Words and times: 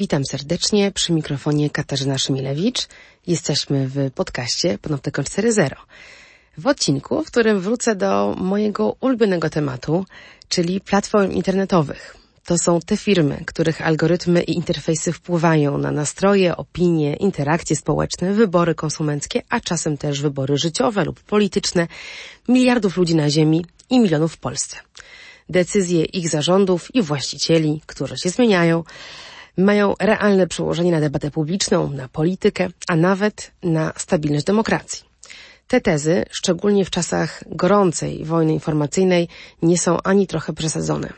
Witam 0.00 0.24
serdecznie 0.24 0.92
przy 0.92 1.12
mikrofonie 1.12 1.70
Katarzyna 1.70 2.18
Szymilewicz. 2.18 2.88
Jesteśmy 3.26 3.88
w 3.88 4.10
podcaście 4.10 4.78
Panoptykon 4.78 5.24
4.0. 5.24 5.74
W 6.58 6.66
odcinku, 6.66 7.24
w 7.24 7.26
którym 7.26 7.60
wrócę 7.60 7.96
do 7.96 8.34
mojego 8.38 8.96
ulubionego 9.00 9.50
tematu, 9.50 10.04
czyli 10.48 10.80
platform 10.80 11.32
internetowych. 11.32 12.16
To 12.44 12.58
są 12.58 12.80
te 12.80 12.96
firmy, 12.96 13.44
których 13.46 13.86
algorytmy 13.86 14.42
i 14.42 14.56
interfejsy 14.56 15.12
wpływają 15.12 15.78
na 15.78 15.90
nastroje, 15.90 16.56
opinie, 16.56 17.16
interakcje 17.16 17.76
społeczne, 17.76 18.32
wybory 18.32 18.74
konsumenckie, 18.74 19.42
a 19.48 19.60
czasem 19.60 19.98
też 19.98 20.22
wybory 20.22 20.58
życiowe 20.58 21.04
lub 21.04 21.20
polityczne 21.20 21.86
miliardów 22.48 22.96
ludzi 22.96 23.14
na 23.14 23.30
Ziemi 23.30 23.66
i 23.90 24.00
milionów 24.00 24.32
w 24.32 24.38
Polsce. 24.38 24.76
Decyzje 25.48 26.04
ich 26.04 26.28
zarządów 26.28 26.94
i 26.94 27.02
właścicieli, 27.02 27.80
które 27.86 28.18
się 28.18 28.30
zmieniają, 28.30 28.84
mają 29.60 29.94
realne 30.00 30.46
przełożenie 30.46 30.90
na 30.90 31.00
debatę 31.00 31.30
publiczną, 31.30 31.90
na 31.90 32.08
politykę, 32.08 32.68
a 32.88 32.96
nawet 32.96 33.50
na 33.62 33.92
stabilność 33.96 34.44
demokracji. 34.44 35.10
Te 35.68 35.80
tezy, 35.80 36.24
szczególnie 36.30 36.84
w 36.84 36.90
czasach 36.90 37.44
gorącej 37.46 38.24
wojny 38.24 38.52
informacyjnej, 38.52 39.28
nie 39.62 39.78
są 39.78 40.02
ani 40.02 40.26
trochę 40.26 40.52
przesadzone. 40.52 41.12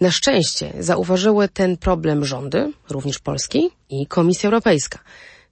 Na 0.00 0.10
szczęście 0.10 0.72
zauważyły 0.80 1.48
ten 1.48 1.76
problem 1.76 2.24
rządy, 2.24 2.72
również 2.90 3.18
Polski 3.18 3.70
i 3.90 4.06
Komisja 4.06 4.46
Europejska, 4.46 4.98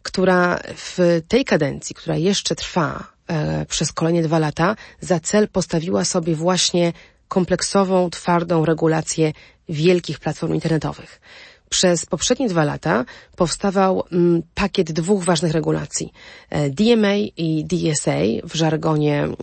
która 0.02 0.60
w 0.76 1.20
tej 1.28 1.44
kadencji, 1.44 1.94
która 1.94 2.16
jeszcze 2.16 2.54
trwa 2.54 3.04
e, 3.28 3.66
przez 3.66 3.92
kolejne 3.92 4.22
dwa 4.22 4.38
lata, 4.38 4.76
za 5.00 5.20
cel 5.20 5.48
postawiła 5.48 6.04
sobie 6.04 6.34
właśnie 6.34 6.92
kompleksową, 7.28 8.10
twardą 8.10 8.64
regulację 8.64 9.32
wielkich 9.68 10.18
platform 10.20 10.54
internetowych. 10.54 11.20
Przez 11.68 12.06
poprzednie 12.06 12.48
dwa 12.48 12.64
lata 12.64 13.04
powstawał 13.36 14.04
mm, 14.12 14.42
pakiet 14.54 14.92
dwóch 14.92 15.24
ważnych 15.24 15.52
regulacji. 15.52 16.12
E, 16.50 16.70
DMA 16.70 17.16
i 17.36 17.64
DSA 17.64 18.18
w 18.44 18.54
żargonie 18.54 19.22
mm, 19.22 19.36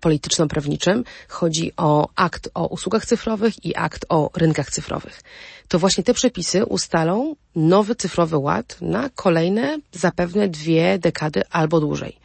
polityczno-prawniczym 0.00 1.04
chodzi 1.28 1.72
o 1.76 2.08
akt 2.16 2.48
o 2.54 2.66
usługach 2.66 3.06
cyfrowych 3.06 3.64
i 3.64 3.76
akt 3.76 4.06
o 4.08 4.30
rynkach 4.36 4.70
cyfrowych. 4.70 5.20
To 5.68 5.78
właśnie 5.78 6.04
te 6.04 6.14
przepisy 6.14 6.64
ustalą 6.64 7.36
nowy 7.56 7.94
cyfrowy 7.94 8.38
ład 8.38 8.76
na 8.80 9.10
kolejne 9.14 9.78
zapewne 9.92 10.48
dwie 10.48 10.98
dekady 10.98 11.42
albo 11.50 11.80
dłużej. 11.80 12.16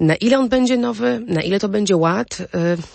Na 0.00 0.14
ile 0.14 0.38
on 0.38 0.48
będzie 0.48 0.76
nowy, 0.76 1.22
na 1.26 1.42
ile 1.42 1.60
to 1.60 1.68
będzie 1.68 1.96
ład, 1.96 2.40
y, 2.40 2.46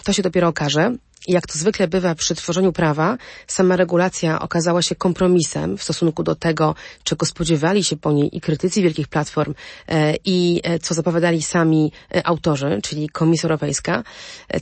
to 0.03 0.13
się 0.13 0.23
dopiero 0.23 0.47
okaże 0.47 0.95
jak 1.27 1.47
to 1.47 1.59
zwykle 1.59 1.87
bywa 1.87 2.15
przy 2.15 2.35
tworzeniu 2.35 2.71
prawa, 2.71 3.17
sama 3.47 3.75
regulacja 3.75 4.41
okazała 4.41 4.81
się 4.81 4.95
kompromisem 4.95 5.77
w 5.77 5.83
stosunku 5.83 6.23
do 6.23 6.35
tego, 6.35 6.75
czego 7.03 7.25
spodziewali 7.25 7.83
się 7.83 7.97
po 7.97 8.11
niej 8.11 8.37
i 8.37 8.41
krytycy 8.41 8.81
wielkich 8.81 9.07
platform 9.07 9.53
e, 9.87 10.15
i 10.25 10.61
e, 10.63 10.79
co 10.79 10.93
zapowiadali 10.93 11.41
sami 11.41 11.91
e, 12.15 12.27
autorzy, 12.27 12.79
czyli 12.83 13.09
Komisja 13.09 13.47
Europejska. 13.47 14.03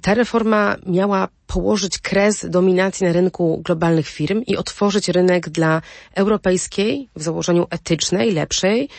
Ta 0.02 0.14
reforma 0.14 0.76
miała 0.86 1.28
położyć 1.48 1.98
kres 2.00 2.46
dominacji 2.50 3.06
na 3.08 3.14
rynku 3.14 3.62
globalnych 3.66 4.08
firm 4.08 4.42
i 4.48 4.58
otworzyć 4.58 5.10
rynek 5.10 5.50
dla 5.50 5.82
europejskiej, 6.16 7.10
w 7.16 7.24
założeniu 7.24 7.68
etycznej, 7.70 8.32
lepszej, 8.32 8.90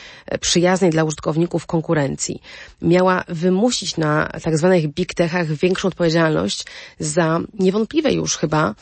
przyjaznej 0.41 0.91
dla 0.91 1.05
użytkowników 1.05 1.67
konkurencji. 1.67 2.43
Miała 2.83 3.25
wymusić 3.29 3.97
na 3.97 4.29
tak 4.43 4.59
zwanych 4.59 4.89
big 4.89 5.15
techach 5.15 5.47
większą 5.47 5.89
odpowiedzialność 5.89 6.65
za 6.99 7.41
niewątpliwe 7.59 8.13
już 8.13 8.37
chyba 8.37 8.75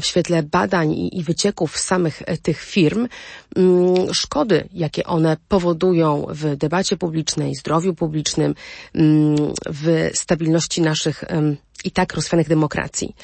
w 0.00 0.06
świetle 0.06 0.42
badań 0.42 0.92
i, 0.92 1.18
i 1.18 1.22
wycieków 1.22 1.78
samych 1.78 2.22
e, 2.26 2.36
tych 2.38 2.60
firm, 2.60 3.08
mm, 3.56 4.14
szkody, 4.14 4.68
jakie 4.72 5.04
one 5.04 5.36
powodują 5.48 6.26
w 6.28 6.56
debacie 6.56 6.96
publicznej, 6.96 7.54
zdrowiu 7.54 7.94
publicznym, 7.94 8.54
mm, 8.94 9.36
w 9.66 10.10
stabilności 10.14 10.82
naszych 10.82 11.24
i 11.84 11.90
tak 11.90 12.14
rozwianych 12.14 12.48
demokracji 12.48 13.14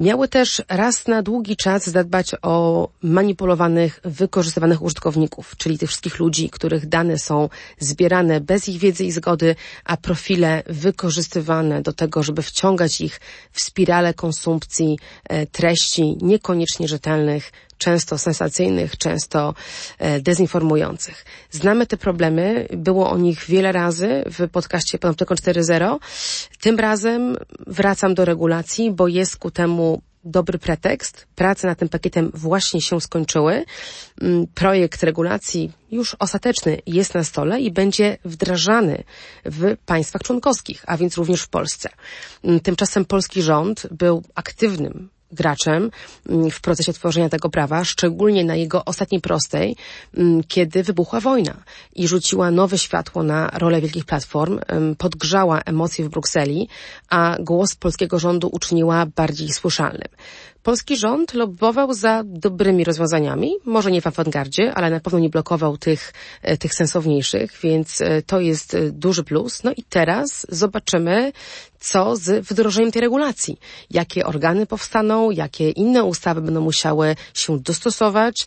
miały 0.00 0.28
też 0.28 0.62
raz 0.68 1.06
na 1.06 1.22
długi 1.22 1.56
czas 1.56 1.90
zadbać 1.90 2.32
o 2.42 2.88
manipulowanych, 3.02 4.00
wykorzystywanych 4.04 4.82
użytkowników, 4.82 5.56
czyli 5.56 5.78
tych 5.78 5.88
wszystkich 5.88 6.18
ludzi, 6.18 6.50
których 6.50 6.86
dane 6.86 7.18
są 7.18 7.48
zbierane 7.78 8.40
bez 8.40 8.68
ich 8.68 8.78
wiedzy 8.78 9.04
i 9.04 9.12
zgody, 9.12 9.56
a 9.84 9.96
profile 9.96 10.62
wykorzystywane 10.66 11.82
do 11.82 11.92
tego, 11.92 12.22
żeby 12.22 12.42
wciągać 12.42 13.00
ich 13.00 13.20
w 13.52 13.60
spirale 13.60 14.14
konsumpcji 14.14 14.98
e, 15.24 15.46
treści 15.46 16.16
niekoniecznie 16.20 16.88
rzetelnych, 16.88 17.52
często 17.78 18.18
sensacyjnych, 18.18 18.96
często 18.96 19.54
e, 19.98 20.20
dezinformujących. 20.20 21.24
Znamy 21.50 21.86
te 21.86 21.96
problemy, 21.96 22.68
było 22.70 23.10
o 23.10 23.18
nich 23.18 23.44
wiele 23.44 23.72
razy 23.72 24.24
w 24.26 24.48
podcaście 24.48 24.98
Panoptykon 24.98 25.36
4.0. 25.36 25.98
Tym 26.60 26.78
razem 26.78 27.36
wracam 27.66 28.14
do 28.14 28.24
regulacji, 28.24 28.90
bo 28.90 29.08
jest 29.08 29.36
ku 29.36 29.50
temu 29.50 30.02
dobry 30.26 30.58
pretekst. 30.58 31.26
Prace 31.34 31.66
nad 31.66 31.78
tym 31.78 31.88
pakietem 31.88 32.30
właśnie 32.34 32.80
się 32.80 33.00
skończyły. 33.00 33.64
Mm, 34.20 34.46
projekt 34.46 35.02
regulacji 35.02 35.72
już 35.90 36.16
ostateczny 36.18 36.78
jest 36.86 37.14
na 37.14 37.24
stole 37.24 37.60
i 37.60 37.70
będzie 37.70 38.18
wdrażany 38.24 39.04
w 39.44 39.76
państwach 39.86 40.22
członkowskich, 40.22 40.84
a 40.86 40.96
więc 40.96 41.16
również 41.16 41.42
w 41.42 41.48
Polsce. 41.48 41.88
Mm, 42.44 42.60
tymczasem 42.60 43.04
polski 43.04 43.42
rząd 43.42 43.86
był 43.90 44.22
aktywnym 44.34 45.08
graczem 45.32 45.90
mm, 46.28 46.50
w 46.50 46.60
procesie 46.60 46.92
tworzenia 46.92 47.28
tego 47.28 47.48
prawa, 47.48 47.84
szczególnie 47.84 48.44
na 48.44 48.56
jego 48.56 48.84
ostatniej 48.84 49.20
prostej, 49.20 49.76
mm, 50.16 50.42
kiedy 50.48 50.82
wybuchła 50.82 51.20
wojna 51.20 51.56
i 51.94 52.08
rzuciła 52.08 52.50
nowe 52.50 52.78
światło 52.78 53.22
na 53.22 53.50
rolę 53.52 53.80
wielkich 53.80 54.04
platform, 54.04 54.60
podgrzała 54.98 55.60
emocje 55.60 56.04
w 56.04 56.08
Brukseli, 56.08 56.68
a 57.10 57.36
głos 57.40 57.74
polskiego 57.74 58.18
rządu 58.18 58.48
uczyniła 58.52 59.06
bardziej 59.16 59.52
słyszalnym. 59.52 60.08
Polski 60.66 60.96
rząd 60.96 61.34
lobbował 61.34 61.94
za 61.94 62.22
dobrymi 62.24 62.84
rozwiązaniami, 62.84 63.56
może 63.64 63.90
nie 63.90 64.00
w 64.00 64.06
awangardzie, 64.06 64.74
ale 64.74 64.90
na 64.90 65.00
pewno 65.00 65.18
nie 65.18 65.28
blokował 65.28 65.78
tych, 65.78 66.12
e, 66.42 66.56
tych 66.56 66.74
sensowniejszych, 66.74 67.58
więc 67.62 68.00
e, 68.00 68.22
to 68.22 68.40
jest 68.40 68.74
e, 68.74 68.90
duży 68.90 69.24
plus. 69.24 69.64
No 69.64 69.72
i 69.76 69.82
teraz 69.82 70.46
zobaczymy, 70.48 71.32
co 71.80 72.16
z 72.16 72.46
wdrożeniem 72.46 72.92
tej 72.92 73.02
regulacji. 73.02 73.58
Jakie 73.90 74.26
organy 74.26 74.66
powstaną, 74.66 75.30
jakie 75.30 75.70
inne 75.70 76.04
ustawy 76.04 76.40
będą 76.40 76.60
musiały 76.60 77.16
się 77.34 77.58
dostosować. 77.60 78.46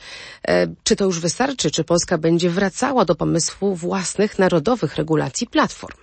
Czy 0.83 0.95
to 0.95 1.05
już 1.05 1.19
wystarczy? 1.19 1.71
Czy 1.71 1.83
Polska 1.83 2.17
będzie 2.17 2.49
wracała 2.49 3.05
do 3.05 3.15
pomysłu 3.15 3.75
własnych 3.75 4.39
narodowych 4.39 4.95
regulacji 4.95 5.47
platform? 5.47 5.97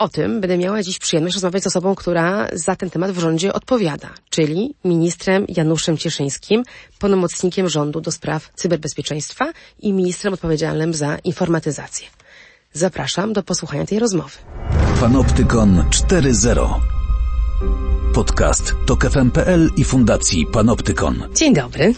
O 0.00 0.08
tym 0.08 0.40
będę 0.40 0.58
miała 0.58 0.82
dziś 0.82 0.98
przyjemność 0.98 1.34
rozmawiać 1.34 1.62
z 1.62 1.66
osobą, 1.66 1.94
która 1.94 2.48
za 2.52 2.76
ten 2.76 2.90
temat 2.90 3.10
w 3.10 3.18
rządzie 3.18 3.52
odpowiada, 3.52 4.08
czyli 4.30 4.74
ministrem 4.84 5.44
Januszem 5.48 5.96
Cieszyńskim, 5.96 6.62
pełnomocnikiem 6.98 7.68
rządu 7.68 8.00
do 8.00 8.10
spraw 8.10 8.50
cyberbezpieczeństwa 8.54 9.52
i 9.80 9.92
ministrem 9.92 10.34
odpowiedzialnym 10.34 10.94
za 10.94 11.18
informatyzację. 11.24 12.06
Zapraszam 12.72 13.32
do 13.32 13.42
posłuchania 13.42 13.86
tej 13.86 13.98
rozmowy. 13.98 14.38
Panoptykon 15.00 15.84
4.0 15.90 16.80
Podcast 18.14 18.74
TOK 18.86 19.10
FM.pl 19.10 19.70
i 19.76 19.84
Fundacji 19.84 20.46
Panoptykon. 20.46 21.22
Dzień 21.34 21.54
dobry. 21.54 21.94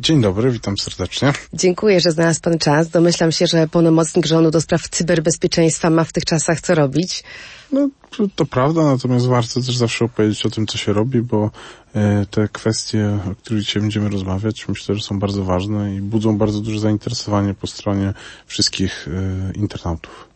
Dzień 0.00 0.22
dobry, 0.22 0.50
witam 0.50 0.78
serdecznie. 0.78 1.32
Dziękuję, 1.54 2.00
że 2.00 2.10
znalazł 2.10 2.40
Pan 2.40 2.58
czas. 2.58 2.88
Domyślam 2.88 3.32
się, 3.32 3.46
że 3.46 3.68
pełnomocnik 3.68 4.26
rządu 4.26 4.50
do 4.50 4.60
spraw 4.60 4.88
cyberbezpieczeństwa 4.88 5.90
ma 5.90 6.04
w 6.04 6.12
tych 6.12 6.24
czasach 6.24 6.60
co 6.60 6.74
robić. 6.74 7.24
No, 7.72 7.88
to 8.34 8.46
prawda, 8.46 8.84
natomiast 8.84 9.26
warto 9.26 9.54
też 9.54 9.76
zawsze 9.76 10.04
opowiedzieć 10.04 10.46
o 10.46 10.50
tym, 10.50 10.66
co 10.66 10.78
się 10.78 10.92
robi, 10.92 11.22
bo 11.22 11.50
e, 11.94 12.26
te 12.30 12.48
kwestie, 12.48 13.18
o 13.32 13.34
których 13.34 13.62
dzisiaj 13.62 13.82
będziemy 13.82 14.08
rozmawiać, 14.08 14.68
myślę, 14.68 14.94
że 14.94 15.02
są 15.02 15.18
bardzo 15.18 15.44
ważne 15.44 15.94
i 15.94 16.00
budzą 16.00 16.38
bardzo 16.38 16.60
duże 16.60 16.80
zainteresowanie 16.80 17.54
po 17.54 17.66
stronie 17.66 18.14
wszystkich 18.46 19.08
e, 19.08 19.52
internautów. 19.52 20.27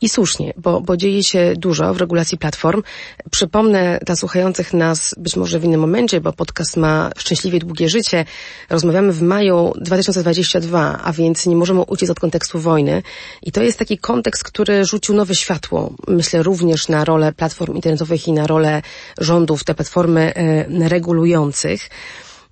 I 0.00 0.08
słusznie, 0.08 0.52
bo, 0.56 0.80
bo 0.80 0.96
dzieje 0.96 1.22
się 1.22 1.52
dużo 1.56 1.94
w 1.94 1.96
regulacji 1.96 2.38
platform. 2.38 2.82
Przypomnę 3.30 3.98
dla 4.06 4.16
słuchających 4.16 4.72
nas 4.72 5.14
być 5.18 5.36
może 5.36 5.58
w 5.58 5.64
innym 5.64 5.80
momencie, 5.80 6.20
bo 6.20 6.32
podcast 6.32 6.76
ma 6.76 7.10
szczęśliwie 7.18 7.58
długie 7.58 7.88
życie. 7.88 8.24
Rozmawiamy 8.70 9.12
w 9.12 9.22
maju 9.22 9.72
2022, 9.80 11.00
a 11.04 11.12
więc 11.12 11.46
nie 11.46 11.56
możemy 11.56 11.80
uciec 11.80 12.10
od 12.10 12.20
kontekstu 12.20 12.58
wojny. 12.58 13.02
I 13.42 13.52
to 13.52 13.62
jest 13.62 13.78
taki 13.78 13.98
kontekst, 13.98 14.44
który 14.44 14.84
rzucił 14.84 15.14
nowe 15.14 15.34
światło, 15.34 15.94
myślę 16.08 16.42
również 16.42 16.88
na 16.88 17.04
rolę 17.04 17.32
platform 17.32 17.74
internetowych 17.74 18.28
i 18.28 18.32
na 18.32 18.46
rolę 18.46 18.82
rządów, 19.18 19.64
te 19.64 19.74
platformy 19.74 20.34
e, 20.34 20.88
regulujących. 20.88 21.90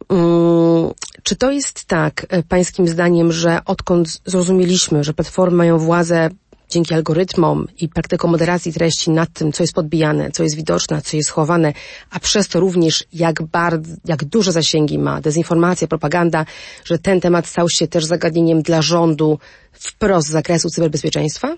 Mm, 0.08 0.90
czy 1.22 1.36
to 1.36 1.50
jest 1.50 1.84
tak, 1.84 2.26
e, 2.28 2.42
pańskim 2.42 2.88
zdaniem, 2.88 3.32
że 3.32 3.60
odkąd 3.64 4.20
zrozumieliśmy, 4.24 5.04
że 5.04 5.14
platformy 5.14 5.56
mają 5.56 5.78
władzę 5.78 6.30
dzięki 6.70 6.94
algorytmom 6.94 7.66
i 7.80 7.88
praktykom 7.88 8.30
moderacji 8.30 8.72
treści 8.72 9.10
nad 9.10 9.32
tym, 9.32 9.52
co 9.52 9.62
jest 9.62 9.72
podbijane, 9.72 10.30
co 10.30 10.42
jest 10.42 10.56
widoczne, 10.56 11.02
co 11.02 11.16
jest 11.16 11.28
schowane, 11.28 11.72
a 12.10 12.20
przez 12.20 12.48
to 12.48 12.60
również 12.60 13.04
jak 13.12 13.42
bardzo, 13.42 13.94
jak 14.04 14.24
duże 14.24 14.52
zasięgi 14.52 14.98
ma 14.98 15.20
dezinformacja, 15.20 15.88
propaganda, 15.88 16.44
że 16.84 16.98
ten 16.98 17.20
temat 17.20 17.46
stał 17.46 17.68
się 17.68 17.88
też 17.88 18.04
zagadnieniem 18.04 18.62
dla 18.62 18.82
rządu 18.82 19.38
wprost 19.72 20.28
z 20.28 20.30
zakresu 20.30 20.70
cyberbezpieczeństwa? 20.70 21.56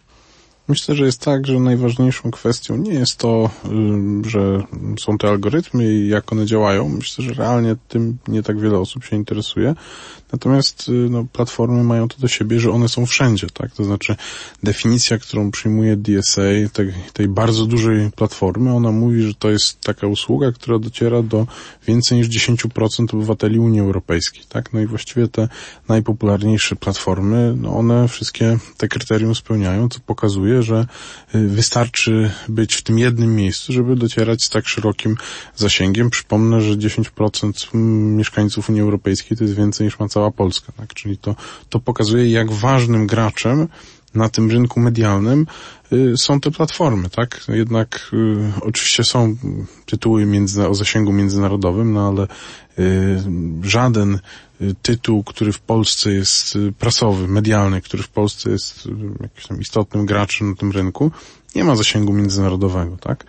Myślę, 0.68 0.94
że 0.94 1.06
jest 1.06 1.20
tak, 1.20 1.46
że 1.46 1.60
najważniejszą 1.60 2.30
kwestią 2.30 2.76
nie 2.76 2.94
jest 2.94 3.16
to, 3.16 3.50
że 4.26 4.62
są 4.98 5.18
te 5.18 5.28
algorytmy 5.28 5.94
i 5.94 6.08
jak 6.08 6.32
one 6.32 6.46
działają. 6.46 6.88
Myślę, 6.88 7.24
że 7.24 7.34
realnie 7.34 7.76
tym 7.88 8.18
nie 8.28 8.42
tak 8.42 8.60
wiele 8.60 8.78
osób 8.78 9.04
się 9.04 9.16
interesuje. 9.16 9.74
Natomiast 10.32 10.88
y, 10.88 10.92
no, 10.92 11.26
platformy 11.32 11.84
mają 11.84 12.08
to 12.08 12.16
do 12.18 12.28
siebie, 12.28 12.60
że 12.60 12.70
one 12.70 12.88
są 12.88 13.06
wszędzie, 13.06 13.46
tak? 13.52 13.72
To 13.72 13.84
znaczy 13.84 14.16
definicja, 14.62 15.18
którą 15.18 15.50
przyjmuje 15.50 15.96
DSA, 15.96 16.42
tej, 16.72 16.92
tej 17.12 17.28
bardzo 17.28 17.66
dużej 17.66 18.10
platformy, 18.10 18.74
ona 18.74 18.92
mówi, 18.92 19.22
że 19.22 19.34
to 19.34 19.50
jest 19.50 19.80
taka 19.80 20.06
usługa, 20.06 20.52
która 20.52 20.78
dociera 20.78 21.22
do 21.22 21.46
więcej 21.86 22.18
niż 22.18 22.28
10% 22.28 23.14
obywateli 23.14 23.58
Unii 23.58 23.80
Europejskiej, 23.80 24.42
tak? 24.48 24.72
No 24.72 24.80
i 24.80 24.86
właściwie 24.86 25.28
te 25.28 25.48
najpopularniejsze 25.88 26.76
platformy, 26.76 27.54
no 27.56 27.76
one 27.76 28.08
wszystkie 28.08 28.58
te 28.76 28.88
kryterium 28.88 29.34
spełniają, 29.34 29.88
co 29.88 30.00
pokazuje, 30.00 30.62
że 30.62 30.86
y, 31.34 31.48
wystarczy 31.48 32.30
być 32.48 32.74
w 32.74 32.82
tym 32.82 32.98
jednym 32.98 33.36
miejscu, 33.36 33.72
żeby 33.72 33.96
docierać 33.96 34.44
z 34.44 34.50
tak 34.50 34.68
szerokim 34.68 35.16
zasięgiem. 35.56 36.10
Przypomnę, 36.10 36.60
że 36.60 36.76
10% 36.76 37.74
mieszkańców 38.16 38.68
Unii 38.70 38.82
Europejskiej 38.82 39.36
to 39.36 39.44
jest 39.44 39.56
więcej 39.56 39.86
niż 39.86 39.98
ma 39.98 40.08
cała 40.08 40.21
cała 40.22 40.30
Polska, 40.30 40.72
tak? 40.72 40.94
Czyli 40.94 41.18
to, 41.18 41.34
to 41.68 41.80
pokazuje, 41.80 42.30
jak 42.30 42.52
ważnym 42.52 43.06
graczem 43.06 43.68
na 44.14 44.28
tym 44.28 44.50
rynku 44.50 44.80
medialnym 44.80 45.46
y, 45.92 46.16
są 46.16 46.40
te 46.40 46.50
platformy, 46.50 47.10
tak? 47.10 47.44
Jednak 47.48 48.10
y, 48.12 48.52
oczywiście 48.60 49.04
są 49.04 49.36
tytuły 49.86 50.26
o 50.68 50.74
zasięgu 50.74 51.12
międzynarodowym, 51.12 51.92
no 51.92 52.08
ale 52.08 52.22
y, 52.78 53.22
żaden 53.62 54.18
tytuł, 54.82 55.24
który 55.24 55.52
w 55.52 55.60
Polsce 55.60 56.12
jest 56.12 56.58
prasowy, 56.78 57.28
medialny, 57.28 57.80
który 57.80 58.02
w 58.02 58.08
Polsce 58.08 58.50
jest 58.50 58.88
jakimś 59.20 59.46
tam 59.46 59.60
istotnym 59.60 60.06
graczem 60.06 60.50
na 60.50 60.56
tym 60.56 60.72
rynku, 60.72 61.10
nie 61.54 61.64
ma 61.64 61.76
zasięgu 61.76 62.12
międzynarodowego, 62.12 62.96
tak? 62.96 63.24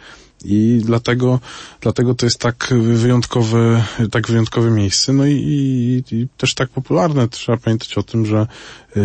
I 0.46 0.81
dlatego, 0.86 1.40
dlatego 1.81 2.16
to 2.16 2.25
jest 2.25 2.40
tak 2.40 2.74
wyjątkowe, 2.81 3.84
tak 4.12 4.28
wyjątkowe 4.28 4.72
miejsce. 4.72 5.14
No 5.14 5.25
i, 5.25 5.31
i, 5.31 6.16
i 6.16 6.28
też 6.38 6.54
tak 6.54 6.70
popularne. 6.70 7.28
Trzeba 7.28 7.58
pamiętać 7.58 7.98
o 7.98 8.04
tym, 8.04 8.25
że 8.25 8.48
y, 8.98 9.02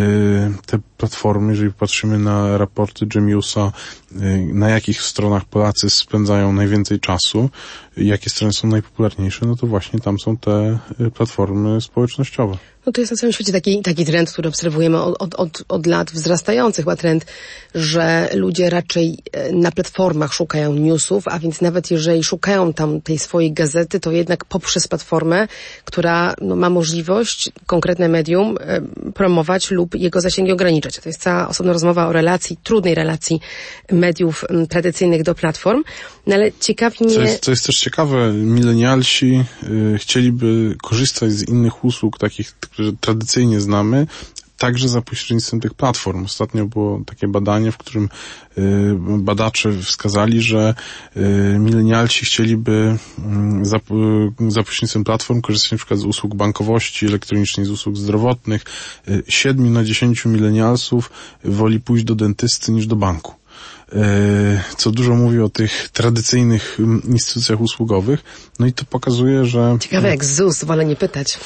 te 0.66 0.78
platformy, 0.96 1.52
jeżeli 1.52 1.72
patrzymy 1.72 2.18
na 2.18 2.58
raporty 2.58 3.06
Gemiusa, 3.06 3.72
y, 4.12 4.16
na 4.54 4.68
jakich 4.68 5.02
stronach 5.02 5.44
Polacy 5.44 5.90
spędzają 5.90 6.52
najwięcej 6.52 7.00
czasu, 7.00 7.50
jakie 7.96 8.30
strony 8.30 8.52
są 8.52 8.68
najpopularniejsze, 8.68 9.46
no 9.46 9.56
to 9.56 9.66
właśnie 9.66 10.00
tam 10.00 10.18
są 10.18 10.36
te 10.36 10.78
y, 11.00 11.10
platformy 11.10 11.80
społecznościowe. 11.80 12.58
No 12.88 12.92
to 12.92 13.00
jest 13.00 13.10
na 13.10 13.16
całym 13.16 13.32
świecie 13.32 13.52
taki, 13.52 13.82
taki 13.82 14.04
trend, 14.04 14.32
który 14.32 14.48
obserwujemy 14.48 15.02
od, 15.02 15.34
od, 15.34 15.64
od, 15.68 15.86
lat 15.86 16.10
wzrastający 16.10 16.82
chyba 16.82 16.96
trend, 16.96 17.26
że 17.74 18.28
ludzie 18.34 18.70
raczej 18.70 19.18
e, 19.32 19.52
na 19.52 19.72
platformach 19.72 20.34
szukają 20.34 20.74
newsów, 20.74 21.28
a 21.28 21.38
więc 21.38 21.60
nawet 21.60 21.90
jeżeli 21.90 22.24
szukają 22.24 22.72
tam 22.72 23.00
tej 23.00 23.18
swojej 23.18 23.52
gazety, 23.52 24.00
to 24.00 24.12
jednak 24.12 24.44
poprzez 24.44 24.88
platformę, 24.88 25.48
która 25.84 26.34
no, 26.40 26.56
ma 26.56 26.70
możliwość, 26.70 27.50
konkretne 27.66 28.08
medium, 28.08 28.56
e, 28.60 28.80
promować 29.14 29.70
lub 29.70 29.94
jego 29.94 30.20
zasięgi 30.20 30.52
ograniczać. 30.52 30.96
To 30.98 31.08
jest 31.08 31.22
cała 31.22 31.48
osobna 31.48 31.72
rozmowa 31.72 32.06
o 32.06 32.12
relacji, 32.12 32.58
trudnej 32.62 32.94
relacji 32.94 33.40
mediów 33.92 34.44
tradycyjnych 34.68 35.22
do 35.22 35.34
platform, 35.34 35.82
no 36.26 36.34
ale 36.34 36.52
ciekawi 36.60 36.96
mnie... 37.00 37.14
Co 37.14 37.22
jest, 37.22 37.44
co 37.44 37.50
jest 37.50 37.66
też 37.66 37.78
ciekawe, 37.78 38.32
milenialsi 38.32 39.44
y, 39.94 39.98
chcieliby 39.98 40.76
korzystać 40.82 41.32
z 41.32 41.48
innych 41.48 41.84
usług, 41.84 42.18
takich, 42.18 42.52
które 42.78 42.92
tradycyjnie 43.00 43.60
znamy, 43.60 44.06
także 44.58 44.88
za 44.88 45.02
pośrednictwem 45.02 45.60
tych 45.60 45.74
platform. 45.74 46.24
Ostatnio 46.24 46.66
było 46.66 47.00
takie 47.06 47.28
badanie, 47.28 47.72
w 47.72 47.76
którym 47.76 48.08
y, 48.58 48.94
badacze 49.18 49.72
wskazali, 49.82 50.42
że 50.42 50.74
y, 51.16 51.58
milenialci 51.58 52.24
chcieliby 52.24 52.96
y, 53.62 53.64
za, 53.64 53.80
za 54.48 54.62
pośrednictwem 54.62 55.04
platform 55.04 55.40
korzystać 55.40 55.78
przykład 55.78 56.00
z 56.00 56.04
usług 56.04 56.34
bankowości 56.34 57.06
elektronicznej, 57.06 57.66
z 57.66 57.70
usług 57.70 57.96
zdrowotnych. 57.96 58.64
Siedmiu 59.28 59.70
na 59.70 59.84
dziesięciu 59.84 60.28
milenialsów 60.28 61.10
woli 61.44 61.80
pójść 61.80 62.04
do 62.04 62.14
dentysty 62.14 62.72
niż 62.72 62.86
do 62.86 62.96
banku 62.96 63.34
co 64.76 64.90
dużo 64.90 65.14
mówi 65.14 65.40
o 65.40 65.48
tych 65.48 65.88
tradycyjnych 65.88 66.78
instytucjach 67.08 67.60
usługowych. 67.60 68.20
No 68.58 68.66
i 68.66 68.72
to 68.72 68.84
pokazuje, 68.84 69.44
że... 69.44 69.76
Ciekawe 69.80 70.08
jak 70.08 70.24
ZUS, 70.24 70.64
wolę 70.64 70.84
nie 70.84 70.96
pytać. 70.96 71.38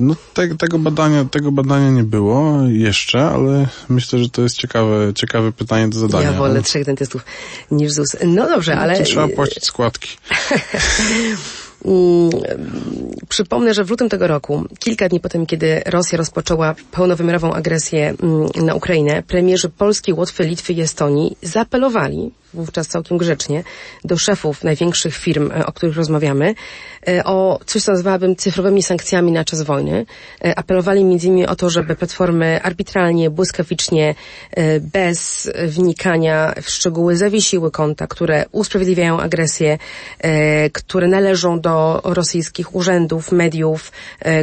No 0.00 0.16
te, 0.34 0.56
tego 0.56 0.78
badania, 0.78 1.24
tego 1.24 1.52
badania 1.52 1.90
nie 1.90 2.04
było 2.04 2.62
jeszcze, 2.68 3.24
ale 3.24 3.68
myślę, 3.88 4.18
że 4.18 4.28
to 4.28 4.42
jest 4.42 4.56
ciekawe, 4.56 5.12
ciekawe 5.14 5.52
pytanie 5.52 5.88
do 5.88 5.98
zadania. 5.98 6.30
Ja 6.30 6.38
wolę 6.38 6.62
trzech 6.62 6.84
dentystów 6.84 7.24
niż 7.70 7.92
ZUS. 7.92 8.16
No 8.26 8.48
dobrze, 8.48 8.74
no, 8.74 8.80
ale... 8.80 9.02
trzeba 9.02 9.28
płacić 9.28 9.64
składki. 9.64 10.08
Mm, 11.84 12.30
przypomnę, 13.28 13.74
że 13.74 13.84
w 13.84 13.90
lutym 13.90 14.08
tego 14.08 14.26
roku, 14.26 14.64
kilka 14.78 15.08
dni 15.08 15.20
po 15.20 15.28
tym, 15.28 15.46
kiedy 15.46 15.82
Rosja 15.86 16.18
rozpoczęła 16.18 16.74
pełnowymiarową 16.90 17.52
agresję 17.52 18.14
mm, 18.22 18.66
na 18.66 18.74
Ukrainę, 18.74 19.22
premierzy 19.22 19.68
Polski, 19.68 20.12
Łotwy, 20.12 20.44
Litwy 20.44 20.72
i 20.72 20.80
Estonii 20.80 21.36
zaapelowali 21.42 22.30
wówczas 22.54 22.88
całkiem 22.88 23.18
grzecznie, 23.18 23.64
do 24.04 24.18
szefów 24.18 24.64
największych 24.64 25.16
firm, 25.16 25.50
e, 25.52 25.66
o 25.66 25.72
których 25.72 25.96
rozmawiamy, 25.96 26.54
e, 27.08 27.24
o 27.24 27.60
coś, 27.66 27.82
co 27.82 27.92
nazwałabym 27.92 28.36
cyfrowymi 28.36 28.82
sankcjami 28.82 29.32
na 29.32 29.44
czas 29.44 29.62
wojny. 29.62 30.06
E, 30.44 30.58
apelowali 30.58 31.04
między 31.04 31.26
innymi 31.26 31.46
o 31.46 31.56
to, 31.56 31.70
żeby 31.70 31.96
platformy 31.96 32.62
arbitralnie, 32.62 33.30
błyskawicznie, 33.30 34.14
bez 34.80 35.50
wnikania 35.66 36.54
w 36.62 36.70
szczegóły 36.70 37.16
zawiesiły 37.16 37.70
konta, 37.70 38.06
które 38.06 38.44
usprawiedliwiają 38.52 39.20
agresję, 39.20 39.78
które 40.72 41.08
należą 41.08 41.60
do 41.60 42.00
rosyjskich 42.04 42.74
urzędów, 42.74 43.32
mediów, 43.32 43.92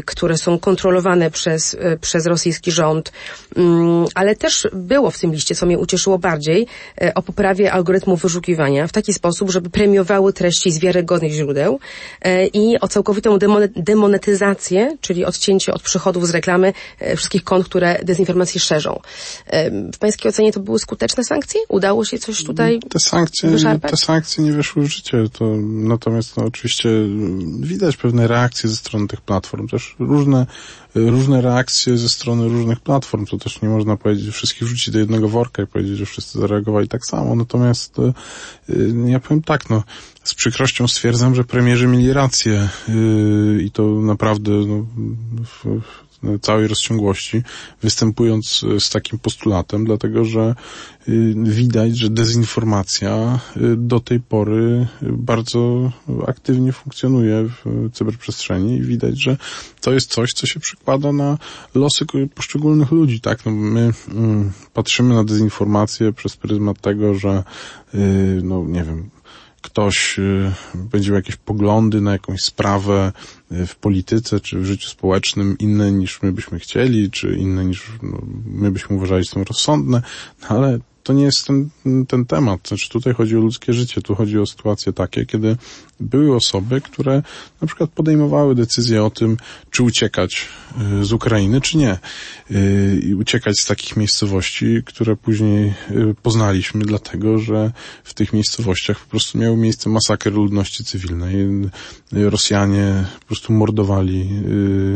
które 0.06 0.38
są 0.38 0.60
kontrolowane 0.60 1.32
przez, 1.32 1.78
przez 2.02 2.26
rosyjski 2.26 2.72
rząd. 2.72 3.12
Mm, 3.56 4.06
ale 4.16 4.36
też 4.36 4.68
było 4.74 5.12
w 5.12 5.20
tym 5.20 5.32
liście, 5.32 5.56
co 5.56 5.66
mnie 5.66 5.80
ucieszyło 5.80 6.20
bardziej, 6.20 6.68
o 7.16 7.22
poprawie 7.22 7.72
algorytmu 7.72 7.95
algorytmów 7.96 8.22
wyszukiwania 8.22 8.88
w 8.88 8.92
taki 8.92 9.14
sposób, 9.14 9.52
żeby 9.52 9.70
premiowały 9.70 10.34
treści 10.34 10.72
z 10.72 10.80
wiarygodnych 10.80 11.32
źródeł 11.32 11.80
e, 12.22 12.48
i 12.48 12.80
o 12.80 12.88
całkowitą 12.88 13.38
demonetyzację, 13.76 14.98
czyli 15.02 15.26
odcięcie 15.26 15.74
od 15.74 15.82
przychodów 15.82 16.28
z 16.28 16.32
reklamy 16.32 16.74
e, 17.00 17.16
wszystkich 17.16 17.44
kont, 17.44 17.66
które 17.66 18.00
dezinformacje 18.04 18.62
szerzą. 18.62 19.00
E, 19.48 19.72
w 19.92 19.98
Pańskiej 19.98 20.30
ocenie 20.30 20.52
to 20.52 20.60
były 20.60 20.80
skuteczne 20.80 21.24
sankcje? 21.24 21.62
Udało 21.70 22.06
się 22.06 22.20
coś 22.20 22.44
tutaj 22.44 22.80
Te 22.90 23.00
sankcje, 23.00 23.50
te 23.82 23.98
sankcje 23.98 24.44
nie 24.44 24.54
weszły 24.54 24.84
w 24.84 24.88
życie. 24.88 25.24
To, 25.34 25.46
natomiast 25.66 26.38
no, 26.38 26.46
oczywiście 26.46 26.90
widać 27.60 27.98
pewne 27.98 28.28
reakcje 28.28 28.70
ze 28.70 28.76
strony 28.76 29.08
tych 29.08 29.22
platform. 29.22 29.68
Też 29.68 29.96
różne 30.00 30.46
różne 30.96 31.42
reakcje 31.42 31.98
ze 31.98 32.10
strony 32.10 32.48
różnych 32.48 32.80
platform. 32.80 33.26
To 33.26 33.38
też 33.38 33.62
nie 33.62 33.70
można 33.70 33.98
powiedzieć, 33.98 34.30
wszystkich 34.30 34.64
wrzucić 34.64 34.90
do 34.90 35.00
jednego 35.00 35.30
worka 35.30 35.64
i 35.64 35.68
powiedzieć, 35.68 35.98
że 35.98 36.06
wszyscy 36.06 36.40
zareagowali 36.40 36.88
tak 36.88 37.06
samo. 37.06 37.36
Natomiast 37.36 38.00
e, 38.00 38.14
ja 39.06 39.20
powiem 39.20 39.44
tak, 39.44 39.70
no, 39.70 39.84
z 40.24 40.34
przykrością 40.34 40.88
stwierdzam, 40.88 41.36
że 41.36 41.44
premierzy 41.44 41.88
mieli 41.88 42.14
rację 42.14 42.70
e, 42.90 42.92
i 43.62 43.72
to 43.72 43.84
naprawdę 43.88 44.52
no, 44.52 44.86
całej 46.42 46.68
rozciągłości, 46.68 47.44
występując 47.82 48.66
z 48.80 48.90
takim 48.90 49.20
postulatem, 49.20 49.86
dlatego 49.86 50.26
że 50.26 50.56
y, 51.10 51.34
widać, 51.38 51.98
że 51.98 52.10
dezinformacja 52.10 53.40
y, 53.58 53.76
do 53.78 54.00
tej 54.00 54.20
pory 54.20 54.88
bardzo 55.02 55.92
aktywnie 56.28 56.74
funkcjonuje 56.74 57.50
w 57.66 57.90
cyberprzestrzeni 57.94 58.78
i 58.78 58.82
widać, 58.82 59.22
że 59.22 59.38
to 59.82 59.94
jest 59.94 60.12
coś, 60.12 60.34
co 60.34 60.48
się 60.48 60.60
przekłada 60.60 61.12
na 61.12 61.38
losy 61.76 62.06
poszczególnych 62.36 62.92
ludzi, 62.92 63.22
tak? 63.22 63.46
No 63.46 63.52
my 63.52 63.92
mm, 64.08 64.52
patrzymy 64.74 65.16
na 65.16 65.24
dezinformację 65.24 66.14
przez 66.14 66.38
pryzmat 66.38 66.82
tego, 66.82 67.14
że 67.14 67.44
no 68.44 68.66
nie 68.68 68.84
wiem, 68.84 69.10
ktoś 69.66 70.20
y, 70.20 70.52
będzie 70.76 71.10
miał 71.10 71.16
jakieś 71.16 71.36
poglądy 71.36 72.02
na 72.02 72.12
jakąś 72.12 72.42
sprawę 72.42 73.12
y, 73.52 73.68
w 73.68 73.76
polityce 73.76 74.40
czy 74.40 74.60
w 74.60 74.66
życiu 74.66 74.90
społecznym 74.90 75.56
inne 75.60 75.92
niż 75.92 76.22
my 76.22 76.32
byśmy 76.32 76.60
chcieli, 76.60 77.12
czy 77.12 77.36
inne 77.36 77.66
niż 77.66 77.84
no, 78.04 78.22
my 78.46 78.72
byśmy 78.72 78.96
uważali, 78.96 79.26
są 79.26 79.44
rozsądne, 79.44 80.02
no 80.42 80.48
ale 80.48 80.80
to 81.06 81.14
nie 81.14 81.24
jest 81.24 81.48
ten, 81.48 81.70
ten 82.08 82.26
temat. 82.26 82.68
Znaczy 82.68 82.90
tutaj 82.90 83.14
chodzi 83.14 83.38
o 83.38 83.40
ludzkie 83.40 83.74
życie, 83.74 84.02
tu 84.02 84.16
chodzi 84.16 84.40
o 84.40 84.46
sytuacje 84.46 84.94
takie, 84.94 85.26
kiedy 85.26 85.58
były 86.00 86.36
osoby, 86.36 86.82
które 86.82 87.24
na 87.62 87.68
przykład 87.68 87.90
podejmowały 87.90 88.56
decyzję 88.56 89.04
o 89.04 89.10
tym, 89.10 89.38
czy 89.72 89.84
uciekać 89.84 90.48
y, 91.02 91.06
z 91.06 91.14
Ukrainy, 91.14 91.62
czy 91.62 91.78
nie. 91.78 91.98
Y, 92.52 93.00
I 93.04 93.14
uciekać 93.14 93.60
z 93.60 93.66
takich 93.66 93.98
miejscowości, 93.98 94.82
które 94.86 95.16
później 95.16 95.74
y, 95.92 96.16
poznaliśmy, 96.24 96.86
dlatego 96.86 97.38
że 97.38 97.72
w 98.04 98.14
tych 98.14 98.34
miejscowościach 98.34 99.00
po 99.00 99.10
prostu 99.10 99.38
miały 99.38 99.58
miejsce 99.58 99.90
masakry 99.90 100.32
ludności 100.32 100.84
cywilnej. 100.84 101.36
Rosjanie 102.12 103.06
po 103.20 103.26
prostu 103.26 103.54
mordowali, 103.54 104.30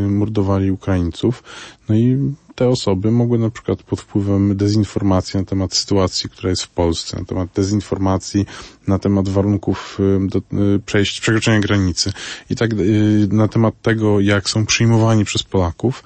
mordowali 0.08 0.72
Ukraińców. 0.72 1.44
No 1.90 1.96
i 1.96 2.34
te 2.60 2.70
osoby 2.70 3.12
mogły 3.12 3.40
na 3.40 3.50
przykład 3.50 3.84
pod 3.84 4.02
wpływem 4.02 4.58
dezinformacji 4.58 5.40
na 5.40 5.46
temat 5.46 5.74
sytuacji, 5.74 6.30
która 6.30 6.50
jest 6.50 6.64
w 6.64 6.70
Polsce, 6.70 7.20
na 7.20 7.26
temat 7.26 7.50
dezinformacji 7.56 8.46
na 8.88 9.00
temat 9.00 9.30
warunków 9.30 10.00
do, 10.20 10.42
przejść, 10.86 11.22
przekroczenia 11.22 11.60
granicy 11.60 12.12
i 12.50 12.56
tak 12.56 12.72
na 13.32 13.48
temat 13.48 13.82
tego, 13.82 14.20
jak 14.20 14.50
są 14.50 14.66
przyjmowani 14.66 15.26
przez 15.26 15.44
Polaków, 15.44 16.04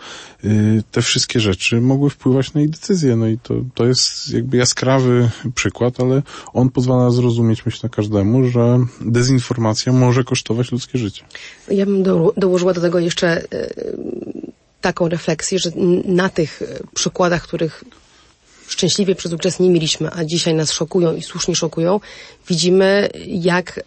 te 0.92 1.02
wszystkie 1.02 1.40
rzeczy 1.40 1.82
mogły 1.82 2.10
wpływać 2.10 2.54
na 2.54 2.62
ich 2.62 2.70
decyzje. 2.70 3.16
No 3.16 3.28
i 3.28 3.38
to, 3.38 3.54
to 3.74 3.86
jest 3.86 4.34
jakby 4.34 4.58
jaskrawy 4.58 5.30
przykład, 5.56 6.00
ale 6.00 6.22
on 6.54 6.70
pozwala 6.70 7.12
zrozumieć, 7.12 7.66
myślę, 7.66 7.90
każdemu, 7.90 8.48
że 8.48 8.80
dezinformacja 9.02 9.94
może 9.94 10.24
kosztować 10.24 10.72
ludzkie 10.72 10.98
życie. 10.98 11.24
Ja 11.72 11.86
bym 11.86 12.04
do, 12.04 12.34
dołożyła 12.38 12.74
do 12.74 12.82
tego 12.82 13.00
jeszcze 13.00 13.42
taką 14.84 15.10
refleksję, 15.10 15.60
że 15.60 15.70
na 16.06 16.30
tych 16.30 16.62
e, 16.62 16.66
przykładach, 16.94 17.44
których 17.44 17.84
szczęśliwie 18.84 19.16
przez 19.16 19.34
okres 19.34 19.60
nie 19.60 19.70
mieliśmy, 19.70 20.10
a 20.14 20.26
dzisiaj 20.26 20.54
nas 20.54 20.72
szokują 20.72 21.16
i 21.16 21.22
słusznie 21.22 21.56
szokują, 21.56 22.00
widzimy, 22.50 23.10
jak 23.28 23.80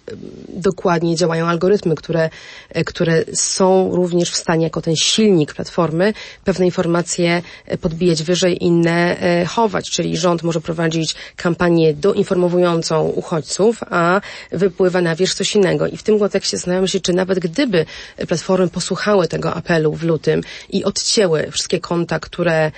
dokładnie 0.48 1.16
działają 1.16 1.46
algorytmy, 1.46 1.94
które, 1.94 2.30
e, 2.70 2.84
które 2.84 3.24
są 3.34 3.90
również 3.96 4.30
w 4.30 4.36
stanie, 4.36 4.64
jako 4.64 4.82
ten 4.82 4.96
silnik 4.96 5.54
platformy, 5.54 6.12
pewne 6.44 6.64
informacje 6.64 7.42
e, 7.66 7.78
podbijać 7.78 8.22
wyżej, 8.22 8.64
inne 8.64 9.20
e, 9.20 9.44
chować. 9.46 9.90
Czyli 9.90 10.16
rząd 10.16 10.42
może 10.42 10.60
prowadzić 10.60 11.14
kampanię 11.36 11.94
doinformowującą 11.94 13.08
uchodźców, 13.08 13.80
a 13.90 14.20
wypływa 14.52 15.00
na 15.00 15.16
wierzch 15.16 15.34
coś 15.34 15.56
innego. 15.56 15.86
I 15.86 15.96
w 15.96 16.02
tym 16.02 16.18
kontekście 16.18 16.56
zastanawiam 16.56 16.88
się, 16.88 17.00
czy 17.00 17.12
nawet 17.12 17.38
gdyby 17.38 17.86
platformy 18.28 18.68
posłuchały 18.68 19.28
tego 19.28 19.54
apelu 19.54 19.92
w 19.92 20.02
lutym 20.02 20.40
i 20.70 20.84
odcięły 20.84 21.48
wszystkie 21.50 21.80
konta, 21.80 22.18
które 22.20 22.72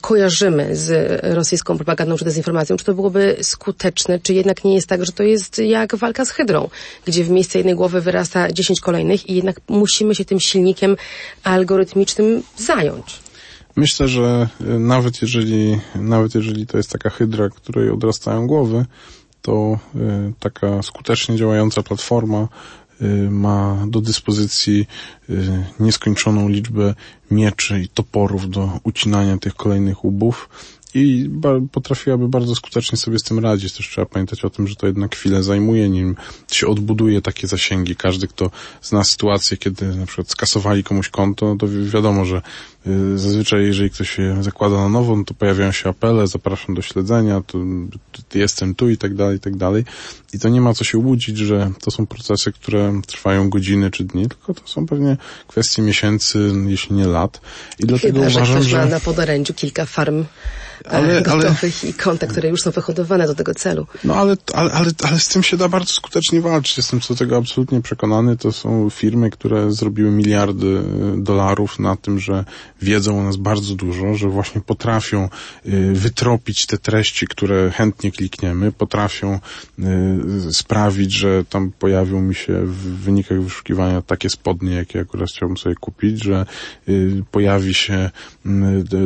kojarzymy 0.00 0.76
z 0.76 1.24
rosyjską 1.54 1.76
propagandą 1.76 2.16
czy 2.16 2.24
dezinformacją, 2.24 2.76
czy 2.76 2.84
to 2.84 2.94
byłoby 2.94 3.36
skuteczne, 3.42 4.18
czy 4.18 4.34
jednak 4.34 4.64
nie 4.64 4.74
jest 4.74 4.86
tak, 4.86 5.04
że 5.06 5.12
to 5.12 5.22
jest 5.22 5.58
jak 5.58 5.96
walka 5.96 6.24
z 6.24 6.30
hydrą, 6.30 6.68
gdzie 7.06 7.24
w 7.24 7.30
miejsce 7.30 7.58
jednej 7.58 7.74
głowy 7.74 8.00
wyrasta 8.00 8.52
dziesięć 8.52 8.80
kolejnych 8.80 9.28
i 9.28 9.34
jednak 9.34 9.60
musimy 9.68 10.14
się 10.14 10.24
tym 10.24 10.40
silnikiem 10.40 10.96
algorytmicznym 11.44 12.42
zająć. 12.56 13.20
Myślę, 13.76 14.08
że 14.08 14.48
e, 14.60 14.64
nawet 14.78 15.22
jeżeli, 15.22 15.78
nawet 15.94 16.34
jeżeli 16.34 16.66
to 16.66 16.76
jest 16.76 16.90
taka 16.90 17.10
hydra, 17.10 17.48
której 17.48 17.90
odrastają 17.90 18.46
głowy, 18.46 18.86
to 19.42 19.78
e, 19.94 20.32
taka 20.38 20.82
skutecznie 20.82 21.36
działająca 21.36 21.82
platforma 21.82 22.48
e, 23.00 23.06
ma 23.30 23.86
do 23.86 24.00
dyspozycji 24.00 24.86
nieskończoną 25.80 26.48
liczbę 26.48 26.94
mieczy 27.30 27.80
i 27.80 27.88
toporów 27.88 28.50
do 28.50 28.80
ucinania 28.84 29.38
tych 29.38 29.54
kolejnych 29.54 30.04
łubów 30.04 30.48
i 30.94 31.30
potrafiłaby 31.72 32.28
bardzo 32.28 32.54
skutecznie 32.54 32.98
sobie 32.98 33.18
z 33.18 33.22
tym 33.22 33.38
radzić. 33.38 33.72
Też 33.72 33.88
trzeba 33.88 34.06
pamiętać 34.06 34.44
o 34.44 34.50
tym, 34.50 34.68
że 34.68 34.76
to 34.76 34.86
jednak 34.86 35.16
chwilę 35.16 35.42
zajmuje, 35.42 35.88
nim 35.88 36.16
się 36.50 36.66
odbuduje 36.66 37.22
takie 37.22 37.46
zasięgi. 37.46 37.96
Każdy, 37.96 38.28
kto 38.28 38.50
zna 38.82 39.04
sytuację, 39.04 39.56
kiedy 39.56 39.96
na 39.96 40.06
przykład 40.06 40.30
skasowali 40.30 40.84
komuś 40.84 41.08
konto, 41.08 41.46
no 41.46 41.56
to 41.56 41.66
wiadomo, 41.92 42.24
że 42.24 42.42
y, 42.86 43.18
zazwyczaj 43.18 43.64
jeżeli 43.64 43.90
ktoś 43.90 44.10
się 44.10 44.42
zakłada 44.42 44.76
na 44.76 44.88
nowo, 44.88 45.16
no 45.16 45.24
to 45.24 45.34
pojawiają 45.34 45.72
się 45.72 45.88
apele, 45.88 46.26
zapraszam 46.26 46.74
do 46.74 46.82
śledzenia, 46.82 47.42
to, 47.46 47.58
jestem 48.34 48.74
tu 48.74 48.90
i 48.90 48.96
tak 48.96 49.14
dalej, 49.14 49.36
i 49.36 49.40
tak 49.40 49.56
dalej. 49.56 49.84
I 50.32 50.38
to 50.38 50.48
nie 50.48 50.60
ma 50.60 50.74
co 50.74 50.84
się 50.84 50.98
łudzić, 50.98 51.38
że 51.38 51.70
to 51.80 51.90
są 51.90 52.06
procesy, 52.06 52.52
które 52.52 53.00
trwają 53.06 53.50
godziny 53.50 53.90
czy 53.90 54.04
dni, 54.04 54.28
tylko 54.28 54.54
to 54.54 54.68
są 54.68 54.86
pewnie 54.86 55.16
kwestie 55.48 55.82
miesięcy, 55.82 56.52
jeśli 56.66 56.96
nie 56.96 57.06
lat. 57.06 57.40
I 57.78 57.86
dlatego 57.86 58.20
Chyba, 58.20 58.20
uważam, 58.20 58.46
że 58.46 58.54
ktoś 58.54 58.66
że... 58.66 58.78
ma 58.78 58.86
na 58.86 59.00
podorędziu 59.00 59.54
kilka 59.54 59.86
farm 59.86 60.24
ale, 60.84 61.22
gotowych 61.22 61.64
ale, 61.82 61.90
i 61.90 61.94
konta, 61.94 62.26
które 62.26 62.48
już 62.48 62.62
są 62.62 62.70
wyhodowane 62.70 63.26
do 63.26 63.34
tego 63.34 63.54
celu. 63.54 63.86
No 64.04 64.14
ale, 64.14 64.36
ale, 64.54 64.72
ale, 64.72 64.90
ale 65.02 65.18
z 65.18 65.28
tym 65.28 65.42
się 65.42 65.56
da 65.56 65.68
bardzo 65.68 65.92
skutecznie 65.92 66.40
walczyć. 66.40 66.76
Jestem 66.76 67.00
co 67.00 67.14
do 67.14 67.18
tego 67.18 67.36
absolutnie 67.36 67.82
przekonany. 67.82 68.36
To 68.36 68.52
są 68.52 68.90
firmy, 68.90 69.30
które 69.30 69.72
zrobiły 69.72 70.10
miliardy 70.10 70.66
y, 70.66 70.82
dolarów 71.22 71.78
na 71.78 71.96
tym, 71.96 72.18
że 72.18 72.44
wiedzą 72.82 73.20
o 73.20 73.22
nas 73.22 73.36
bardzo 73.36 73.74
dużo, 73.74 74.14
że 74.14 74.28
właśnie 74.28 74.60
potrafią 74.60 75.28
y, 75.66 75.92
wytropić 75.92 76.66
te 76.66 76.78
treści, 76.78 77.26
które 77.26 77.70
chętnie 77.70 78.12
klikniemy, 78.12 78.72
potrafią 78.72 79.40
sprawić, 80.50 81.12
że 81.12 81.44
tam 81.44 81.72
pojawią 81.78 82.20
mi 82.20 82.34
się 82.34 82.66
w 82.66 82.76
wynikach 82.76 83.42
wyszukiwania 83.42 84.02
takie 84.02 84.30
spodnie, 84.30 84.74
jakie 84.74 85.00
akurat 85.00 85.28
chciałbym 85.28 85.56
sobie 85.56 85.74
kupić, 85.74 86.22
że 86.24 86.46
pojawi 87.30 87.74
się 87.74 88.10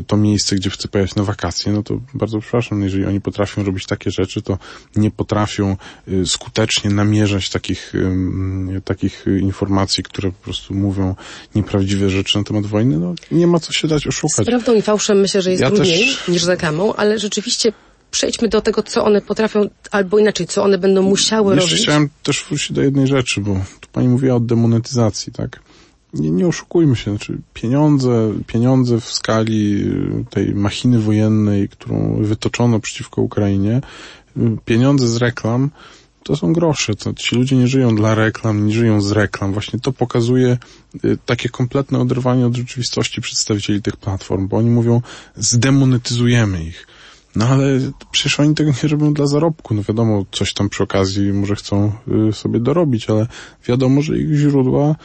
to 0.07 0.17
miejsce, 0.17 0.57
gdzie 0.57 0.71
chcę 0.71 0.89
pojechać 0.89 1.15
na 1.15 1.25
wakacje 1.25 1.58
no 1.67 1.83
to 1.83 2.01
bardzo 2.15 2.41
przepraszam, 2.41 2.83
jeżeli 2.83 3.05
oni 3.05 3.21
potrafią 3.21 3.65
robić 3.65 3.87
takie 3.87 4.11
rzeczy, 4.11 4.43
to 4.43 4.59
nie 4.97 5.11
potrafią 5.11 5.77
y, 6.09 6.27
skutecznie 6.27 6.91
namierzać 6.91 7.51
takich, 7.51 7.93
takich 8.85 9.25
informacji, 9.41 10.03
które 10.05 10.33
po 10.33 10.45
prostu 10.45 10.75
mówią 10.75 11.15
nieprawdziwe 11.55 12.11
rzeczy 12.11 12.39
na 12.39 12.45
temat 12.45 12.67
wojny. 12.67 12.99
No 12.99 13.15
nie 13.31 13.47
ma 13.47 13.61
co 13.61 13.73
się 13.73 13.89
dać 13.89 14.07
oszukać. 14.07 14.47
Z 14.47 14.49
prawdą 14.49 14.75
i 14.75 14.83
fałszem 14.83 15.21
myślę, 15.21 15.43
że 15.43 15.51
jest 15.51 15.63
ja 15.63 15.71
trudniej 15.71 16.07
też... 16.07 16.29
niż 16.29 16.45
z 16.45 16.49
reklamą, 16.49 16.95
ale 16.95 17.19
rzeczywiście 17.19 17.73
przejdźmy 18.11 18.49
do 18.49 18.61
tego, 18.61 18.83
co 18.83 19.05
one 19.05 19.21
potrafią, 19.21 19.69
albo 19.91 20.19
inaczej, 20.19 20.47
co 20.47 20.65
one 20.65 20.79
będą 20.79 21.03
musiały 21.03 21.55
Jeszcze 21.55 21.71
robić. 21.71 21.85
chciałem 21.85 22.09
też 22.23 22.45
wrócić 22.49 22.73
do 22.73 22.83
jednej 22.83 23.07
rzeczy, 23.07 23.41
bo 23.41 23.55
tu 23.81 23.89
pani 23.93 24.09
mówiła 24.09 24.35
o 24.37 24.41
demonetyzacji, 24.41 25.33
tak? 25.33 25.61
Nie, 26.15 26.31
nie 26.31 26.47
oszukujmy 26.47 26.97
się, 26.97 27.11
znaczy 27.11 27.39
pieniądze, 27.55 28.33
pieniądze 28.47 29.01
w 29.01 29.05
skali 29.05 29.83
y, 30.21 30.25
tej 30.31 30.55
machiny 30.55 30.99
wojennej, 30.99 31.69
którą 31.69 32.23
wytoczono 32.23 32.81
przeciwko 32.81 33.23
Ukrainie, 33.23 33.81
y, 34.37 34.41
pieniądze 34.65 35.09
z 35.09 35.17
reklam, 35.17 35.71
to 36.23 36.37
są 36.37 36.53
grosze. 36.53 36.95
To 36.95 37.15
ci 37.15 37.37
ludzie 37.37 37.57
nie 37.57 37.69
żyją 37.69 37.97
dla 37.97 38.15
reklam, 38.15 38.67
nie 38.67 38.75
żyją 38.75 39.01
z 39.01 39.13
reklam. 39.13 39.53
Właśnie 39.53 39.79
to 39.79 39.93
pokazuje 39.93 40.59
y, 41.05 41.19
takie 41.27 41.49
kompletne 41.49 41.99
oderwanie 41.99 42.47
od 42.47 42.57
rzeczywistości 42.57 43.21
przedstawicieli 43.21 43.83
tych 43.83 43.97
platform, 43.97 44.49
bo 44.49 44.57
oni 44.57 44.71
mówią, 44.71 45.03
zdemonetyzujemy 45.37 46.65
ich. 46.65 46.87
No 47.37 47.49
ale 47.49 47.65
przecież 48.11 48.41
oni 48.41 48.55
tego 48.55 48.71
nie 48.83 48.89
robią 48.89 49.15
dla 49.15 49.27
zarobku. 49.27 49.75
No 49.75 49.83
wiadomo, 49.83 50.25
coś 50.33 50.55
tam 50.55 50.69
przy 50.69 50.83
okazji 50.83 51.33
może 51.33 51.57
chcą 51.57 51.93
sobie 52.33 52.61
dorobić, 52.61 53.11
ale 53.11 53.27
wiadomo, 53.69 54.03
że 54.03 54.19
ich 54.19 54.35
źródła 54.35 54.97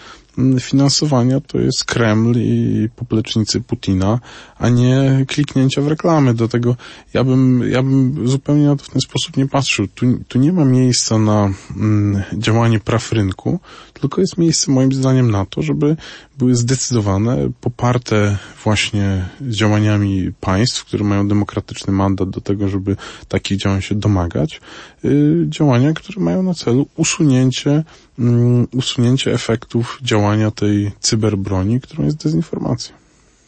finansowania 0.60 1.40
to 1.40 1.60
jest 1.60 1.86
Kreml 1.86 2.38
i 2.38 2.90
poplecznicy 2.96 3.62
Putina, 3.62 4.20
a 4.58 4.70
nie 4.70 5.26
kliknięcia 5.28 5.82
w 5.82 5.88
reklamy. 5.88 6.34
Dlatego 6.34 6.76
ja 7.14 7.24
bym, 7.24 7.72
ja 7.72 7.84
bym 7.84 8.28
zupełnie 8.28 8.66
na 8.66 8.76
to 8.76 8.84
w 8.84 8.90
ten 8.90 9.02
sposób 9.02 9.38
nie 9.38 9.48
patrzył. 9.48 9.88
Tu, 9.88 10.06
tu 10.28 10.40
nie 10.40 10.54
ma 10.54 10.66
miejsca 10.66 11.18
na 11.18 11.54
mm, 11.78 12.24
działanie 12.34 12.80
praw 12.80 13.12
rynku, 13.12 13.60
tylko 13.94 14.22
jest 14.22 14.38
miejsce 14.38 14.72
moim 14.72 14.94
zdaniem 14.94 15.32
na 15.32 15.46
to, 15.46 15.62
żeby 15.62 15.96
były 16.38 16.56
zdecydowane, 16.56 17.50
poparte 17.62 18.38
właśnie 18.64 19.26
działaniami 19.42 20.32
państw, 20.42 20.86
które 20.86 21.04
mają 21.04 21.28
demokratyczny 21.28 21.94
mandat 21.94 22.30
do 22.30 22.42
tego, 22.42 22.68
żeby 22.68 22.96
takich 23.28 23.58
działań 23.58 23.82
się 23.82 23.96
domagać, 23.96 24.62
yy, 25.04 25.46
działania, 25.50 25.94
które 25.94 26.24
mają 26.24 26.44
na 26.44 26.54
celu 26.54 26.88
usunięcie, 26.96 27.84
yy, 28.18 28.28
usunięcie 28.76 29.34
efektów 29.34 30.00
działania 30.02 30.52
tej 30.52 30.92
cyberbroni, 31.00 31.82
którą 31.82 32.04
jest 32.04 32.18
dezinformacja. 32.18 33.03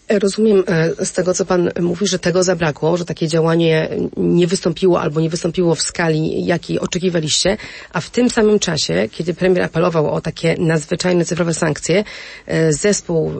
Rozumiem 0.09 0.63
e, 0.67 1.05
z 1.05 1.12
tego, 1.12 1.33
co 1.33 1.45
Pan 1.45 1.69
mówi, 1.81 2.07
że 2.07 2.19
tego 2.19 2.43
zabrakło, 2.43 2.97
że 2.97 3.05
takie 3.05 3.27
działanie 3.27 3.89
nie 4.17 4.47
wystąpiło 4.47 5.01
albo 5.01 5.21
nie 5.21 5.29
wystąpiło 5.29 5.75
w 5.75 5.81
skali, 5.81 6.45
jakiej 6.45 6.79
oczekiwaliście, 6.79 7.57
a 7.93 8.01
w 8.01 8.09
tym 8.09 8.29
samym 8.29 8.59
czasie, 8.59 9.09
kiedy 9.12 9.33
premier 9.33 9.65
apelował 9.65 10.12
o 10.12 10.21
takie 10.21 10.55
nadzwyczajne 10.59 11.25
cyfrowe 11.25 11.53
sankcje, 11.53 12.03
e, 12.45 12.74
zespół, 12.74 13.31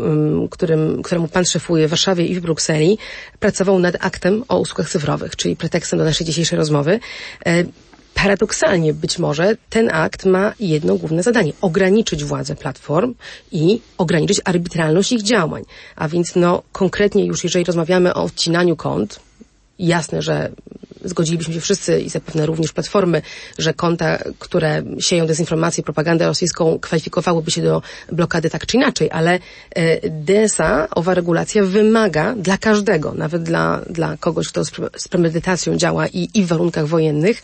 którym, 0.51 1.03
któremu 1.03 1.27
Pan 1.27 1.45
szefuje 1.45 1.88
w 1.88 1.89
Warszawie 1.89 2.25
i 2.25 2.36
w 2.36 2.39
Brukseli, 2.39 2.98
pracował 3.39 3.79
nad 3.79 3.95
aktem 4.00 4.43
o 4.48 4.60
usługach 4.60 4.89
cyfrowych, 4.89 5.36
czyli 5.36 5.55
pretekstem 5.55 6.00
do 6.00 6.05
naszej 6.05 6.27
dzisiejszej 6.27 6.57
rozmowy. 6.57 7.00
Paradoksalnie 8.15 8.93
być 8.93 9.19
może 9.19 9.57
ten 9.69 9.89
akt 9.93 10.25
ma 10.25 10.53
jedno 10.60 10.95
główne 10.95 11.24
zadanie. 11.24 11.53
Ograniczyć 11.62 12.24
władzę 12.24 12.55
platform 12.55 13.15
i 13.51 13.81
ograniczyć 13.98 14.41
arbitralność 14.45 15.12
ich 15.12 15.24
działań. 15.24 15.63
A 15.95 16.07
więc 16.07 16.36
no 16.36 16.63
konkretnie 16.72 17.25
już 17.25 17.43
jeżeli 17.43 17.65
rozmawiamy 17.65 18.13
o 18.13 18.24
odcinaniu 18.24 18.75
kont, 18.75 19.19
jasne, 19.79 20.22
że 20.22 20.51
zgodzilibyśmy 21.05 21.53
się 21.53 21.60
wszyscy 21.60 22.01
i 22.01 22.10
zapewne 22.10 22.46
również 22.46 22.72
platformy, 22.72 23.22
że 23.58 23.74
konta, 23.74 24.17
które 24.39 24.84
sieją 25.00 25.27
dezinformację, 25.27 25.84
propagandę 25.84 26.25
rosyjską 26.25 26.79
kwalifikowałyby 26.79 27.51
się 27.51 27.62
do 27.62 27.82
blokady 28.12 28.50
tak 28.50 28.65
czy 28.65 28.77
inaczej, 28.77 29.10
ale 29.12 29.39
e, 29.75 30.10
DSA, 30.10 30.88
owa 30.89 31.13
regulacja 31.13 31.63
wymaga 31.63 32.36
dla 32.36 32.58
każdego, 32.58 33.13
nawet 33.13 33.44
dla, 33.44 33.82
dla 33.89 34.17
kogoś, 34.17 34.48
kto 34.48 34.65
z, 34.65 35.08
premedytacją 35.10 35.77
działa 35.77 36.08
i, 36.08 36.29
i 36.34 36.44
w 36.44 36.48
warunkach 36.48 36.88
wojennych, 36.88 37.44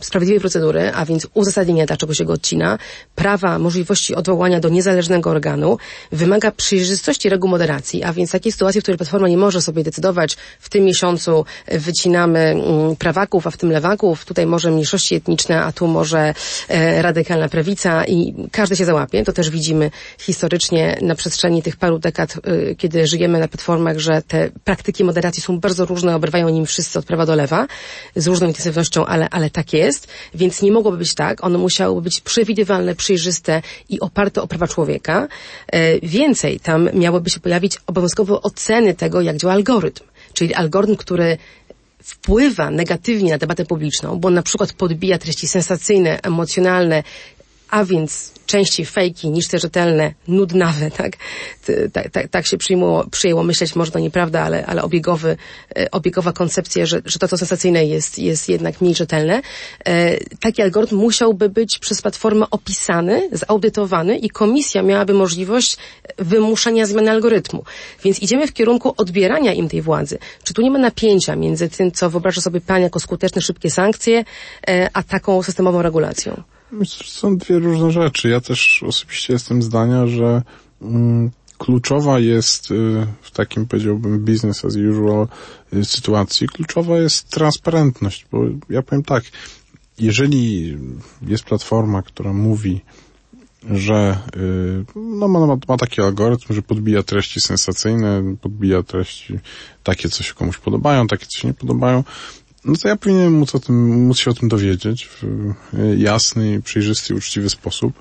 sprawiedliwej 0.00 0.40
procedury, 0.40 0.92
a 0.94 1.04
więc 1.04 1.26
uzasadnienia, 1.34 1.86
dlaczego 1.86 2.14
się 2.14 2.24
go 2.24 2.32
odcina, 2.32 2.78
prawa, 3.14 3.58
możliwości 3.58 4.14
odwołania 4.14 4.60
do 4.60 4.68
niezależnego 4.68 5.30
organu, 5.30 5.78
wymaga 6.12 6.50
przejrzystości 6.50 7.28
reguł 7.28 7.50
moderacji, 7.50 8.04
a 8.04 8.12
więc 8.12 8.30
takiej 8.30 8.52
sytuacji, 8.52 8.80
w 8.80 8.84
której 8.84 8.98
Platforma 8.98 9.28
nie 9.28 9.36
może 9.36 9.62
sobie 9.62 9.84
decydować, 9.84 10.36
w 10.60 10.68
tym 10.68 10.75
miesiącu 10.80 11.44
wycinamy 11.68 12.38
mm, 12.38 12.96
prawaków, 12.96 13.46
a 13.46 13.50
w 13.50 13.56
tym 13.56 13.72
lewaków, 13.72 14.24
tutaj 14.24 14.46
może 14.46 14.70
mniejszości 14.70 15.14
etniczne, 15.14 15.62
a 15.62 15.72
tu 15.72 15.86
może 15.86 16.34
e, 16.68 17.02
radykalna 17.02 17.48
prawica 17.48 18.04
i 18.04 18.34
każdy 18.52 18.76
się 18.76 18.84
załapie. 18.84 19.24
To 19.24 19.32
też 19.32 19.50
widzimy 19.50 19.90
historycznie 20.18 20.98
na 21.02 21.14
przestrzeni 21.14 21.62
tych 21.62 21.76
paru 21.76 21.98
dekad, 21.98 22.34
e, 22.36 22.74
kiedy 22.74 23.06
żyjemy 23.06 23.38
na 23.38 23.48
platformach, 23.48 23.98
że 23.98 24.22
te 24.22 24.50
praktyki 24.64 25.04
moderacji 25.04 25.42
są 25.42 25.60
bardzo 25.60 25.84
różne, 25.84 26.16
obrywają 26.16 26.48
nim 26.48 26.66
wszyscy 26.66 26.98
od 26.98 27.04
prawa 27.04 27.26
do 27.26 27.34
lewa, 27.34 27.66
z 28.16 28.26
różną 28.26 28.46
intensywnością, 28.46 29.06
ale, 29.06 29.28
ale 29.30 29.50
tak 29.50 29.72
jest, 29.72 30.08
więc 30.34 30.62
nie 30.62 30.72
mogłoby 30.72 30.96
być 30.96 31.14
tak. 31.14 31.44
One 31.44 31.58
musiałyby 31.58 32.06
być 32.06 32.20
przewidywalne, 32.20 32.94
przejrzyste 32.94 33.62
i 33.88 34.00
oparte 34.00 34.42
o 34.42 34.46
prawa 34.46 34.68
człowieka. 34.68 35.28
E, 35.66 36.00
więcej, 36.00 36.60
tam 36.60 36.88
miałyby 36.94 37.30
się 37.30 37.40
pojawić 37.40 37.78
obowiązkowe 37.86 38.42
oceny 38.42 38.94
tego, 38.94 39.20
jak 39.20 39.36
działa 39.36 39.54
algorytm. 39.54 40.04
Czyli 40.36 40.54
algorytm, 40.54 40.96
który 40.96 41.38
wpływa 42.02 42.70
negatywnie 42.70 43.30
na 43.30 43.38
debatę 43.38 43.64
publiczną, 43.64 44.16
bo 44.16 44.30
na 44.30 44.42
przykład 44.42 44.72
podbija 44.72 45.18
treści 45.18 45.48
sensacyjne, 45.48 46.20
emocjonalne, 46.22 47.02
a 47.70 47.84
więc 47.84 48.32
częściej 48.46 48.86
fejki 48.86 49.30
niż 49.30 49.48
te 49.48 49.58
rzetelne, 49.58 50.14
nudnawe, 50.28 50.90
tak? 50.90 51.16
Tak, 51.92 52.10
tak, 52.10 52.28
tak 52.28 52.46
się 52.46 52.58
przyjmuło, 52.58 53.06
przyjęło 53.10 53.42
myśleć, 53.42 53.76
może 53.76 53.90
to 53.90 53.98
nieprawda, 53.98 54.42
ale, 54.42 54.66
ale 54.66 54.82
obiegowy, 54.82 55.36
e, 55.76 55.90
obiegowa 55.90 56.32
koncepcja, 56.32 56.86
że, 56.86 57.02
że 57.04 57.18
to, 57.18 57.28
co 57.28 57.38
sensacyjne 57.38 57.84
jest, 57.84 58.18
jest 58.18 58.48
jednak 58.48 58.80
mniej 58.80 58.94
rzetelne. 58.94 59.42
E, 59.84 60.16
taki 60.40 60.62
algorytm 60.62 60.96
musiałby 60.96 61.48
być 61.48 61.78
przez 61.78 62.02
platformę 62.02 62.46
opisany, 62.50 63.28
zaudytowany 63.32 64.18
i 64.18 64.30
komisja 64.30 64.82
miałaby 64.82 65.14
możliwość 65.14 65.76
wymuszenia 66.18 66.86
zmiany 66.86 67.10
algorytmu. 67.10 67.64
Więc 68.04 68.20
idziemy 68.20 68.46
w 68.46 68.52
kierunku 68.52 68.94
odbierania 68.96 69.52
im 69.52 69.68
tej 69.68 69.82
władzy. 69.82 70.18
Czy 70.44 70.54
tu 70.54 70.62
nie 70.62 70.70
ma 70.70 70.78
napięcia 70.78 71.36
między 71.36 71.68
tym, 71.68 71.92
co 71.92 72.10
wyobraża 72.10 72.40
sobie 72.40 72.60
Pan 72.60 72.82
jako 72.82 73.00
skuteczne, 73.00 73.42
szybkie 73.42 73.70
sankcje, 73.70 74.24
e, 74.68 74.90
a 74.92 75.02
taką 75.02 75.42
systemową 75.42 75.82
regulacją? 75.82 76.55
Są 77.04 77.36
dwie 77.36 77.58
różne 77.58 77.90
rzeczy. 77.90 78.28
Ja 78.28 78.40
też 78.40 78.84
osobiście 78.86 79.32
jestem 79.32 79.62
zdania, 79.62 80.06
że 80.06 80.42
mm, 80.82 81.30
kluczowa 81.58 82.18
jest 82.18 82.70
y, 82.70 83.06
w 83.22 83.30
takim 83.30 83.66
powiedziałbym 83.66 84.24
business 84.24 84.64
as 84.64 84.76
usual 84.76 85.28
y, 85.74 85.84
sytuacji, 85.84 86.48
kluczowa 86.48 86.98
jest 86.98 87.30
transparentność, 87.30 88.26
bo 88.32 88.44
ja 88.70 88.82
powiem 88.82 89.02
tak, 89.02 89.24
jeżeli 89.98 90.76
jest 91.22 91.44
platforma, 91.44 92.02
która 92.02 92.32
mówi, 92.32 92.80
że 93.70 94.18
y, 94.36 94.84
no, 94.96 95.28
ma, 95.28 95.56
ma 95.68 95.76
taki 95.76 96.02
algorytm, 96.02 96.54
że 96.54 96.62
podbija 96.62 97.02
treści 97.02 97.40
sensacyjne, 97.40 98.36
podbija 98.40 98.82
treści 98.82 99.38
takie, 99.82 100.08
co 100.08 100.22
się 100.22 100.34
komuś 100.34 100.58
podobają, 100.58 101.06
takie, 101.06 101.26
co 101.26 101.38
się 101.38 101.48
nie 101.48 101.54
podobają, 101.54 102.04
no 102.66 102.76
to 102.76 102.88
ja 102.88 102.96
powinienem 102.96 103.32
móc, 103.32 103.54
o 103.54 103.60
tym, 103.60 104.06
móc 104.06 104.18
się 104.18 104.30
o 104.30 104.34
tym 104.34 104.48
dowiedzieć 104.48 105.06
w 105.06 105.24
e, 105.24 105.96
jasny, 105.96 106.62
przejrzysty 106.62 107.14
uczciwy 107.14 107.50
sposób. 107.50 107.92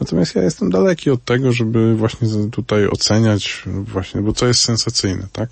Natomiast 0.00 0.34
ja 0.34 0.42
jestem 0.42 0.70
daleki 0.70 1.10
od 1.10 1.24
tego, 1.24 1.52
żeby 1.52 1.94
właśnie 1.94 2.28
tutaj 2.52 2.86
oceniać 2.86 3.62
właśnie, 3.66 4.20
bo 4.20 4.32
co 4.32 4.46
jest 4.46 4.60
sensacyjne, 4.60 5.26
tak? 5.32 5.50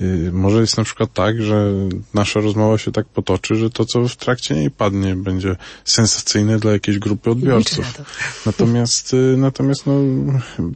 Y, 0.00 0.30
może 0.32 0.60
jest 0.60 0.76
na 0.76 0.84
przykład 0.84 1.12
tak, 1.12 1.42
że 1.42 1.72
nasza 2.14 2.40
rozmowa 2.40 2.78
się 2.78 2.92
tak 2.92 3.06
potoczy, 3.06 3.54
że 3.56 3.70
to, 3.70 3.84
co 3.84 4.08
w 4.08 4.16
trakcie 4.16 4.54
niej 4.54 4.70
padnie, 4.70 5.16
będzie 5.16 5.56
sensacyjne 5.84 6.58
dla 6.58 6.72
jakiejś 6.72 6.98
grupy 6.98 7.30
odbiorców. 7.30 7.94
Natomiast, 8.46 9.14
y, 9.14 9.34
natomiast, 9.36 9.86
no, 9.86 9.92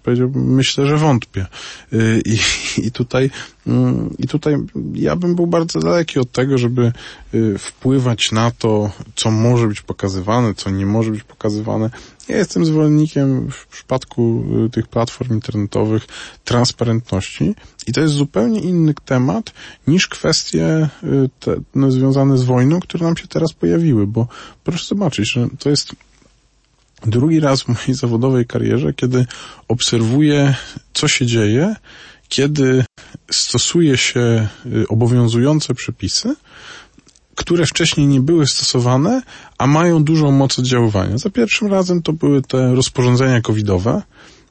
powiedziałbym, 0.03 0.55
myślę, 0.55 0.87
że 0.87 0.97
wątpię. 0.97 1.47
Y, 1.93 2.23
I, 2.25 2.39
i 2.87 2.93
tutaj, 2.93 3.31
mm, 3.67 4.15
i 4.19 4.29
tutaj 4.29 4.57
ja 4.95 5.17
bym 5.17 5.35
był 5.35 5.47
bardzo 5.47 5.81
daleki 5.81 6.19
od 6.19 6.33
tego, 6.33 6.59
żeby 6.59 6.93
wpływać 7.59 8.33
na 8.33 8.51
to, 8.51 8.91
co 9.15 9.31
może 9.31 9.67
być 9.67 9.81
pokazywane, 9.81 10.55
co 10.55 10.71
nie 10.71 10.87
może 10.87 11.11
być 11.11 11.23
pokazywane. 11.23 11.91
Ja 12.31 12.37
jestem 12.37 12.65
zwolennikiem 12.65 13.51
w 13.51 13.67
przypadku 13.67 14.45
y, 14.67 14.71
tych 14.71 14.87
platform 14.87 15.35
internetowych 15.35 16.07
transparentności 16.45 17.55
i 17.87 17.93
to 17.93 18.01
jest 18.01 18.15
zupełnie 18.15 18.61
inny 18.61 18.95
temat 19.05 19.53
niż 19.87 20.09
kwestie 20.09 20.89
y, 21.05 21.31
te, 21.41 21.57
no, 21.75 21.91
związane 21.91 22.39
z 22.39 22.43
wojną, 22.43 22.81
które 22.81 23.07
nam 23.07 23.17
się 23.17 23.29
teraz 23.29 23.53
pojawiły, 23.53 24.07
bo 24.07 24.29
proszę 24.65 24.85
zobaczyć, 24.85 25.33
że 25.33 25.49
to 25.59 25.71
jest 25.71 25.93
drugi 27.07 27.41
raz 27.41 27.63
w 27.63 27.69
mojej 27.69 27.95
zawodowej 27.95 28.47
karierze, 28.47 28.93
kiedy 28.93 29.27
obserwuję, 29.69 30.55
co 30.93 31.09
się 31.09 31.27
dzieje, 31.27 31.77
kiedy 32.29 32.85
stosuje 33.31 33.97
się 33.97 34.49
y, 34.67 34.89
obowiązujące 34.89 35.75
przepisy, 35.75 36.35
które 37.35 37.67
wcześniej 37.67 38.07
nie 38.07 38.21
były 38.21 38.47
stosowane, 38.47 39.23
a 39.59 39.67
mają 39.67 40.05
dużą 40.05 40.31
moc 40.31 40.59
oddziaływania. 40.59 41.19
Za 41.19 41.31
pierwszym 41.31 41.69
razem 41.69 42.03
to 42.03 42.13
były 42.13 42.43
te 42.43 42.75
rozporządzenia 42.75 43.41
covidowe, 43.41 44.03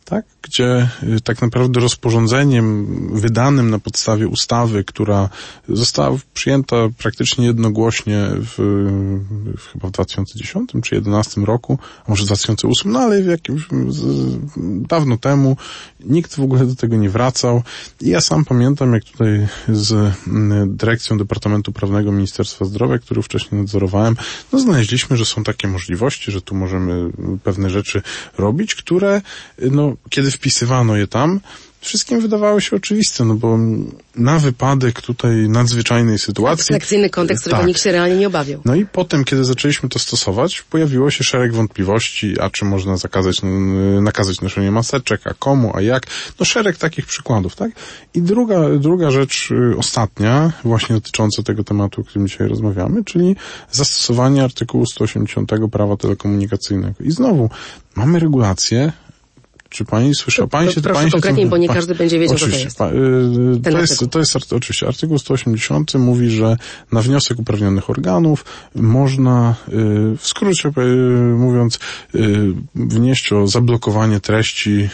tak? 0.09 0.25
gdzie 0.41 0.89
y, 1.03 1.21
tak 1.21 1.41
naprawdę 1.41 1.79
rozporządzeniem 1.79 2.87
wydanym 3.13 3.69
na 3.69 3.79
podstawie 3.79 4.27
ustawy, 4.27 4.83
która 4.83 5.29
została 5.69 6.17
przyjęta 6.33 6.75
praktycznie 6.97 7.45
jednogłośnie 7.45 8.27
w, 8.31 8.55
w 9.57 9.71
chyba 9.71 9.87
w 9.87 9.91
2010 9.91 10.71
czy 10.71 10.79
2011 10.79 11.41
roku, 11.41 11.79
a 12.05 12.11
może 12.11 12.23
w 12.23 12.27
2008, 12.27 12.91
no 12.91 12.99
ale 12.99 13.23
w 13.23 13.27
jakimś, 13.27 13.67
dawno 14.87 15.17
temu 15.17 15.57
nikt 15.99 16.35
w 16.35 16.39
ogóle 16.39 16.65
do 16.65 16.75
tego 16.75 16.95
nie 16.95 17.09
wracał. 17.09 17.63
I 18.01 18.09
ja 18.09 18.21
sam 18.21 18.45
pamiętam, 18.45 18.93
jak 18.93 19.03
tutaj 19.03 19.47
z 19.67 20.13
dyrekcją 20.67 21.17
Departamentu 21.17 21.71
Prawnego 21.71 22.11
Ministerstwa 22.11 22.65
Zdrowia, 22.65 22.99
który 22.99 23.21
wcześniej 23.21 23.61
nadzorowałem, 23.61 24.15
no 24.53 24.59
znaleźliśmy, 24.59 25.17
że 25.17 25.25
są 25.25 25.43
takie 25.43 25.67
możliwości, 25.67 26.31
że 26.31 26.41
tu 26.41 26.55
możemy 26.55 27.11
pewne 27.43 27.69
rzeczy 27.69 28.01
robić, 28.37 28.75
które 28.75 29.21
no 29.71 29.95
kiedy 30.09 30.31
wpisywano 30.31 30.95
je 30.95 31.07
tam, 31.07 31.39
wszystkim 31.81 32.21
wydawało 32.21 32.59
się 32.59 32.75
oczywiste, 32.75 33.25
no 33.25 33.35
bo 33.35 33.57
na 34.15 34.39
wypadek 34.39 35.01
tutaj 35.01 35.49
nadzwyczajnej 35.49 36.19
sytuacji... 36.19 36.61
Abstrakcyjny 36.61 37.09
kontekst, 37.09 37.41
którego 37.41 37.57
tak. 37.57 37.67
nikt 37.67 37.81
się 37.81 37.91
realnie 37.91 38.15
nie 38.15 38.27
obawiał. 38.27 38.61
No 38.65 38.75
i 38.75 38.85
potem, 38.85 39.23
kiedy 39.23 39.43
zaczęliśmy 39.43 39.89
to 39.89 39.99
stosować, 39.99 40.61
pojawiło 40.61 41.11
się 41.11 41.23
szereg 41.23 41.53
wątpliwości, 41.53 42.39
a 42.39 42.49
czy 42.49 42.65
można 42.65 42.97
zakazać, 42.97 43.41
nakazać 44.01 44.41
noszenie 44.41 44.71
maseczek, 44.71 45.21
a 45.27 45.33
komu, 45.33 45.71
a 45.75 45.81
jak. 45.81 46.03
No 46.39 46.45
szereg 46.45 46.77
takich 46.77 47.05
przykładów, 47.05 47.55
tak? 47.55 47.71
I 48.13 48.21
druga, 48.21 48.69
druga 48.79 49.11
rzecz 49.11 49.51
y, 49.51 49.77
ostatnia, 49.77 50.51
właśnie 50.63 50.95
dotycząca 50.95 51.43
tego 51.43 51.63
tematu, 51.63 52.01
o 52.01 52.03
którym 52.03 52.27
dzisiaj 52.27 52.47
rozmawiamy, 52.47 53.03
czyli 53.03 53.35
zastosowanie 53.71 54.43
artykułu 54.43 54.85
180 54.85 55.51
prawa 55.71 55.97
telekomunikacyjnego. 55.97 57.03
I 57.03 57.11
znowu, 57.11 57.49
mamy 57.95 58.19
regulacje, 58.19 58.91
czy 59.69 59.85
pani 59.85 60.15
słyszała? 60.15 60.47
Pani 60.47 60.73
się, 60.73 60.81
proszę 60.81 60.99
pani 60.99 61.11
konkretniej, 61.11 61.45
się, 61.45 61.49
bo 61.49 61.57
nie 61.57 61.67
każdy 61.67 61.95
będzie 61.95 62.19
wiedział, 62.19 62.35
oczywiście, 62.35 62.71
co 62.71 62.77
to 62.77 62.93
jest. 62.93 63.63
Pa, 63.63 63.69
y, 63.69 63.73
to, 63.73 63.79
jest 63.79 64.11
to 64.11 64.19
jest 64.19 64.53
oczywiście 64.53 64.87
artykuł 64.87 65.19
180 65.19 65.93
mówi, 65.93 66.29
że 66.29 66.57
na 66.91 67.01
wniosek 67.01 67.39
uprawnionych 67.39 67.89
organów 67.89 68.45
można, 68.75 69.55
y, 69.67 69.71
w 70.17 70.27
skrócie 70.27 70.69
y, 70.69 70.81
mówiąc, 71.35 71.79
wnieść 72.75 73.33
o 73.33 73.47
zablokowanie 73.47 74.19
treści 74.19 74.89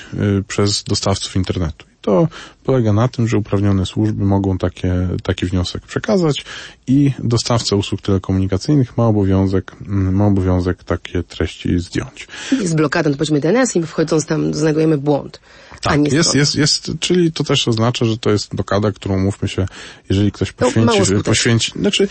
przez 0.47 0.83
dostawców 0.83 1.35
internetu. 1.35 1.85
To 2.06 2.28
polega 2.63 2.94
na 2.94 3.08
tym, 3.08 3.28
że 3.28 3.38
uprawnione 3.38 3.86
służby 3.86 4.26
mogą 4.26 4.58
takie, 4.58 5.08
taki 5.24 5.46
wniosek 5.46 5.86
przekazać 5.86 6.46
i 6.88 7.12
dostawca 7.20 7.76
usług 7.76 8.02
telekomunikacyjnych 8.02 8.98
ma 8.98 9.08
obowiązek, 9.08 9.76
mm, 9.88 10.15
ma 10.15 10.28
obowiązek 10.28 10.84
takie 10.84 11.24
treści 11.24 11.80
zdjąć. 11.80 12.28
Jest 12.52 12.76
blokada, 12.76 13.10
to 13.10 13.18
powiedzmy 13.18 13.39
DNS 13.39 13.76
i 13.76 13.84
wchodząc 13.84 14.26
tam 14.26 14.54
znajdujemy 14.54 14.98
błąd. 14.98 15.39
Tak, 15.82 16.12
jest, 16.12 16.36
jest, 16.36 16.56
jest, 16.56 16.91
czyli 17.00 17.32
to 17.32 17.44
też 17.44 17.68
oznacza, 17.68 18.06
że 18.06 18.18
to 18.18 18.30
jest 18.30 18.56
blokada, 18.56 18.91
którą 18.91 19.20
mówmy 19.20 19.48
się, 19.48 19.65
jeżeli 20.10 20.32
ktoś 20.32 20.52
poświęci, 20.52 21.24
poświęci, 21.24 21.72
znaczy, 21.80 22.08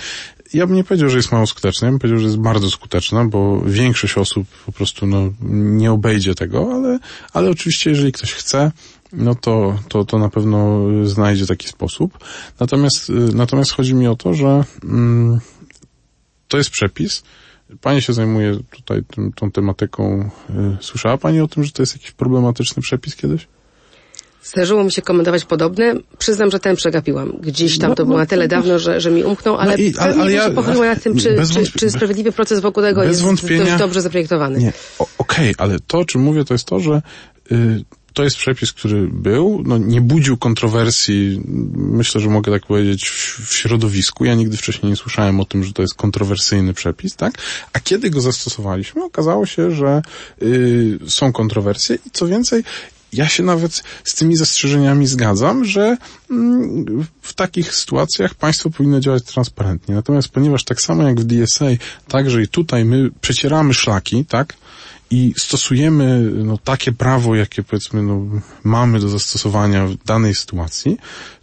ja 0.55 0.67
bym 0.67 0.77
nie 0.77 0.85
powiedział, 0.85 1.09
że 1.09 1.17
jest 1.17 1.33
mało 1.33 1.47
skuteczna, 1.47 1.87
ja 1.87 1.93
bym 1.93 1.99
powiedział, 1.99 2.19
że 2.19 2.27
jest 2.27 2.39
bardzo 2.39 2.71
skuteczna, 2.71 3.25
bo 3.25 3.61
większość 3.61 4.19
osób 4.19 4.47
po 4.67 4.73
prostu 4.73 5.07
no, 5.07 5.31
nie 5.51 5.93
obejdzie 5.93 6.35
tego, 6.35 6.73
ale, 6.73 6.99
ale 7.33 7.51
oczywiście 7.51 7.91
jeżeli 7.91 8.13
ktoś 8.13 8.33
chce, 8.33 8.73
no 9.16 9.35
to, 9.35 9.79
to, 9.88 10.05
to 10.05 10.18
na 10.18 10.29
pewno 10.29 10.81
znajdzie 11.05 11.46
taki 11.46 11.68
sposób. 11.68 12.18
Natomiast, 12.61 13.12
natomiast 13.35 13.72
chodzi 13.72 13.94
mi 13.94 14.07
o 14.07 14.16
to, 14.16 14.35
że 14.35 14.64
mm, 14.85 15.40
to 16.48 16.59
jest 16.59 16.70
przepis. 16.70 17.22
Pani 17.81 18.03
się 18.03 18.12
zajmuje 18.12 18.59
tutaj 18.70 19.03
tym, 19.14 19.33
tą 19.33 19.50
tematyką. 19.50 20.31
Słyszała 20.81 21.18
Pani 21.18 21.40
o 21.40 21.48
tym, 21.48 21.64
że 21.64 21.72
to 21.72 21.83
jest 21.83 21.94
jakiś 21.94 22.11
problematyczny 22.11 22.83
przepis 22.83 23.16
kiedyś? 23.16 23.46
Zdarzyło 24.44 24.85
mi 24.85 24.92
się 24.92 25.03
komentować 25.03 25.44
podobne. 25.44 25.94
Przyznam, 26.18 26.50
że 26.50 26.61
ten 26.61 26.77
przegapiłam. 26.77 27.33
Gdzieś 27.40 27.79
tam 27.79 27.90
no, 27.90 27.96
to 27.96 28.07
było 28.07 28.18
na 28.18 28.27
tyle 28.27 28.48
dawno, 28.48 28.79
że, 28.79 29.00
że 29.00 29.11
mi 29.11 29.24
umknął, 29.24 29.57
ale, 29.57 29.70
no 29.70 29.83
i, 29.83 29.94
ale, 29.98 30.14
ale 30.14 30.33
ja 30.33 30.50
pochyliła 30.50 30.87
nad 30.87 31.03
tym, 31.03 31.16
czy, 31.16 31.37
czy, 31.55 31.79
czy, 31.79 31.90
sprawiedliwy 31.90 32.33
proces 32.33 32.61
wokół 32.61 32.83
tego 32.83 33.05
jest 33.05 33.22
dobrze 33.79 34.00
zaprojektowany. 34.00 34.59
Nie, 34.59 34.72
okej, 34.98 35.09
okay, 35.18 35.55
ale 35.59 35.81
to, 35.87 35.98
o 35.98 36.05
czym 36.05 36.20
mówię, 36.20 36.44
to 36.44 36.55
jest 36.55 36.66
to, 36.66 36.81
że 36.81 37.03
y, 37.53 37.85
to 38.14 38.24
jest 38.24 38.37
przepis, 38.37 38.72
który 38.72 39.09
był, 39.09 39.62
no 39.66 39.79
nie 39.79 40.00
budził 40.00 40.37
kontrowersji, 40.37 41.40
myślę, 41.74 42.20
że 42.20 42.29
mogę 42.29 42.53
tak 42.53 42.66
powiedzieć, 42.66 43.09
w, 43.09 43.48
w 43.48 43.55
środowisku. 43.55 44.24
Ja 44.24 44.35
nigdy 44.35 44.57
wcześniej 44.57 44.90
nie 44.90 44.96
słyszałem 44.96 45.40
o 45.40 45.44
tym, 45.44 45.64
że 45.64 45.72
to 45.72 45.83
jest 45.83 45.94
kontrowersyjny 45.94 46.74
przepis, 46.74 47.16
tak? 47.16 47.38
A 47.72 47.81
kiedy 47.81 48.11
go 48.11 48.20
zastosowaliśmy, 48.20 49.05
okazało 49.05 49.46
się, 49.46 49.70
że 49.70 50.03
y, 50.42 50.98
są 51.09 51.33
kontrowersje 51.33 51.98
i 52.07 52.11
co 52.11 52.27
więcej, 52.27 52.64
ja 53.14 53.29
się 53.29 53.42
nawet 53.42 53.83
z 54.05 54.14
tymi 54.14 54.37
zastrzeżeniami 54.37 55.07
zgadzam, 55.07 55.64
że 55.64 55.96
mm, 56.31 57.07
w 57.22 57.35
takich 57.35 57.74
sytuacjach 57.74 58.35
państwo 58.35 58.70
powinno 58.70 59.00
działać 59.00 59.24
transparentnie. 59.24 59.94
Natomiast 59.94 60.29
ponieważ 60.29 60.64
tak 60.64 60.81
samo 60.81 61.03
jak 61.03 61.20
w 61.20 61.24
DSA, 61.24 61.66
także 62.09 62.42
i 62.42 62.48
tutaj 62.48 62.85
my 62.85 63.11
przecieramy 63.20 63.74
szlaki, 63.74 64.24
tak? 64.24 64.55
I 65.14 65.35
stosujemy 65.37 66.20
no, 66.20 66.59
takie 66.59 66.92
prawo, 66.92 67.35
jakie 67.35 67.62
powiedzmy 67.62 68.03
no, 68.03 68.27
mamy 68.64 69.00
do 69.00 69.09
zastosowania 69.09 69.87
w 69.87 69.96
danej 69.96 70.35
sytuacji, 70.35 70.96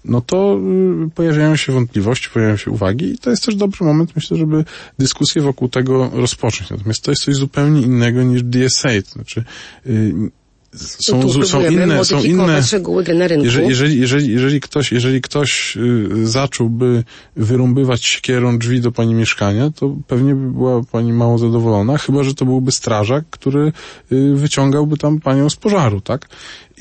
no 0.06 0.22
to 0.22 0.60
y, 1.08 1.10
pojawiają 1.10 1.56
się 1.56 1.74
wątpliwości, 1.74 2.30
pojawiają 2.34 2.58
się 2.58 2.72
uwagi 2.72 3.14
i 3.14 3.18
to 3.18 3.30
jest 3.30 3.46
też 3.46 3.56
dobry 3.56 3.86
moment, 3.86 4.16
myślę, 4.16 4.38
żeby 4.38 4.66
dyskusję 5.00 5.42
wokół 5.42 5.70
tego 5.70 6.10
rozpocząć. 6.14 6.70
Natomiast 6.70 7.04
to 7.04 7.12
jest 7.12 7.24
coś 7.24 7.36
zupełnie 7.36 7.82
innego 7.82 8.24
niż 8.24 8.44
DSA, 8.44 8.90
to 9.06 9.12
znaczy 9.12 9.44
y, 9.86 10.14
są, 10.76 11.44
są 11.44 11.70
inne, 11.70 12.06
są 12.06 12.24
inne. 12.24 12.62
Na 13.16 13.28
rynku. 13.28 13.46
Jeżeli, 13.46 13.70
jeżeli, 13.70 14.00
jeżeli, 14.00 14.32
jeżeli 14.32 14.62
ktoś, 14.62 14.92
jeżeli 14.92 15.22
ktoś 15.22 15.78
y, 15.78 16.28
zacząłby 16.28 17.04
wyrąbywać 17.36 18.06
siekierą 18.06 18.60
drzwi 18.60 18.82
do 18.82 18.92
pani 18.92 19.14
mieszkania, 19.14 19.72
to 19.76 19.96
pewnie 20.08 20.36
by 20.36 20.52
była 20.52 20.84
pani 20.92 21.14
mało 21.14 21.38
zadowolona, 21.38 21.98
chyba, 21.98 22.24
że 22.24 22.36
to 22.36 22.46
byłby 22.46 22.72
strażak, 22.72 23.26
który 23.30 23.72
y, 24.12 24.36
wyciągałby 24.36 24.98
tam 24.98 25.20
panią 25.20 25.50
z 25.50 25.56
pożaru, 25.56 26.02
tak? 26.02 26.28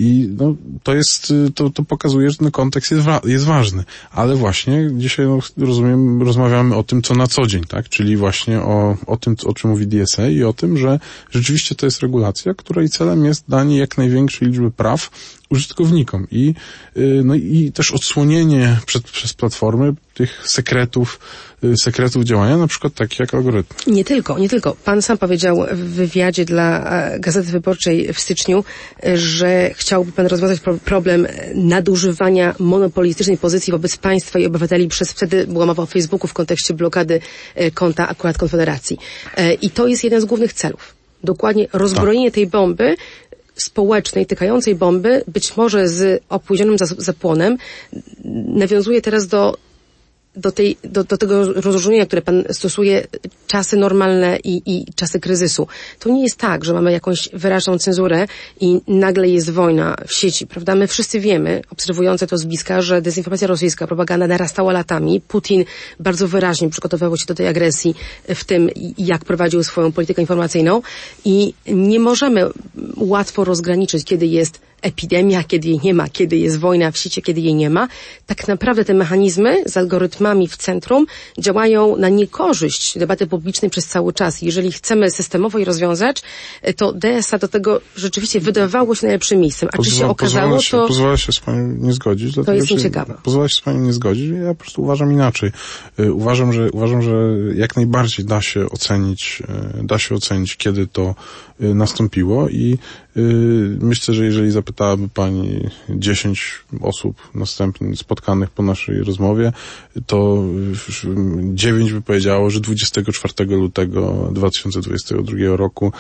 I 0.01 0.29
no, 0.39 0.55
to 0.83 0.95
jest, 0.95 1.31
y, 1.31 1.51
to, 1.55 1.71
to 1.71 1.85
pokazuje, 1.85 2.31
że 2.31 2.37
ten 2.37 2.51
kontekst 2.51 2.91
jest, 2.91 3.03
wa 3.03 3.21
jest 3.25 3.45
ważny. 3.45 3.85
Ale 4.11 4.37
właśnie 4.37 4.91
dzisiaj, 4.97 5.27
no, 5.27 5.39
rozumiem, 5.57 6.23
rozmawiamy 6.23 6.77
o 6.77 6.83
tym, 6.83 7.03
co 7.03 7.15
na 7.15 7.27
co 7.27 7.47
dzień, 7.47 7.65
tak? 7.65 7.89
Czyli 7.89 8.17
właśnie 8.17 8.61
o, 8.61 8.97
o 9.07 9.17
tym, 9.17 9.37
o 9.47 9.55
czym 9.55 9.71
mówi 9.71 9.87
DSA 9.87 10.29
i 10.29 10.43
o 10.43 10.53
tym, 10.53 10.79
że 10.79 11.01
rzeczywiście 11.31 11.75
to 11.75 11.87
jest 11.87 12.01
regulacja, 12.01 12.55
której 12.55 12.89
celem 12.89 13.25
jest 13.25 13.45
danie 13.49 13.79
jak 13.79 13.99
największej 13.99 14.49
liczby 14.49 14.71
praw 14.71 15.11
użytkownikom 15.51 16.27
i, 16.31 16.55
y, 16.97 17.23
no 17.25 17.35
i 17.35 17.73
też 17.75 17.93
odsłonienie 17.93 18.77
przed, 18.87 19.03
przez 19.03 19.33
platformy 19.33 19.95
tych 20.15 20.49
sekretów, 20.49 21.21
y, 21.65 21.77
sekretów 21.77 22.25
działania, 22.25 22.57
na 22.57 22.67
przykład 22.67 22.95
takich 22.95 23.21
jak 23.21 23.35
algorytm. 23.35 23.75
Nie 23.87 24.05
tylko, 24.05 24.39
nie 24.39 24.49
tylko. 24.49 24.77
Pan 24.85 25.03
sam 25.03 25.19
powiedział 25.19 25.67
w 25.73 25.79
wywiadzie 25.79 26.45
dla 26.45 26.91
Gazety 27.19 27.53
Wyborczej 27.53 28.13
w 28.13 28.21
styczniu, 28.21 28.65
że 29.15 29.71
chciałby 29.75 30.13
pan 30.13 30.27
rozwiązać 30.27 30.61
problem 30.85 31.27
nadużywania 31.55 32.55
monopolistycznej 32.59 33.39
pozycji 33.39 33.71
wobec 33.71 33.97
państwa 33.97 34.39
i 34.39 34.47
obywateli 34.47 34.89
przez, 34.89 35.13
wtedy 35.13 35.47
była 35.47 35.67
mowa 35.67 35.83
o 35.83 35.87
Facebooku 35.87 36.29
w 36.29 36.35
kontekście 36.35 36.75
blokady 36.75 37.21
konta 37.75 38.09
akurat 38.09 38.39
Konfederacji. 38.39 38.99
I 39.63 39.71
to 39.71 39.87
jest 39.87 40.05
jeden 40.05 40.21
z 40.21 40.25
głównych 40.25 40.53
celów 40.53 41.01
dokładnie 41.25 41.69
rozbrojenie 41.73 42.27
tak. 42.27 42.35
tej 42.35 42.47
bomby, 42.47 42.97
społecznej, 43.63 44.27
tykającej 44.27 44.75
bomby, 44.75 45.25
być 45.29 45.57
może 45.57 45.89
z 45.89 46.23
opóźnionym 46.29 46.77
zapłonem, 46.99 47.57
nawiązuje 48.47 49.03
teraz 49.03 49.27
do 49.27 49.57
do, 50.37 50.53
tej, 50.53 50.77
do, 50.85 51.05
do 51.05 51.17
tego 51.17 51.53
rozróżnienia, 51.53 52.07
które 52.07 52.23
Pan 52.23 52.45
stosuje, 52.51 53.07
czasy 53.47 53.77
normalne 53.77 54.39
i, 54.45 54.63
i 54.67 54.85
czasy 54.95 55.21
kryzysu. 55.21 55.67
To 55.99 56.11
nie 56.11 56.23
jest 56.23 56.37
tak, 56.37 56.65
że 56.65 56.75
mamy 56.75 56.93
jakąś 56.93 57.29
wyraźną 57.33 57.79
cenzurę 57.79 58.27
i 58.61 58.81
nagle 58.89 59.29
jest 59.29 59.51
wojna 59.51 59.97
w 60.07 60.13
sieci, 60.13 60.47
prawda? 60.47 60.75
My 60.75 60.87
wszyscy 60.87 61.21
wiemy, 61.21 61.63
obserwujące 61.71 62.27
to 62.27 62.39
z 62.39 62.45
bliska, 62.45 62.83
że 62.83 63.03
dezinformacja 63.03 63.49
rosyjska, 63.49 63.87
propaganda 63.87 64.27
narastała 64.27 64.73
latami. 64.73 65.21
Putin 65.21 65.65
bardzo 66.01 66.29
wyraźnie 66.29 66.71
przygotowywał 66.71 67.17
się 67.17 67.27
do 67.27 67.35
tej 67.35 67.49
agresji 67.49 67.95
w 68.29 68.45
tym, 68.45 68.71
jak 68.99 69.25
prowadził 69.25 69.63
swoją 69.65 69.93
politykę 69.93 70.21
informacyjną 70.23 70.83
i 71.25 71.55
nie 71.67 72.01
możemy 72.01 72.47
łatwo 72.97 73.45
rozgraniczyć, 73.45 74.05
kiedy 74.05 74.27
jest 74.27 74.61
epidemia, 74.83 75.45
kiedy 75.45 75.69
jej 75.69 75.81
nie 75.85 75.95
ma, 75.95 76.09
kiedy 76.09 76.37
jest 76.37 76.59
wojna 76.59 76.91
w 76.91 76.99
sieci, 76.99 77.23
kiedy 77.23 77.41
jej 77.41 77.55
nie 77.55 77.71
ma. 77.71 77.89
Tak 78.27 78.49
naprawdę 78.49 78.85
te 78.85 78.95
mechanizmy 78.95 79.63
z 79.67 79.77
algorytmami 79.77 80.49
w 80.49 80.57
centrum 80.57 81.07
działają 81.39 81.97
na 81.97 82.09
niekorzyść 82.09 82.99
debaty 82.99 83.27
publicznej 83.27 83.71
przez 83.71 83.87
cały 83.87 84.13
czas. 84.13 84.43
Jeżeli 84.43 84.73
chcemy 84.73 85.11
systemowo 85.11 85.59
je 85.59 85.65
rozwiązać, 85.65 86.23
to 86.77 86.93
DSA 86.93 87.39
do 87.39 87.49
tego 87.49 87.81
rzeczywiście 87.97 88.41
wydawało 88.41 88.95
się 88.95 89.07
najlepszym 89.07 89.41
miejscem. 89.41 89.69
A 89.73 89.83
czy 89.83 89.91
się 89.91 90.07
okazało, 90.07 90.61
się, 90.61 90.71
to... 90.71 90.87
Pozwala 90.89 91.17
się 91.17 91.33
z 91.33 91.41
Panią 91.41 91.75
nie 91.79 91.93
zgodzić. 91.93 92.35
To 92.47 92.53
jest 92.53 92.83
ciekawe. 92.83 93.15
Pozwala 93.23 93.49
się 93.49 93.57
z 93.57 93.61
Panią 93.61 93.81
nie 93.81 93.93
zgodzić. 93.93 94.31
Ja 94.45 94.49
po 94.49 94.55
prostu 94.55 94.83
uważam 94.83 95.13
inaczej. 95.13 95.51
Y, 96.01 96.13
uważam, 96.13 96.53
że, 96.53 96.71
uważam, 96.71 97.03
że 97.03 97.13
jak 97.55 97.77
najbardziej 97.77 98.27
da 98.27 98.43
się 98.43 98.67
ocenić, 98.71 99.43
y, 99.81 99.87
da 99.87 99.99
się 99.99 100.15
ocenić, 100.15 100.57
kiedy 100.57 100.87
to 100.87 101.15
nastąpiło 101.61 102.49
i 102.49 102.79
myślę, 103.81 104.15
że 104.15 104.25
jeżeli 104.25 104.51
zapytałaby 104.51 105.09
Pani 105.09 105.69
10 105.89 106.55
osób 106.81 107.17
następnie 107.35 107.97
spotkanych 107.97 108.51
po 108.51 108.63
naszej 108.63 109.03
rozmowie, 109.03 109.53
to 110.07 110.45
9 111.55 111.93
by 111.93 112.03
powiedziało, 112.03 112.51
że 112.51 112.61
24 112.61 113.57
lutego 113.57 114.29
2022 114.33 115.57
roku 115.57 115.93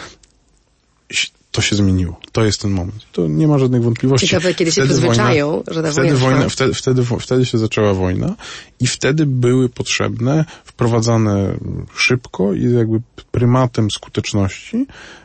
to 1.50 1.60
się 1.60 1.76
zmieniło. 1.76 2.20
To 2.32 2.44
jest 2.44 2.60
ten 2.60 2.70
moment. 2.70 3.06
To 3.12 3.26
nie 3.26 3.48
ma 3.48 3.58
żadnych 3.58 3.82
wątpliwości. 3.82 4.28
Ciekawe, 4.28 4.54
kiedy 4.54 4.70
wtedy 4.72 4.88
się 4.88 4.94
przyzwyczają, 4.94 5.50
wojna, 5.50 5.74
że 5.74 5.82
ta 5.82 5.92
wtedy 5.92 6.08
wojna, 6.08 6.36
wojna 6.36 6.48
wtedy, 6.48 6.74
wtedy, 6.74 7.02
wtedy 7.20 7.46
się 7.46 7.58
zaczęła 7.58 7.94
wojna 7.94 8.34
i 8.80 8.86
wtedy 8.86 9.26
były 9.26 9.68
potrzebne, 9.68 10.44
wprowadzane 10.64 11.56
szybko 11.96 12.54
i 12.54 12.72
jakby 12.72 13.00
prymatem 13.30 13.90
skuteczności 13.90 14.76
Y, 14.76 15.19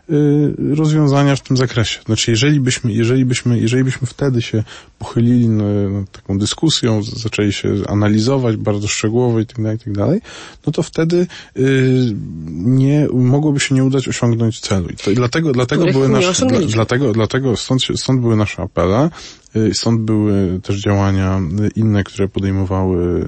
rozwiązania 0.76 1.36
w 1.36 1.42
tym 1.42 1.58
zakresie. 1.58 2.00
Znaczy, 2.06 2.32
jeżeli 2.32 2.60
byśmy, 2.60 2.94
jeżeli 2.94 3.26
byśmy, 3.26 3.60
jeżeli 3.60 3.84
byśmy 3.84 4.08
wtedy 4.08 4.42
się 4.42 4.64
pochylili 5.00 5.50
nad 5.50 6.12
taką 6.12 6.38
dyskusją, 6.38 7.04
zaczęli 7.04 7.54
się 7.54 7.74
analizować 7.88 8.58
bardzo 8.58 8.88
szczegółowo 8.88 9.40
i 9.40 9.46
tak 9.46 9.62
dalej, 9.62 9.76
i 9.76 9.80
tak 9.80 9.94
dalej, 9.94 10.22
no 10.66 10.74
to 10.74 10.84
wtedy 10.84 11.28
y, 11.58 12.16
nie, 12.56 13.08
mogłoby 13.14 13.60
się 13.60 13.76
nie 13.76 13.84
udać 13.84 14.08
osiągnąć 14.08 14.60
celu. 14.60 14.90
I, 14.90 14.96
to, 14.96 15.12
i 15.12 15.16
dlatego, 15.16 15.52
dlatego 15.52 15.86
były 15.86 16.10
nasze, 16.10 16.46
dla, 16.46 16.60
dlatego, 16.60 17.14
dlatego 17.14 17.58
stąd, 17.58 17.82
stąd 17.96 18.22
były 18.22 18.36
nasze 18.36 18.62
apele, 18.62 19.06
y, 19.06 19.45
Stąd 19.74 20.02
były 20.02 20.60
też 20.64 20.82
działania 20.82 21.42
inne, 21.76 22.04
które 22.04 22.28
podejmowały 22.28 23.26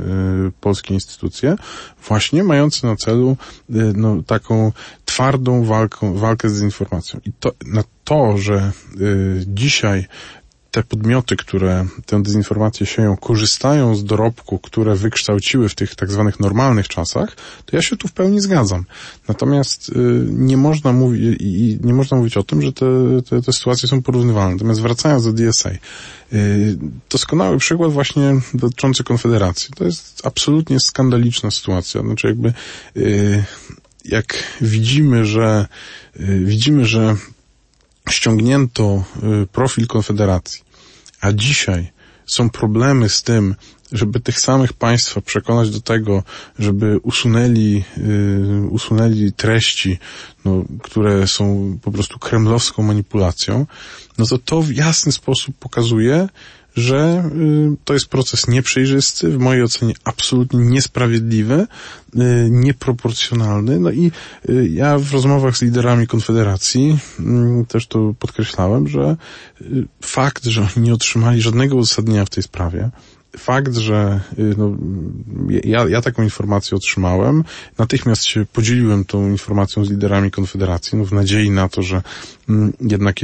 polskie 0.62 0.94
instytucje, 0.94 1.56
właśnie 2.08 2.44
mające 2.44 2.88
na 2.88 2.96
celu 2.96 3.38
no, 3.96 4.24
taką 4.24 4.72
twardą 5.06 5.64
walką, 5.64 6.14
walkę 6.14 6.50
z 6.50 6.54
dezinformacją. 6.54 7.20
I 7.26 7.34
to, 7.40 7.52
na 7.66 7.84
to, 8.04 8.38
że 8.38 8.72
y, 9.02 9.44
dzisiaj 9.48 10.06
te 10.78 10.84
podmioty, 10.84 11.36
które 11.36 11.86
tę 12.06 12.24
dezinformację 12.24 12.86
sieją, 12.86 13.18
korzystają 13.18 13.96
z 13.96 14.04
dorobku, 14.04 14.60
które 14.60 14.96
wykształciły 14.96 15.70
w 15.70 15.76
tych 15.76 15.96
tak 15.96 16.12
zwanych 16.12 16.40
normalnych 16.40 16.88
czasach, 16.88 17.36
to 17.66 17.76
ja 17.76 17.82
się 17.82 17.98
tu 17.98 18.08
w 18.08 18.12
pełni 18.12 18.42
zgadzam. 18.42 18.86
Natomiast 19.28 19.90
y, 19.90 19.94
nie 20.30 20.58
można 20.58 20.92
mówić 20.92 21.40
nie 21.84 21.94
można 21.94 22.18
mówić 22.18 22.38
o 22.38 22.44
tym, 22.44 22.62
że 22.62 22.74
te, 22.74 22.86
te, 23.30 23.42
te 23.42 23.54
sytuacje 23.54 23.90
są 23.90 24.02
porównywalne. 24.02 24.54
Natomiast 24.54 24.82
wracając 24.82 25.24
do 25.24 25.34
DSA, 25.34 25.70
y, 25.70 26.78
doskonały 27.10 27.58
przykład 27.58 27.92
właśnie 27.92 28.36
dotyczący 28.54 29.04
Konfederacji. 29.04 29.70
To 29.76 29.86
jest 29.86 30.22
absolutnie 30.26 30.80
skandaliczna 30.80 31.52
sytuacja. 31.52 32.02
Znaczy 32.02 32.28
jakby 32.28 32.54
y, 32.98 33.44
jak 34.06 34.44
widzimy, 34.62 35.26
że 35.26 35.68
widzimy, 36.46 36.86
że 36.86 37.16
ściągnięto 38.10 39.04
profil 39.52 39.88
Konfederacji, 39.88 40.67
a 41.22 41.32
dzisiaj 41.32 41.92
są 42.26 42.50
problemy 42.50 43.10
z 43.10 43.24
tym, 43.24 43.56
żeby 43.92 44.20
tych 44.20 44.40
samych 44.40 44.74
państwa 44.74 45.22
przekonać 45.22 45.70
do 45.70 45.82
tego, 45.82 46.24
żeby 46.60 47.00
usunęli, 47.04 47.84
yy, 47.98 48.68
usunęli 48.70 49.32
treści, 49.34 50.00
no, 50.46 50.64
które 50.84 51.28
są 51.28 51.78
po 51.82 51.92
prostu 51.92 52.20
kremlowską 52.20 52.84
manipulacją, 52.84 53.66
no 54.18 54.26
to 54.26 54.38
to 54.38 54.62
w 54.62 54.72
jasny 54.72 55.12
sposób 55.12 55.56
pokazuje, 55.60 56.30
że 56.78 57.30
y, 57.36 57.78
to 57.86 57.94
jest 57.94 58.08
proces 58.08 58.48
nieprzejrzysty, 58.48 59.30
w 59.30 59.40
mojej 59.40 59.64
ocenie 59.64 59.94
absolutnie 60.04 60.60
niesprawiedliwy, 60.60 61.68
y, 62.16 62.18
nieproporcjonalny. 62.52 63.80
No 63.80 63.92
i 63.92 64.12
y, 64.50 64.68
ja 64.68 64.98
w 64.98 65.14
rozmowach 65.14 65.58
z 65.58 65.62
liderami 65.62 66.08
Konfederacji 66.08 67.00
też 67.68 67.88
to 67.88 68.14
podkreślałem, 68.20 68.88
że 68.88 69.18
fakt, 70.02 70.46
że 70.46 70.62
oni 70.62 70.86
nie 70.86 70.94
otrzymali 70.94 71.42
żadnego 71.42 71.76
uzasadnienia 71.76 72.26
w 72.26 72.30
tej 72.30 72.44
sprawie, 72.44 72.90
fakt, 73.38 73.76
że 73.76 74.22
no, 74.58 74.78
ja, 75.64 75.90
ja 75.90 76.02
taką 76.02 76.24
informację 76.24 76.78
otrzymałem, 76.78 77.44
natychmiast 77.78 78.26
się 78.26 78.46
podzieliłem 78.54 79.06
tą 79.06 79.30
informacją 79.30 79.86
z 79.86 79.90
liderami 79.90 80.32
Konfederacji, 80.32 80.98
no, 80.98 81.06
w 81.06 81.12
nadziei 81.12 81.52
na 81.52 81.70
to, 81.70 81.82
że 81.82 81.96
Mm, 81.96 82.37
jednak 82.82 83.16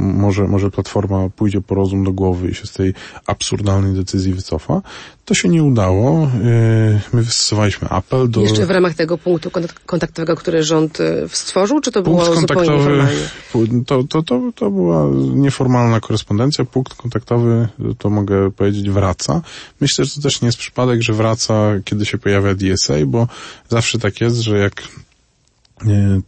może, 0.00 0.48
może 0.48 0.70
Platforma 0.70 1.28
pójdzie 1.36 1.60
po 1.60 1.74
rozum 1.74 2.04
do 2.04 2.12
głowy 2.12 2.48
i 2.48 2.54
się 2.54 2.66
z 2.66 2.72
tej 2.72 2.94
absurdalnej 3.26 3.94
decyzji 3.94 4.34
wycofa. 4.34 4.82
To 5.24 5.34
się 5.34 5.48
nie 5.48 5.62
udało. 5.62 6.20
Yy, 6.20 7.00
my 7.12 7.22
wystosowaliśmy 7.22 7.88
apel 7.88 8.30
do... 8.30 8.40
Jeszcze 8.40 8.66
w 8.66 8.70
ramach 8.70 8.94
tego 8.94 9.18
punktu 9.18 9.50
kontaktowego, 9.86 10.36
który 10.36 10.62
rząd 10.62 10.98
yy, 10.98 11.28
stworzył, 11.28 11.80
czy 11.80 11.92
to 11.92 12.02
było 12.02 12.24
Punkt 12.24 12.40
zupełnie 12.40 12.70
nieformalnie? 12.70 13.84
To, 13.86 14.04
to, 14.04 14.22
to, 14.22 14.40
to 14.54 14.70
była 14.70 15.06
nieformalna 15.34 16.00
korespondencja. 16.00 16.64
Punkt 16.64 16.94
kontaktowy, 16.94 17.68
to 17.98 18.10
mogę 18.10 18.50
powiedzieć, 18.50 18.90
wraca. 18.90 19.42
Myślę, 19.80 20.04
że 20.04 20.14
to 20.14 20.20
też 20.20 20.42
nie 20.42 20.46
jest 20.46 20.58
przypadek, 20.58 21.02
że 21.02 21.12
wraca, 21.12 21.72
kiedy 21.84 22.06
się 22.06 22.18
pojawia 22.18 22.54
DSA, 22.54 22.94
bo 23.06 23.28
zawsze 23.68 23.98
tak 23.98 24.20
jest, 24.20 24.36
że 24.36 24.58
jak 24.58 24.82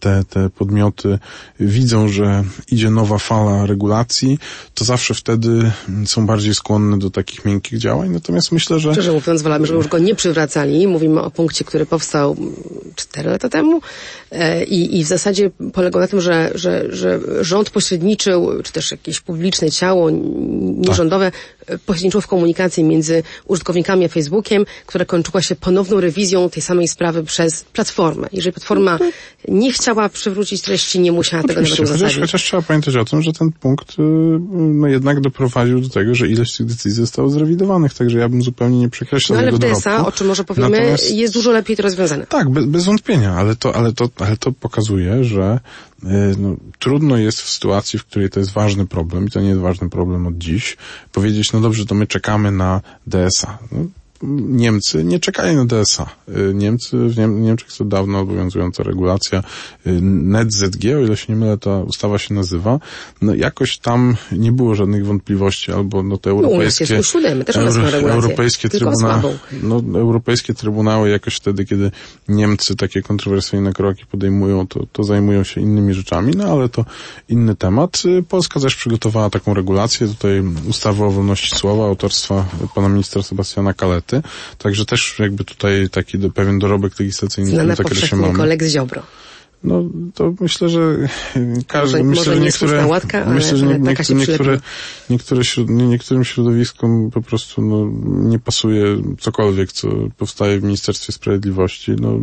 te, 0.01 0.25
te 0.31 0.51
podmioty 0.51 1.19
widzą, 1.61 2.09
że 2.09 2.45
idzie 2.69 2.91
nowa 2.91 3.19
fala 3.19 3.67
regulacji, 3.67 4.38
to 4.75 4.85
zawsze 4.85 5.15
wtedy 5.15 5.73
są 6.07 6.27
bardziej 6.27 6.55
skłonne 6.55 6.99
do 6.99 7.11
takich 7.11 7.45
miękkich 7.45 7.79
działań. 7.79 8.11
Natomiast 8.11 8.53
myślę, 8.53 8.79
że... 8.79 8.93
Szczerze 8.93 9.12
mówiąc, 9.12 9.43
wolamy, 9.43 9.67
żeby 9.67 9.79
już 9.79 9.88
go 9.88 9.99
nie 9.99 10.15
przywracali. 10.15 10.87
Mówimy 10.87 11.21
o 11.21 11.31
punkcie, 11.31 11.65
który 11.65 11.87
powstał 11.87 12.37
cztery 12.97 13.31
lata 13.31 13.49
temu 13.49 13.81
e, 14.31 14.65
i, 14.65 14.99
i 14.99 15.05
w 15.05 15.07
zasadzie 15.07 15.51
polegał 15.73 16.01
na 16.01 16.09
tym, 16.09 16.21
że, 16.21 16.51
że, 16.55 16.87
że 16.88 17.21
rząd 17.41 17.71
pośredniczył, 17.71 18.62
czy 18.62 18.73
też 18.73 18.91
jakieś 18.91 19.21
publiczne 19.21 19.71
ciało 19.71 20.11
nierządowe 20.61 21.33
tak. 21.67 21.79
pośredniczyło 21.79 22.21
w 22.21 22.27
komunikacji 22.27 22.85
między 22.85 23.23
użytkownikami 23.47 24.05
a 24.05 24.09
Facebookiem, 24.09 24.65
która 24.87 25.05
kończyła 25.05 25.43
się 25.43 25.57
ponowną 25.57 26.01
rewizją 26.01 26.51
tej 26.51 26.62
samej 26.62 26.88
sprawy 26.88 27.25
przez 27.25 27.65
Platformę. 27.65 28.29
Jeżeli 28.33 28.53
Platforma 28.53 28.99
nie 29.48 29.72
chciała 29.72 30.09
przywrócić 30.09 30.62
treści, 30.62 31.00
nie 31.00 31.12
musiała 31.12 31.42
tego 31.42 31.61
nawet 31.61 31.81
uzasadnić. 31.81 32.02
Chociaż, 32.02 32.20
chociaż 32.20 32.42
trzeba 32.42 32.62
pamiętać 32.62 32.96
o 32.96 33.05
tym, 33.05 33.22
że 33.22 33.33
ten 33.33 33.52
punkt 33.52 33.90
y, 33.90 34.02
no 34.52 34.87
jednak 34.87 35.20
doprowadził 35.20 35.81
do 35.81 35.88
tego, 35.88 36.14
że 36.14 36.28
ilość 36.28 36.57
tych 36.57 36.66
decyzji 36.66 37.00
zostało 37.00 37.31
zrewidowanych, 37.31 37.94
także 37.94 38.18
ja 38.18 38.28
bym 38.28 38.42
zupełnie 38.42 38.78
nie 38.78 38.88
przekreślał 38.88 39.37
no, 39.37 39.42
ale 39.42 39.52
w 39.52 39.59
DSA, 39.59 40.07
o 40.07 40.12
czym 40.12 40.26
może 40.26 40.44
powiemy, 40.44 40.70
Natomiast, 40.70 41.11
jest 41.11 41.35
dużo 41.35 41.52
lepiej 41.52 41.76
to 41.76 41.83
rozwiązane. 41.83 42.26
Tak, 42.26 42.50
bez, 42.50 42.66
bez 42.66 42.85
wątpienia, 42.85 43.33
ale 43.33 43.57
to, 43.57 43.76
ale, 43.76 43.92
to, 43.92 44.09
ale 44.18 44.37
to 44.37 44.52
pokazuje, 44.52 45.24
że 45.24 45.61
y, 46.05 46.07
no, 46.38 46.57
trudno 46.78 47.16
jest 47.16 47.40
w 47.40 47.50
sytuacji, 47.50 47.98
w 47.98 48.05
której 48.05 48.31
to 48.31 48.40
jest 48.40 48.52
ważny 48.52 48.87
problem 48.87 49.26
i 49.26 49.31
to 49.31 49.40
nie 49.40 49.48
jest 49.48 49.61
ważny 49.61 49.90
problem 49.90 50.26
od 50.26 50.38
dziś, 50.38 50.76
powiedzieć, 51.12 51.52
no 51.52 51.61
dobrze, 51.61 51.87
to 51.87 51.94
my 51.94 52.07
czekamy 52.07 52.52
na 52.52 52.81
DSA. 53.07 53.59
No, 53.72 53.87
Niemcy 54.49 55.05
nie 55.05 55.21
czekają 55.21 55.65
na 55.65 55.65
DSA. 55.65 56.11
Y, 56.29 56.55
Niemcy, 56.55 56.97
w 56.97 57.19
Niemczech 57.19 57.69
jest 57.69 57.79
to 57.79 57.85
dawno 57.85 58.19
obowiązująca 58.19 58.83
regulacja 58.83 59.43
y, 59.87 59.93
NetZG, 60.03 60.85
o 60.97 61.01
ile 61.01 61.17
się 61.17 61.33
nie 61.33 61.39
mylę, 61.39 61.59
ta 61.59 61.79
ustawa 61.79 62.19
się 62.19 62.35
nazywa. 62.35 62.79
No 63.23 63.35
jakoś 63.35 63.79
tam 63.79 64.17
nie 64.33 64.53
było 64.53 64.75
żadnych 64.75 65.07
wątpliwości, 65.07 65.73
albo 65.73 66.03
no 66.03 66.19
te 66.19 66.31
europejskie... 66.31 66.85
No, 66.85 66.97
nas 67.65 67.75
też 67.75 67.95
euro, 67.95 68.11
europejskie, 68.11 68.69
trybuna, 68.69 69.23
no, 69.63 69.83
europejskie 69.95 70.55
trybunały 70.55 71.11
jakoś 71.11 71.35
wtedy, 71.35 71.65
kiedy 71.65 71.91
Niemcy 72.29 72.77
takie 72.77 73.03
kontrowersyjne 73.03 73.73
kroki 73.73 74.07
podejmują, 74.07 74.67
to, 74.67 74.87
to 74.93 75.05
zajmują 75.05 75.45
się 75.45 75.61
innymi 75.61 75.95
rzeczami, 75.95 76.33
no 76.37 76.45
ale 76.45 76.69
to 76.69 76.85
inny 77.29 77.55
temat. 77.57 78.03
Y, 78.05 78.23
Polska 78.23 78.61
też 78.61 78.77
przygotowała 78.77 79.31
taką 79.31 79.55
regulację, 79.55 80.09
tutaj 80.09 80.43
ustawę 80.69 81.05
o 81.05 81.11
wolności 81.11 81.57
słowa 81.57 81.87
autorstwa 81.87 82.45
pana 82.75 82.89
ministra 82.89 83.23
Sebastiana 83.23 83.75
Kalety, 83.75 84.12
Także 84.59 84.85
też 84.85 85.18
jakby 85.18 85.44
tutaj 85.44 85.88
taki 85.90 86.18
do, 86.18 86.31
pewien 86.31 86.59
dorobek 86.59 87.01
legislacyjny 87.01 87.53
w 87.53 87.57
tym 87.57 87.77
zakresie 87.77 88.16
mamy. 88.16 88.35
Kolek 88.35 88.62
Ziobro. 88.62 89.03
No, 89.64 89.83
to 90.14 90.35
myślę, 90.40 90.68
że 90.68 91.09
każdy, 91.66 92.05
może, 92.05 92.05
myślę, 92.05 92.25
może 92.25 92.35
że 92.35 92.40
niektóre, 92.40 92.87
łatka, 92.87 93.25
ale, 93.25 93.35
myślę, 93.35 93.57
że 93.57 93.66
nie, 93.66 93.79
niektóre, 93.79 94.14
niektóre, 94.18 94.61
niektóre 95.11 95.44
środ, 95.44 95.68
niektórym 95.68 96.25
środowiskom 96.25 97.11
po 97.11 97.22
prostu, 97.22 97.62
no, 97.62 97.90
nie 98.29 98.38
pasuje 98.38 98.85
cokolwiek, 99.20 99.72
co 99.72 99.88
powstaje 100.16 100.61
w 100.61 100.62
Ministerstwie 100.62 101.12
Sprawiedliwości. 101.12 101.92
No, 102.01 102.18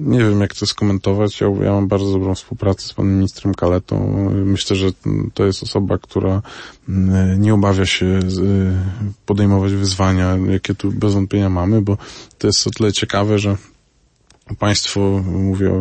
nie 0.00 0.18
wiem, 0.18 0.40
jak 0.40 0.54
to 0.54 0.66
skomentować. 0.66 1.40
Ja, 1.40 1.46
ja 1.62 1.72
mam 1.72 1.88
bardzo 1.88 2.12
dobrą 2.12 2.34
współpracę 2.34 2.88
z 2.88 2.94
panem 2.94 3.16
ministrem 3.16 3.54
Kaletą. 3.54 4.28
Myślę, 4.44 4.76
że 4.76 4.86
to 5.34 5.44
jest 5.44 5.62
osoba, 5.62 5.98
która 5.98 6.42
mm, 6.88 7.42
nie 7.42 7.54
obawia 7.54 7.86
się 7.86 8.06
y, 8.06 8.20
podejmować 9.26 9.72
wyzwania, 9.72 10.36
jakie 10.50 10.74
tu 10.74 10.92
bez 10.92 11.14
wątpienia 11.14 11.50
mamy, 11.50 11.82
bo 11.82 11.96
to 12.38 12.46
jest 12.46 12.66
o 12.66 12.70
tyle 12.70 12.92
ciekawe, 12.92 13.38
że 13.38 13.56
Państwo, 14.58 15.00
mówię, 15.32 15.72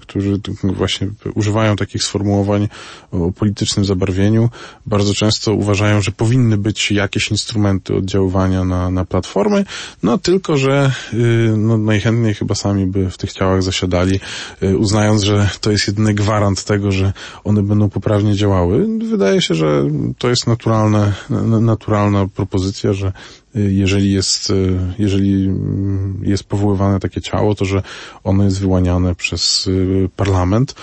którzy 0.00 0.40
właśnie 0.62 1.08
używają 1.34 1.76
takich 1.76 2.02
sformułowań 2.02 2.68
o 3.12 3.32
politycznym 3.32 3.84
zabarwieniu, 3.84 4.50
bardzo 4.86 5.14
często 5.14 5.54
uważają, 5.54 6.00
że 6.00 6.12
powinny 6.12 6.56
być 6.58 6.90
jakieś 6.90 7.30
instrumenty 7.30 7.94
oddziaływania 7.94 8.64
na, 8.64 8.90
na 8.90 9.04
platformy, 9.04 9.64
no 10.02 10.18
tylko, 10.18 10.56
że 10.56 10.92
y, 11.14 11.16
no, 11.56 11.78
najchętniej 11.78 12.34
chyba 12.34 12.54
sami 12.54 12.86
by 12.86 13.10
w 13.10 13.18
tych 13.18 13.32
ciałach 13.32 13.62
zasiadali, 13.62 14.20
y, 14.62 14.78
uznając, 14.78 15.22
że 15.22 15.50
to 15.60 15.70
jest 15.70 15.88
jedyny 15.88 16.14
gwarant 16.14 16.64
tego, 16.64 16.92
że 16.92 17.12
one 17.44 17.62
będą 17.62 17.90
poprawnie 17.90 18.34
działały. 18.34 18.86
Wydaje 19.10 19.42
się, 19.42 19.54
że 19.54 19.84
to 20.18 20.28
jest 20.28 20.46
naturalne, 20.46 21.12
naturalna 21.60 22.26
propozycja, 22.26 22.92
że 22.92 23.12
jeżeli 23.54 24.12
jest, 24.12 24.50
e, 24.50 24.54
jeżeli 24.98 25.44
mm, 25.44 26.20
jest 26.22 26.44
powoływane 26.44 27.00
takie 27.00 27.20
ciało, 27.20 27.54
to 27.54 27.64
że 27.64 27.82
ono 28.24 28.44
jest 28.44 28.60
wyłaniane 28.60 29.14
przez 29.14 29.68
e, 30.04 30.08
parlament. 30.08 30.74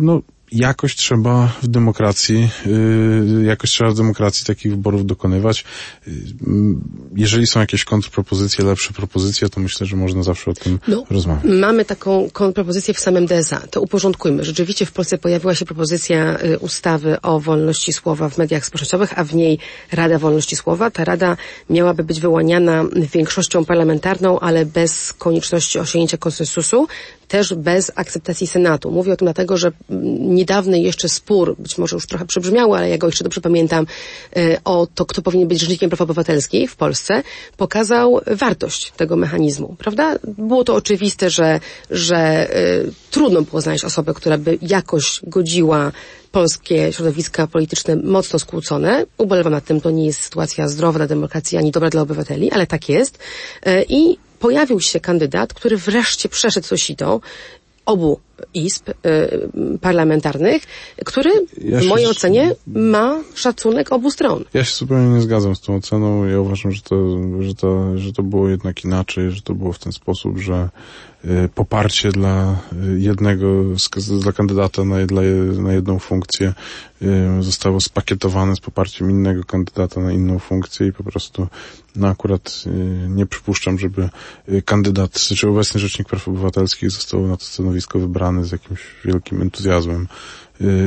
No, 0.00 0.22
jakoś 0.52 0.96
trzeba 0.96 1.52
w 1.62 1.66
demokracji, 1.68 2.48
yy, 2.66 3.44
jakoś 3.44 3.70
trzeba 3.70 3.90
w 3.90 3.94
demokracji 3.96 4.46
takich 4.46 4.72
wyborów 4.72 5.06
dokonywać. 5.06 5.64
Yy, 6.06 6.12
jeżeli 7.16 7.46
są 7.46 7.60
jakieś 7.60 7.84
kontrpropozycje, 7.84 8.64
lepsze 8.64 8.92
propozycje, 8.92 9.48
to 9.48 9.60
myślę, 9.60 9.86
że 9.86 9.96
można 9.96 10.22
zawsze 10.22 10.50
o 10.50 10.54
tym 10.54 10.78
no, 10.88 11.04
rozmawiać. 11.10 11.44
Mamy 11.44 11.84
taką 11.84 12.30
kontrpropozycję 12.32 12.94
w 12.94 13.00
samym 13.00 13.26
DSA. 13.26 13.60
To 13.70 13.80
uporządkujmy. 13.80 14.44
Rzeczywiście 14.44 14.86
w 14.86 14.92
Polsce 14.92 15.18
pojawiła 15.18 15.54
się 15.54 15.64
propozycja 15.64 16.38
y, 16.44 16.58
ustawy 16.58 17.20
o 17.20 17.40
wolności 17.40 17.92
słowa 17.92 18.28
w 18.28 18.38
mediach 18.38 18.66
społecznościowych, 18.66 19.18
a 19.18 19.24
w 19.24 19.34
niej 19.34 19.58
Rada 19.92 20.18
Wolności 20.18 20.56
Słowa. 20.56 20.90
Ta 20.90 21.04
Rada 21.04 21.36
miałaby 21.70 22.04
być 22.04 22.20
wyłaniana 22.20 22.84
większością 23.12 23.64
parlamentarną, 23.64 24.40
ale 24.40 24.66
bez 24.66 25.12
konieczności 25.12 25.78
osiągnięcia 25.78 26.18
konsensusu 26.18 26.86
też 27.32 27.54
bez 27.54 27.92
akceptacji 27.94 28.46
Senatu. 28.46 28.90
Mówię 28.90 29.12
o 29.12 29.16
tym 29.16 29.26
dlatego, 29.26 29.56
że 29.56 29.72
niedawny 30.20 30.80
jeszcze 30.80 31.08
spór, 31.08 31.56
być 31.58 31.78
może 31.78 31.96
już 31.96 32.06
trochę 32.06 32.26
przebrzmiały, 32.26 32.76
ale 32.76 32.88
ja 32.88 32.98
go 32.98 33.06
jeszcze 33.06 33.24
dobrze 33.24 33.40
pamiętam, 33.40 33.86
e, 34.36 34.60
o 34.64 34.86
to, 34.94 35.06
kto 35.06 35.22
powinien 35.22 35.48
być 35.48 35.60
rzecznikiem 35.60 35.90
praw 35.90 36.00
obywatelskich 36.00 36.70
w 36.70 36.76
Polsce, 36.76 37.22
pokazał 37.56 38.20
wartość 38.26 38.92
tego 38.96 39.16
mechanizmu, 39.16 39.76
prawda? 39.78 40.16
Było 40.24 40.64
to 40.64 40.74
oczywiste, 40.74 41.30
że, 41.30 41.60
że 41.90 42.50
y, 42.56 42.92
trudno 43.10 43.42
było 43.42 43.60
znaleźć 43.60 43.84
osobę, 43.84 44.14
która 44.14 44.38
by 44.38 44.58
jakoś 44.62 45.20
godziła 45.22 45.92
polskie 46.32 46.92
środowiska 46.92 47.46
polityczne 47.46 47.96
mocno 47.96 48.38
skłócone. 48.38 49.06
Ubolewam 49.18 49.52
nad 49.52 49.64
tym, 49.64 49.80
to 49.80 49.90
nie 49.90 50.06
jest 50.06 50.20
sytuacja 50.20 50.68
zdrowa 50.68 50.98
dla 50.98 51.06
demokracji 51.06 51.58
ani 51.58 51.70
dobra 51.70 51.90
dla 51.90 52.02
obywateli, 52.02 52.50
ale 52.50 52.66
tak 52.66 52.88
jest. 52.88 53.18
Y, 53.66 53.84
I 53.88 54.18
pojawił 54.42 54.80
się 54.80 55.00
kandydat, 55.00 55.54
który 55.54 55.76
wreszcie 55.76 56.28
przeszedł 56.28 56.68
to 56.68 56.76
sito. 56.76 57.20
Obu 57.86 58.20
izb 58.54 58.88
y, 58.88 58.92
parlamentarnych, 59.80 60.62
który 61.04 61.30
Ja 61.58 61.80
w 61.80 61.86
mojej 61.86 62.06
ocenie 62.06 62.54
ma 62.66 63.20
szacunek 63.34 63.92
obu 63.92 64.10
stron. 64.10 64.44
Ja 64.54 64.64
się 64.64 64.74
zupełnie 64.76 65.06
nie 65.14 65.20
zgadzam 65.20 65.56
z 65.56 65.60
tą 65.60 65.76
oceną. 65.76 66.24
Ja 66.24 66.40
uważam, 66.40 66.72
że 66.72 66.82
to, 66.82 66.96
że 67.40 67.54
to, 67.54 67.98
że 67.98 68.12
to 68.12 68.22
było 68.22 68.48
jednak 68.48 68.84
inaczej, 68.84 69.30
że 69.30 69.42
to 69.42 69.54
było 69.54 69.72
w 69.72 69.78
ten 69.78 69.92
sposób, 69.92 70.38
że 70.38 70.68
poparcie 71.54 72.12
dla 72.12 72.58
y, 72.72 73.00
jednego, 73.00 73.64
dla 74.22 74.32
kandydata 74.32 74.84
na, 74.84 75.06
dla, 75.06 75.22
na 75.58 75.72
jedną 75.72 75.98
funkcję 75.98 76.54
y, 77.02 77.42
zostało 77.42 77.80
spakietowane 77.80 78.56
z 78.56 78.60
poparciem 78.60 79.10
innego 79.10 79.44
kandydata 79.44 80.00
na 80.00 80.12
inną 80.12 80.38
funkcję 80.38 80.86
i 80.86 80.92
po 80.92 81.04
prostu 81.04 81.48
no 81.96 82.08
akurat 82.08 82.64
y, 82.66 82.70
nie 83.08 83.26
przypuszczam, 83.26 83.78
żeby 83.78 84.08
y, 84.48 84.62
kandydat, 84.62 85.12
czy 85.12 85.48
obecny 85.48 85.80
Rzecznik 85.80 86.08
Praw 86.08 86.28
Obywatelskich 86.28 86.90
został 86.90 87.26
na 87.26 87.36
to 87.36 87.44
stanowisko 87.44 87.98
wybrany 87.98 88.44
z 88.44 88.52
jakimś 88.52 88.80
wielkim 89.04 89.42
entuzjazmem. 89.42 90.02
y, 90.02 90.41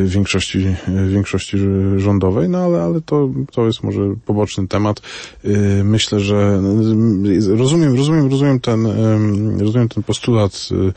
większości, 0.05 0.75
y, 0.89 1.09
większości 1.09 1.57
rządowej, 1.97 2.49
no 2.49 2.57
ale, 2.57 2.81
ale 2.81 3.01
to, 3.01 3.29
to 3.51 3.65
jest 3.65 3.83
może 3.83 4.01
poboczny 4.25 4.67
temat. 4.67 5.01
Y, 5.45 5.83
Myślę, 5.83 6.19
że 6.19 6.61
y, 7.25 7.57
rozumiem, 7.57 7.95
rozumiem, 7.95 8.29
rozumiem 8.29 8.59
ten, 8.59 8.87
rozumiem 9.59 9.89
ten 9.89 10.03
postulat 10.03 10.69
y, 10.71 10.75
y, 10.75 10.93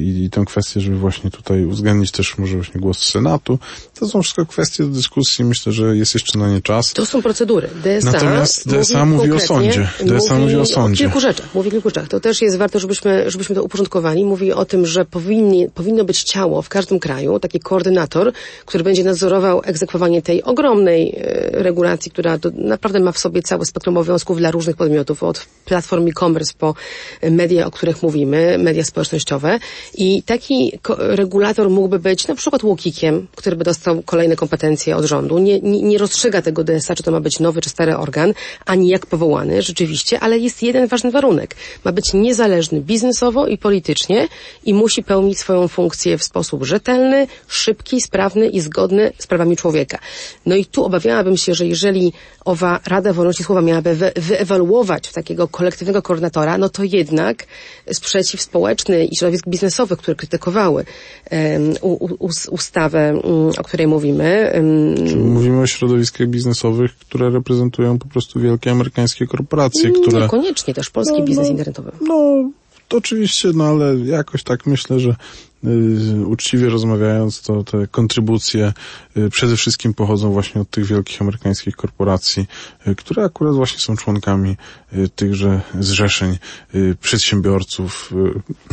i, 0.00 0.24
i 0.24 0.30
tę 0.30 0.44
kwestię, 0.46 0.80
żeby 0.80 0.96
właśnie 0.96 1.30
tutaj 1.30 1.64
uwzględnić 1.64 2.10
też 2.10 2.38
może 2.38 2.56
właśnie 2.56 2.80
głos 2.80 2.98
Senatu. 2.98 3.58
To 3.98 4.08
są 4.08 4.22
wszystko 4.22 4.46
kwestie 4.46 4.84
do 4.84 4.88
dyskusji. 4.90 5.44
Myślę, 5.44 5.72
że 5.72 5.96
jest 5.96 6.14
jeszcze 6.14 6.38
na 6.38 6.48
nie 6.48 6.62
czas. 6.62 6.92
To 6.92 7.06
są 7.06 7.22
procedury. 7.22 7.68
DSA 7.84 8.12
Natomiast 8.12 8.68
DSA 8.68 9.04
mówi 9.04 9.18
o 9.32 9.38
konkretnie- 9.38 9.46
sądzie. 9.46 9.88
DSA 10.04 10.34
mówi 10.38 10.56
o 10.56 10.66
sądzie. 10.66 11.04
kilku 11.04 11.20
rzeczach. 11.20 11.54
Mówi 11.54 11.68
o 11.68 11.72
kilku 11.72 11.88
rzeczach. 11.88 12.08
To 12.08 12.20
też 12.20 12.42
jest 12.42 12.56
warto, 12.56 12.78
żebyśmy, 12.78 13.30
żebyśmy 13.30 13.54
to 13.54 13.62
uporządkowali. 13.62 14.24
Mówi 14.24 14.52
o 14.52 14.64
tym, 14.64 14.86
że 14.86 15.04
powinni, 15.04 15.68
powinno 15.74 16.04
być 16.04 16.22
ciało 16.22 16.62
w 16.62 16.68
każdym 16.68 16.98
kraju, 16.98 17.40
taki 17.40 17.60
koordynator, 17.60 18.32
który 18.66 18.84
będzie 18.84 19.04
nadzorował 19.04 19.62
egzekwowanie 19.64 20.22
tej 20.22 20.42
ogromnej 20.42 21.14
e, 21.16 21.50
regulacji, 21.62 22.10
która 22.10 22.38
do, 22.38 22.50
naprawdę 22.54 23.00
ma 23.00 23.12
w 23.12 23.18
sobie 23.18 23.42
całe 23.42 23.66
spektrum 23.66 23.96
obowiązków 23.96 24.38
dla 24.38 24.50
różnych 24.50 24.76
podmiotów, 24.76 25.22
od 25.22 25.46
platform 25.64 26.06
e-commerce 26.08 26.52
po 26.58 26.74
media, 27.30 27.66
o 27.66 27.70
których 27.70 28.02
mówimy, 28.02 28.58
media 28.58 28.84
społecznościowe. 28.84 29.57
I 29.94 30.22
taki 30.22 30.78
regulator 30.98 31.70
mógłby 31.70 31.98
być 31.98 32.28
na 32.28 32.34
przykład 32.34 32.62
łokikiem, 32.64 33.26
który 33.36 33.56
by 33.56 33.64
dostał 33.64 34.02
kolejne 34.02 34.36
kompetencje 34.36 34.96
od 34.96 35.04
rządu. 35.04 35.38
Nie, 35.38 35.60
nie, 35.60 35.82
nie 35.82 35.98
rozstrzyga 35.98 36.42
tego 36.42 36.64
DSA, 36.64 36.94
czy 36.94 37.02
to 37.02 37.10
ma 37.10 37.20
być 37.20 37.40
nowy 37.40 37.60
czy 37.60 37.70
stary 37.70 37.96
organ, 37.96 38.34
ani 38.66 38.88
jak 38.88 39.06
powołany 39.06 39.62
rzeczywiście, 39.62 40.20
ale 40.20 40.38
jest 40.38 40.62
jeden 40.62 40.86
ważny 40.86 41.10
warunek. 41.10 41.56
Ma 41.84 41.92
być 41.92 42.12
niezależny 42.14 42.80
biznesowo 42.80 43.46
i 43.46 43.58
politycznie 43.58 44.28
i 44.64 44.74
musi 44.74 45.02
pełnić 45.02 45.38
swoją 45.38 45.68
funkcję 45.68 46.18
w 46.18 46.24
sposób 46.24 46.64
rzetelny, 46.64 47.26
szybki, 47.48 48.00
sprawny 48.00 48.48
i 48.48 48.60
zgodny 48.60 49.12
z 49.18 49.26
prawami 49.26 49.56
człowieka. 49.56 49.98
No 50.46 50.56
i 50.56 50.64
tu 50.64 50.84
obawiałabym 50.84 51.36
się, 51.36 51.54
że 51.54 51.66
jeżeli 51.66 52.12
owa 52.44 52.80
Rada 52.86 53.12
Wolności 53.12 53.44
Słowa 53.44 53.60
miałaby 53.62 53.94
wy- 53.94 54.12
wyewoluować 54.16 55.08
w 55.08 55.12
takiego 55.12 55.48
kolektywnego 55.48 56.02
koordynatora, 56.02 56.58
no 56.58 56.68
to 56.68 56.82
jednak 56.84 57.46
sprzeciw 57.92 58.42
społeczny 58.42 59.04
i 59.04 59.16
środowisk 59.16 59.47
biznesowych, 59.48 59.98
które 59.98 60.14
krytykowały 60.14 60.84
ustawę, 62.50 63.08
mm, 63.08 63.22
o 63.58 63.64
której 63.64 63.86
mówimy, 63.86 64.50
em, 64.52 64.94
Mówimy 65.32 65.60
o 65.60 65.66
środowiskach 65.66 66.28
biznesowych, 66.28 66.96
które 66.96 67.30
reprezentują 67.30 67.98
po 67.98 68.08
prostu 68.08 68.40
wielkie 68.40 68.70
amerykańskie 68.70 69.26
korporacje, 69.26 69.90
które... 69.90 70.20
niekoniecznie 70.20 70.74
też 70.74 70.90
polski 70.90 71.18
No, 71.18 71.24
biznes 71.24 71.46
no, 71.46 71.50
internetowy. 71.50 71.92
No, 72.00 72.50
to 72.88 72.96
oczywiście, 72.96 73.48
no 73.54 73.64
ale 73.64 73.96
jakoś 73.96 74.42
tak 74.42 74.66
myślę, 74.66 75.00
że 75.00 75.16
uczciwie 76.26 76.68
rozmawiając, 76.68 77.42
to 77.42 77.64
te 77.64 77.86
kontrybucje 77.86 78.72
y, 79.16 79.30
przede 79.30 79.56
wszystkim 79.56 79.94
pochodzą 79.94 80.32
właśnie 80.32 80.60
od 80.60 80.70
tych 80.70 80.86
wielkich 80.86 81.22
amerykańskich 81.22 81.76
korporacji, 81.76 82.46
y, 82.86 82.94
które 82.94 83.24
akurat 83.24 83.54
właśnie 83.54 83.78
są 83.78 83.96
członkami 83.96 84.56
y, 84.92 85.08
tychże 85.08 85.60
zrzeszeń 85.80 86.38
y, 86.74 86.96
przedsiębiorców. 87.00 88.12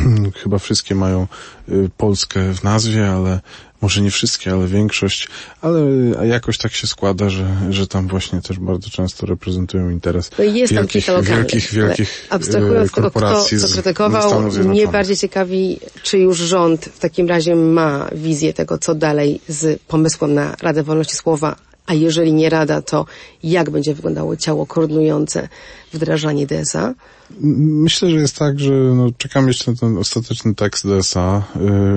Y, 0.00 0.32
chyba 0.42 0.58
wszystkie 0.58 0.94
mają 0.94 1.26
y, 1.68 1.90
Polskę 1.96 2.54
w 2.54 2.64
nazwie, 2.64 3.10
ale 3.10 3.40
może 3.82 4.00
nie 4.00 4.10
wszystkie, 4.10 4.52
ale 4.52 4.66
większość, 4.66 5.28
ale 5.60 5.80
jakoś 6.26 6.58
tak 6.58 6.72
się 6.72 6.86
składa, 6.86 7.30
że, 7.30 7.56
że 7.70 7.86
tam 7.86 8.08
właśnie 8.08 8.42
też 8.42 8.58
bardzo 8.58 8.90
często 8.90 9.26
reprezentują 9.26 9.90
interes 9.90 10.30
jest 10.38 10.74
tam 10.74 10.82
wielkich, 10.82 11.08
lokalnych. 11.08 11.36
wielkich, 11.36 11.72
wielkich 11.72 12.26
Abstrahując 12.30 12.86
e, 12.86 12.88
z 12.88 12.92
tego, 12.92 13.10
kto, 13.10 13.20
korporacji 13.20 13.58
kto 13.58 13.68
krytykował, 13.68 14.42
mnie 14.64 14.88
bardziej 14.88 15.16
ciekawi, 15.16 15.80
czy 16.02 16.18
już 16.18 16.38
rząd 16.38 16.84
w 16.84 16.98
takim 16.98 17.28
razie 17.28 17.56
ma 17.56 18.08
wizję 18.12 18.52
tego, 18.52 18.78
co 18.78 18.94
dalej 18.94 19.40
z 19.48 19.80
pomysłem 19.82 20.34
na 20.34 20.56
Radę 20.62 20.82
Wolności 20.82 21.16
Słowa, 21.16 21.56
a 21.86 21.94
jeżeli 21.94 22.32
nie 22.32 22.50
Rada, 22.50 22.82
to 22.82 23.06
jak 23.42 23.70
będzie 23.70 23.94
wyglądało 23.94 24.36
ciało 24.36 24.66
koordynujące 24.66 25.48
wdrażanie 25.92 26.46
DSA? 26.46 26.94
Myślę, 27.40 28.10
że 28.10 28.16
jest 28.16 28.36
tak, 28.36 28.60
że 28.60 28.72
no, 28.72 29.10
jeszcze 29.46 29.70
na 29.70 29.76
ten 29.76 29.98
ostateczny 29.98 30.54
tekst 30.54 30.86
DSA. 30.86 31.42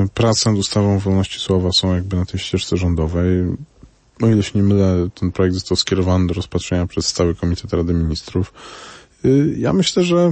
Y, 0.05 0.09
Prace 0.13 0.49
nad 0.49 0.59
ustawą 0.59 0.99
wolności 0.99 1.39
słowa 1.39 1.69
są 1.79 1.95
jakby 1.95 2.15
na 2.17 2.25
tej 2.25 2.39
ścieżce 2.39 2.77
rządowej. 2.77 3.27
O 4.21 4.27
ile 4.27 4.43
się 4.43 4.51
nie 4.55 4.63
mylę, 4.63 5.09
ten 5.19 5.31
projekt 5.31 5.53
został 5.53 5.77
skierowany 5.77 6.27
do 6.27 6.33
rozpatrzenia 6.33 6.87
przez 6.87 7.05
Stały 7.07 7.35
Komitet 7.35 7.73
Rady 7.73 7.93
Ministrów. 7.93 8.53
Y, 9.25 9.55
Ja 9.57 9.73
myślę, 9.73 10.03
że 10.03 10.31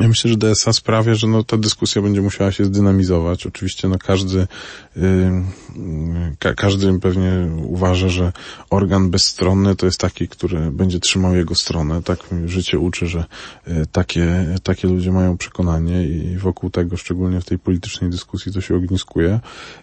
ja 0.00 0.08
myślę, 0.08 0.30
że 0.30 0.36
DSA 0.36 0.72
sprawia, 0.72 1.14
że 1.14 1.26
no, 1.26 1.44
ta 1.44 1.56
dyskusja 1.56 2.02
będzie 2.02 2.22
musiała 2.22 2.52
się 2.52 2.64
zdynamizować. 2.64 3.46
Oczywiście 3.46 3.88
no, 3.88 3.98
każdy, 3.98 4.38
y, 4.38 5.00
y, 5.00 6.36
ka, 6.38 6.54
każdy 6.54 7.00
pewnie 7.00 7.48
uważa, 7.62 8.08
że 8.08 8.32
organ 8.70 9.10
bezstronny 9.10 9.76
to 9.76 9.86
jest 9.86 10.00
taki, 10.00 10.28
który 10.28 10.70
będzie 10.70 11.00
trzymał 11.00 11.36
jego 11.36 11.54
stronę. 11.54 12.02
Tak 12.02 12.18
życie 12.46 12.78
uczy, 12.78 13.06
że 13.06 13.24
y, 13.68 13.86
takie, 13.92 14.46
takie 14.62 14.88
ludzie 14.88 15.12
mają 15.12 15.36
przekonanie 15.36 16.06
i 16.06 16.36
wokół 16.38 16.70
tego, 16.70 16.96
szczególnie 16.96 17.40
w 17.40 17.44
tej 17.44 17.58
politycznej 17.58 18.10
dyskusji, 18.10 18.52
to 18.52 18.60
się 18.60 18.76
ogniskuje. 18.76 19.40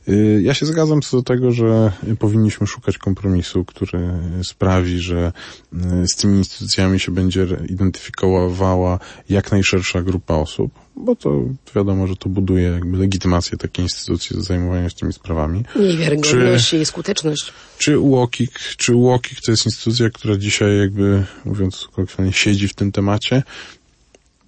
Y, 0.09 0.41
ja 0.43 0.53
się 0.53 0.65
zgadzam 0.65 1.01
co 1.01 1.17
do 1.17 1.23
tego, 1.23 1.51
że 1.51 1.91
powinniśmy 2.19 2.67
szukać 2.67 2.97
kompromisu, 2.97 3.65
który 3.65 4.09
sprawi, 4.43 4.99
że 4.99 5.33
y, 5.73 6.07
z 6.07 6.15
tymi 6.15 6.37
instytucjami 6.37 6.99
się 6.99 7.11
będzie 7.11 7.47
identyfikowała 7.69 8.99
jak 9.29 9.51
najszersza 9.51 10.00
grupa 10.03 10.33
osób, 10.35 10.71
bo 10.95 11.15
to 11.15 11.43
wiadomo, 11.75 12.07
że 12.07 12.15
to 12.15 12.29
buduje 12.29 12.63
jakby 12.63 12.97
legitymację 12.97 13.57
takiej 13.57 13.85
instytucji 13.85 14.35
do 14.35 14.43
zajmowania 14.43 14.89
się 14.89 14.95
tymi 14.95 15.13
sprawami. 15.13 15.63
Jej 15.75 15.97
wiarygodność 15.97 16.73
i 16.73 16.85
skuteczność. 16.85 17.53
Czy 17.77 17.99
UOKiK, 17.99 18.59
czy 18.77 18.95
UOKiK 18.95 19.41
to 19.45 19.51
jest 19.51 19.65
instytucja, 19.65 20.09
która 20.09 20.37
dzisiaj 20.37 20.77
jakby, 20.77 21.23
mówiąc 21.45 21.87
kolokwialnie, 21.95 22.33
siedzi 22.33 22.67
w 22.67 22.73
tym 22.73 22.91
temacie? 22.91 23.43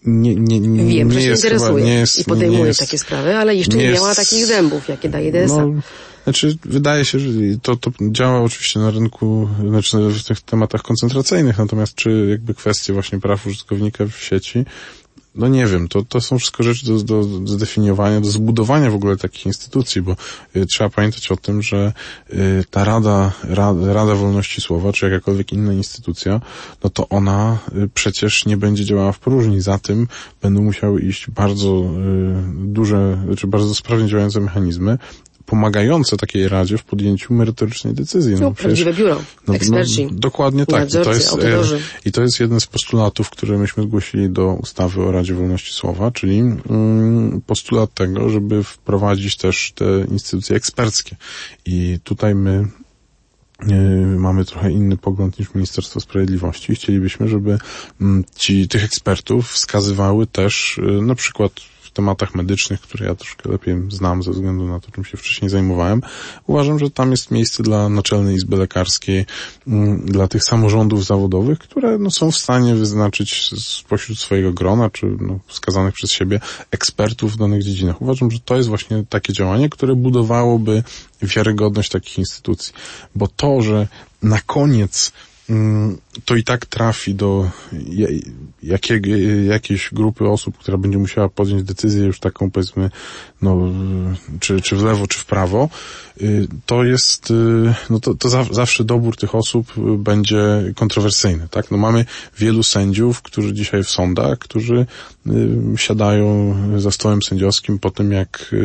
Nie, 0.06 0.36
nie, 0.36 0.60
nie, 0.60 0.86
Wiem, 0.96 1.08
nie 1.08 1.14
że 1.14 1.22
się 1.22 1.30
jest 1.30 1.44
interesuje 1.44 1.74
chyba, 1.74 1.86
nie 1.86 1.94
jest, 1.94 2.20
i 2.20 2.24
podejmuje 2.26 2.62
nie 2.62 2.68
jest, 2.68 2.80
takie 2.80 2.98
sprawy, 2.98 3.36
ale 3.38 3.56
jeszcze 3.56 3.78
nie, 3.78 3.84
nie 3.84 3.94
miała 3.94 4.10
jest- 4.10 4.20
takich 4.20 4.46
zębów, 4.46 4.90
jakie 4.90 5.10
daje 5.10 5.32
DSA. 5.32 5.66
No, 5.66 5.82
znaczy, 6.24 6.58
wydaje 6.66 7.06
się, 7.06 7.20
że 7.20 7.30
to, 7.62 7.76
to 7.76 7.92
działa 8.02 8.42
oczywiście 8.42 8.80
na 8.80 8.92
rynku, 8.92 9.50
znaczy 9.70 9.98
w 10.10 10.24
tych 10.24 10.42
tematach 10.42 10.82
koncentracyjnych, 10.82 11.58
natomiast 11.58 11.96
czy 11.96 12.28
jakby 12.30 12.54
kwestie 12.54 12.94
właśnie 12.94 13.20
praw 13.20 13.48
użytkownika 13.48 14.06
w 14.06 14.16
sieci, 14.24 14.66
no 15.36 15.48
nie 15.48 15.66
wiem, 15.66 15.88
to, 15.88 16.04
to 16.04 16.22
są 16.22 16.40
wszystko 16.40 16.64
rzeczy 16.64 16.86
do, 16.86 17.04
do, 17.04 17.24
do 17.24 17.54
zdefiniowania, 17.54 18.22
do 18.22 18.32
zbudowania 18.32 18.92
w 18.92 18.96
ogóle 18.96 19.18
takich 19.18 19.46
instytucji, 19.46 20.02
bo 20.02 20.16
y, 20.56 20.66
trzeba 20.66 20.90
pamiętać 20.90 21.32
o 21.32 21.38
tym, 21.38 21.62
że 21.62 21.94
y, 22.34 22.64
ta 22.72 22.84
Rada, 22.84 23.32
Rada, 23.44 23.94
Rada 23.94 24.16
Wolności 24.16 24.62
Słowa, 24.62 24.94
czy 24.94 25.10
jakakolwiek 25.10 25.54
inna 25.54 25.74
instytucja, 25.74 26.42
no 26.84 26.90
to 26.90 27.10
ona 27.10 27.58
y, 27.76 27.90
przecież 27.94 28.46
nie 28.46 28.58
będzie 28.58 28.86
działała 28.86 29.12
w 29.12 29.20
próżni. 29.20 29.62
Za 29.62 29.78
tym 29.78 30.08
będą 30.42 30.62
musiały 30.62 31.02
iść 31.02 31.30
bardzo 31.30 31.68
y, 31.68 32.68
duże, 32.68 33.24
czy 33.38 33.48
bardzo 33.48 33.76
sprawnie 33.76 34.08
działające 34.08 34.40
mechanizmy, 34.40 34.98
pomagające 35.46 36.18
takiej 36.18 36.48
Radzie 36.50 36.78
w 36.78 36.84
podjęciu 36.84 37.34
merytorycznej 37.34 37.94
decyzji. 37.94 38.36
No, 38.36 38.52
prawdziwe 38.52 38.94
biuro, 38.94 39.22
eksperci, 39.54 40.08
dokładnie 40.12 40.66
tak. 40.66 40.90
I 40.90 40.92
to, 40.92 41.14
jest, 41.14 41.28
e, 41.28 41.32
audytorzy. 41.32 41.80
I 42.06 42.12
to 42.12 42.22
jest 42.22 42.40
jeden 42.40 42.60
z 42.60 42.66
postulatów, 42.66 43.30
które 43.30 43.58
myśmy 43.58 43.84
zgłosili 43.84 44.30
do 44.30 44.54
ustawy 44.54 45.02
o 45.02 45.12
Radzie 45.12 45.34
Wolności 45.34 45.74
Słowa, 45.74 46.12
czyli 46.12 46.40
mm, 46.40 47.42
postulat 47.48 47.94
tego, 47.94 48.30
żeby 48.30 48.64
wprowadzić 48.64 49.38
też 49.38 49.72
te 49.76 49.86
instytucje 50.12 50.56
eksperckie. 50.56 51.16
I 51.66 52.00
tutaj 52.04 52.36
my 52.36 52.68
y, 53.72 53.76
mamy 54.18 54.46
trochę 54.46 54.72
inny 54.72 54.98
pogląd 54.98 55.40
niż 55.40 55.56
Ministerstwo 55.56 56.00
Sprawiedliwości. 56.00 56.76
Chcielibyśmy, 56.76 57.28
żeby 57.28 57.58
mm, 58.02 58.24
ci, 58.36 58.68
tych 58.68 58.84
ekspertów 58.84 59.52
wskazywały 59.52 60.28
też 60.28 60.78
y, 60.78 61.02
na 61.02 61.16
przykład 61.16 61.52
tematach 61.94 62.36
medycznych, 62.36 62.82
które 62.82 63.06
ja 63.06 63.16
troszkę 63.16 63.52
lepiej 63.52 63.76
znam 63.90 64.24
ze 64.24 64.32
względu 64.32 64.68
na 64.68 64.80
to, 64.80 64.92
czym 64.92 65.06
się 65.06 65.18
wcześniej 65.18 65.50
zajmowałem, 65.50 66.02
uważam, 66.48 66.80
że 66.80 66.92
tam 66.92 67.12
jest 67.12 67.32
miejsce 67.32 67.64
dla 67.64 67.90
Naczelnej 67.90 68.36
Izby 68.36 68.58
Lekarskiej, 68.58 69.26
mm, 69.68 70.06
dla 70.06 70.28
tych 70.28 70.44
samorządów 70.44 71.06
zawodowych, 71.06 71.60
które 71.60 71.98
no, 71.98 72.12
są 72.12 72.32
w 72.32 72.38
stanie 72.38 72.76
wyznaczyć 72.76 73.50
spośród 73.62 74.20
swojego 74.20 74.54
grona, 74.54 74.90
czy 74.90 75.06
no, 75.20 75.40
wskazanych 75.48 75.94
przez 75.94 76.12
siebie 76.12 76.40
ekspertów 76.72 77.34
w 77.34 77.38
danych 77.38 77.64
dziedzinach. 77.64 78.02
Uważam, 78.02 78.32
że 78.32 78.40
to 78.40 78.56
jest 78.56 78.70
właśnie 78.70 79.04
takie 79.10 79.34
działanie, 79.34 79.70
które 79.70 79.96
budowałoby 79.96 80.84
wiarygodność 81.22 81.90
takich 81.90 82.18
instytucji. 82.18 82.74
Bo 83.16 83.28
to, 83.28 83.62
że 83.62 83.88
na 84.22 84.42
koniec 84.42 85.12
to 86.26 86.36
i 86.36 86.44
tak 86.44 86.66
trafi 86.66 87.16
do 87.16 87.50
jakiego, 88.64 89.10
jakiejś 89.48 89.90
grupy 89.94 90.30
osób, 90.30 90.58
która 90.58 90.78
będzie 90.78 90.98
musiała 90.98 91.30
podjąć 91.30 91.64
decyzję 91.64 92.06
już 92.06 92.20
taką 92.20 92.52
powiedzmy, 92.52 92.90
no, 93.42 93.58
czy, 94.40 94.62
czy 94.62 94.76
w 94.76 94.84
lewo, 94.84 95.08
czy 95.08 95.20
w 95.20 95.26
prawo, 95.26 95.70
y, 96.22 96.48
to 96.66 96.84
jest, 96.84 97.32
y, 97.32 97.74
no 97.90 98.00
to, 98.00 98.16
to 98.16 98.30
zawsze 98.52 98.84
dobór 98.84 99.16
tych 99.16 99.36
osób 99.36 99.74
będzie 99.98 100.74
kontrowersyjny, 100.76 101.48
tak? 101.52 101.72
No 101.72 101.78
mamy 101.78 102.06
wielu 102.38 102.64
sędziów, 102.64 103.22
którzy 103.22 103.54
dzisiaj 103.54 103.84
w 103.84 103.90
sądach, 103.90 104.40
którzy 104.40 104.86
y, 105.28 105.32
siadają 105.76 106.56
za 106.80 106.92
stołem 106.92 107.22
sędziowskim 107.22 107.80
po 107.80 107.92
tym, 107.92 108.12
jak 108.12 108.56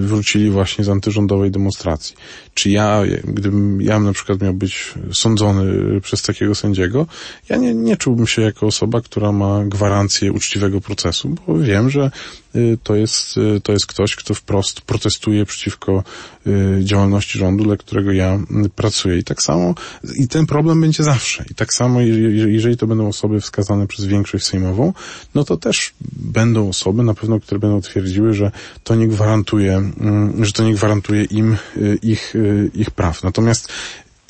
wrócili 0.00 0.50
właśnie 0.50 0.84
z 0.84 0.88
antyrządowej 0.88 1.50
demonstracji. 1.50 2.16
Czy 2.54 2.70
ja, 2.70 3.02
gdybym 3.24 3.82
ja 3.82 4.00
na 4.00 4.12
przykład 4.12 4.42
miał 4.42 4.54
być 4.54 4.94
sądzony 5.12 5.67
przez 6.02 6.22
takie 6.22 6.38
takiego 6.38 6.54
sędziego, 6.54 7.06
ja 7.48 7.56
nie, 7.56 7.74
nie 7.74 7.96
czułbym 7.96 8.26
się 8.26 8.42
jako 8.42 8.66
osoba, 8.66 9.00
która 9.00 9.32
ma 9.32 9.64
gwarancję 9.64 10.32
uczciwego 10.32 10.80
procesu, 10.80 11.34
bo 11.46 11.58
wiem, 11.58 11.90
że 11.90 12.10
y, 12.56 12.78
to 12.82 12.94
jest, 12.94 13.36
y, 13.36 13.60
to 13.60 13.72
jest 13.72 13.86
ktoś, 13.86 14.16
kto 14.16 14.34
wprost 14.34 14.80
protestuje 14.80 15.44
przeciwko 15.44 16.04
y, 16.46 16.84
działalności 16.84 17.38
rządu, 17.38 17.64
dla 17.64 17.76
którego 17.76 18.12
ja 18.12 18.38
pracuję. 18.74 19.18
I 19.18 19.24
tak 19.24 19.42
samo, 19.42 19.74
i 20.16 20.28
ten 20.28 20.46
problem 20.46 20.80
będzie 20.80 21.02
zawsze. 21.02 21.44
I 21.50 21.54
tak 21.54 21.74
samo, 21.74 22.00
jeżeli 22.00 22.76
to 22.76 22.86
będą 22.86 23.08
osoby 23.08 23.40
wskazane 23.40 23.86
przez 23.86 24.04
większość 24.04 24.46
sejmową, 24.46 24.92
no 25.34 25.44
to 25.44 25.56
też 25.56 25.94
będą 26.12 26.68
osoby 26.68 27.02
na 27.02 27.14
pewno, 27.14 27.40
które 27.40 27.58
będą 27.58 27.80
twierdziły, 27.80 28.34
że 28.34 28.50
to 28.84 28.94
nie 28.94 29.08
gwarantuje, 29.08 29.76
mm, 29.76 30.44
że 30.44 30.52
to 30.52 30.64
nie 30.64 30.74
gwarantuje 30.74 31.24
im 31.24 31.56
ich, 32.02 32.34
ich 32.74 32.90
praw. 32.90 33.22
Natomiast 33.22 33.68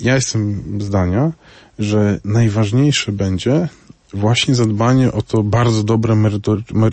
ja 0.01 0.15
jestem 0.15 0.63
zdania, 0.81 1.33
że 1.79 2.21
najważniejsze 2.25 3.13
będzie 3.13 3.69
właśnie 4.15 4.55
zadbanie 4.55 5.13
o 5.13 5.23
to 5.23 5.43
bardzo 5.43 5.85
dobre 5.85 6.17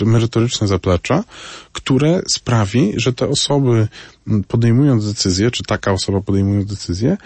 merytoryczne 0.06 0.68
zaplecze, 0.68 1.24
które 1.72 2.22
sprawi, 2.28 2.93
że 2.95 3.14
te 3.14 3.28
osoby 3.28 3.88
podejmując 4.47 5.08
decyzję, 5.08 5.51
czy 5.51 5.64
taka 5.64 5.91
osoba 5.91 6.22
podejmując 6.22 6.70
decyzję, 6.70 7.18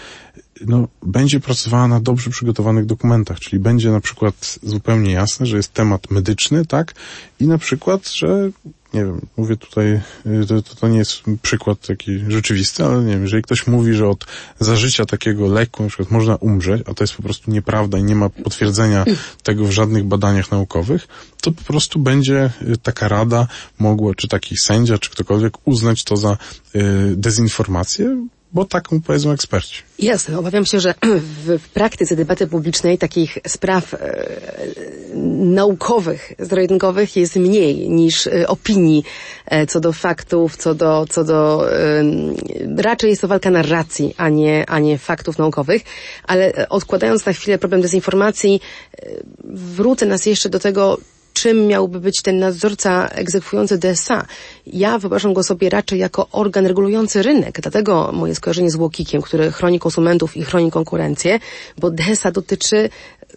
no, 0.68 0.88
będzie 1.04 1.40
pracowała 1.40 1.88
na 1.88 2.00
dobrze 2.00 2.30
przygotowanych 2.30 2.86
dokumentach, 2.86 3.40
czyli 3.40 3.60
będzie 3.60 3.92
na 3.92 4.02
przykład 4.02 4.60
zupełnie 4.64 5.12
jasne, 5.12 5.46
że 5.46 5.58
jest 5.58 5.74
temat 5.74 6.12
medyczny, 6.12 6.66
tak? 6.66 6.94
I 7.40 7.48
na 7.48 7.58
przykład, 7.58 8.10
że 8.10 8.50
nie 8.94 9.06
wiem, 9.06 9.22
mówię 9.38 9.58
tutaj, 9.58 10.02
y, 10.26 10.46
to, 10.48 10.62
to 10.62 10.88
nie 10.88 10.98
jest 10.98 11.24
przykład 11.42 11.88
taki 11.88 12.20
rzeczywisty, 12.28 12.86
ale 12.86 13.04
nie 13.04 13.14
wiem, 13.14 13.22
jeżeli 13.22 13.44
ktoś 13.44 13.68
mówi, 13.68 13.94
że 13.94 14.10
od 14.10 14.26
zażycia 14.60 15.06
takiego 15.06 15.48
leku 15.48 15.84
na 15.84 15.90
przykład 15.90 16.12
można 16.12 16.36
umrzeć, 16.36 16.84
a 16.86 16.94
to 16.94 17.04
jest 17.04 17.14
po 17.14 17.24
prostu 17.24 17.52
nieprawda 17.52 17.98
i 17.98 18.04
nie 18.04 18.16
ma 18.16 18.30
potwierdzenia 18.30 19.06
tego 19.44 19.66
w 19.66 19.72
żadnych 19.72 20.04
badaniach 20.04 20.52
naukowych, 20.52 21.08
to 21.42 21.52
po 21.52 21.64
prostu 21.64 22.00
będzie 22.00 22.52
y, 22.62 22.78
taka 22.78 23.08
rada 23.08 23.48
mogła, 23.80 24.16
czy 24.16 24.28
taki 24.28 24.58
sędzia, 24.58 24.98
czy 24.98 25.10
ktokolwiek 25.10 25.68
uznać 25.68 26.04
to 26.04 26.18
za 26.18 26.38
y, 26.76 26.78
dezinformację, 27.16 28.28
bo 28.54 28.66
tak 28.66 28.92
mu 28.92 29.02
powiedzą 29.02 29.32
eksperci. 29.32 29.84
Jasne. 30.00 30.40
Obawiam 30.40 30.66
się, 30.66 30.80
że 30.80 30.94
w, 31.04 31.70
praktyce 31.74 32.16
debaty 32.16 32.48
publicznej 32.48 32.98
takich 32.98 33.38
spraw 33.48 33.94
e, 33.94 33.98
naukowych, 35.36 36.34
zero-jedynkowych 36.40 37.16
jest 37.16 37.36
mniej 37.36 37.90
niż 37.90 38.28
e, 38.28 38.48
opinii 38.48 39.04
e, 39.46 39.68
co 39.68 39.80
do 39.80 39.94
faktów, 39.94 40.58
co 40.58 40.76
do, 40.76 41.06
co 41.10 41.24
do 41.24 41.72
e, 41.74 42.04
raczej 42.78 43.10
jest 43.10 43.22
to 43.22 43.28
walka 43.28 43.50
narracji, 43.50 44.14
a 44.18 44.30
nie, 44.30 44.70
a 44.70 44.80
nie 44.80 44.98
faktów 44.98 45.38
naukowych. 45.38 45.82
Ale 46.24 46.54
e, 46.54 46.70
odkładając 46.70 47.26
na 47.26 47.34
chwilę 47.34 47.58
problem 47.58 47.82
dezinformacji, 47.82 48.62
e, 48.94 49.10
wrócę 49.54 50.06
nas 50.06 50.26
jeszcze 50.26 50.50
do 50.50 50.60
tego, 50.60 50.98
czym 51.42 51.68
miałby 51.68 52.00
być 52.00 52.22
ten 52.22 52.40
nadzorca 52.40 53.08
egzekwujący 53.08 53.78
DSA. 53.78 54.26
Ja 54.68 55.00
wyobrażam 55.00 55.34
go 55.34 55.44
sobie 55.44 55.70
raczej 55.70 56.00
jako 56.00 56.28
organ 56.32 56.66
regulujący 56.66 57.24
rynek, 57.24 57.62
dlatego 57.62 58.12
moje 58.14 58.36
skojarzenie 58.36 58.72
z 58.72 58.76
Łokikiem, 58.76 59.22
który 59.22 59.52
chroni 59.52 59.80
konsumentów 59.80 60.38
i 60.38 60.44
chroni 60.44 60.72
konkurencję, 60.72 61.40
bo 61.78 61.92
DSA 61.92 62.32
dotyczy 62.32 62.90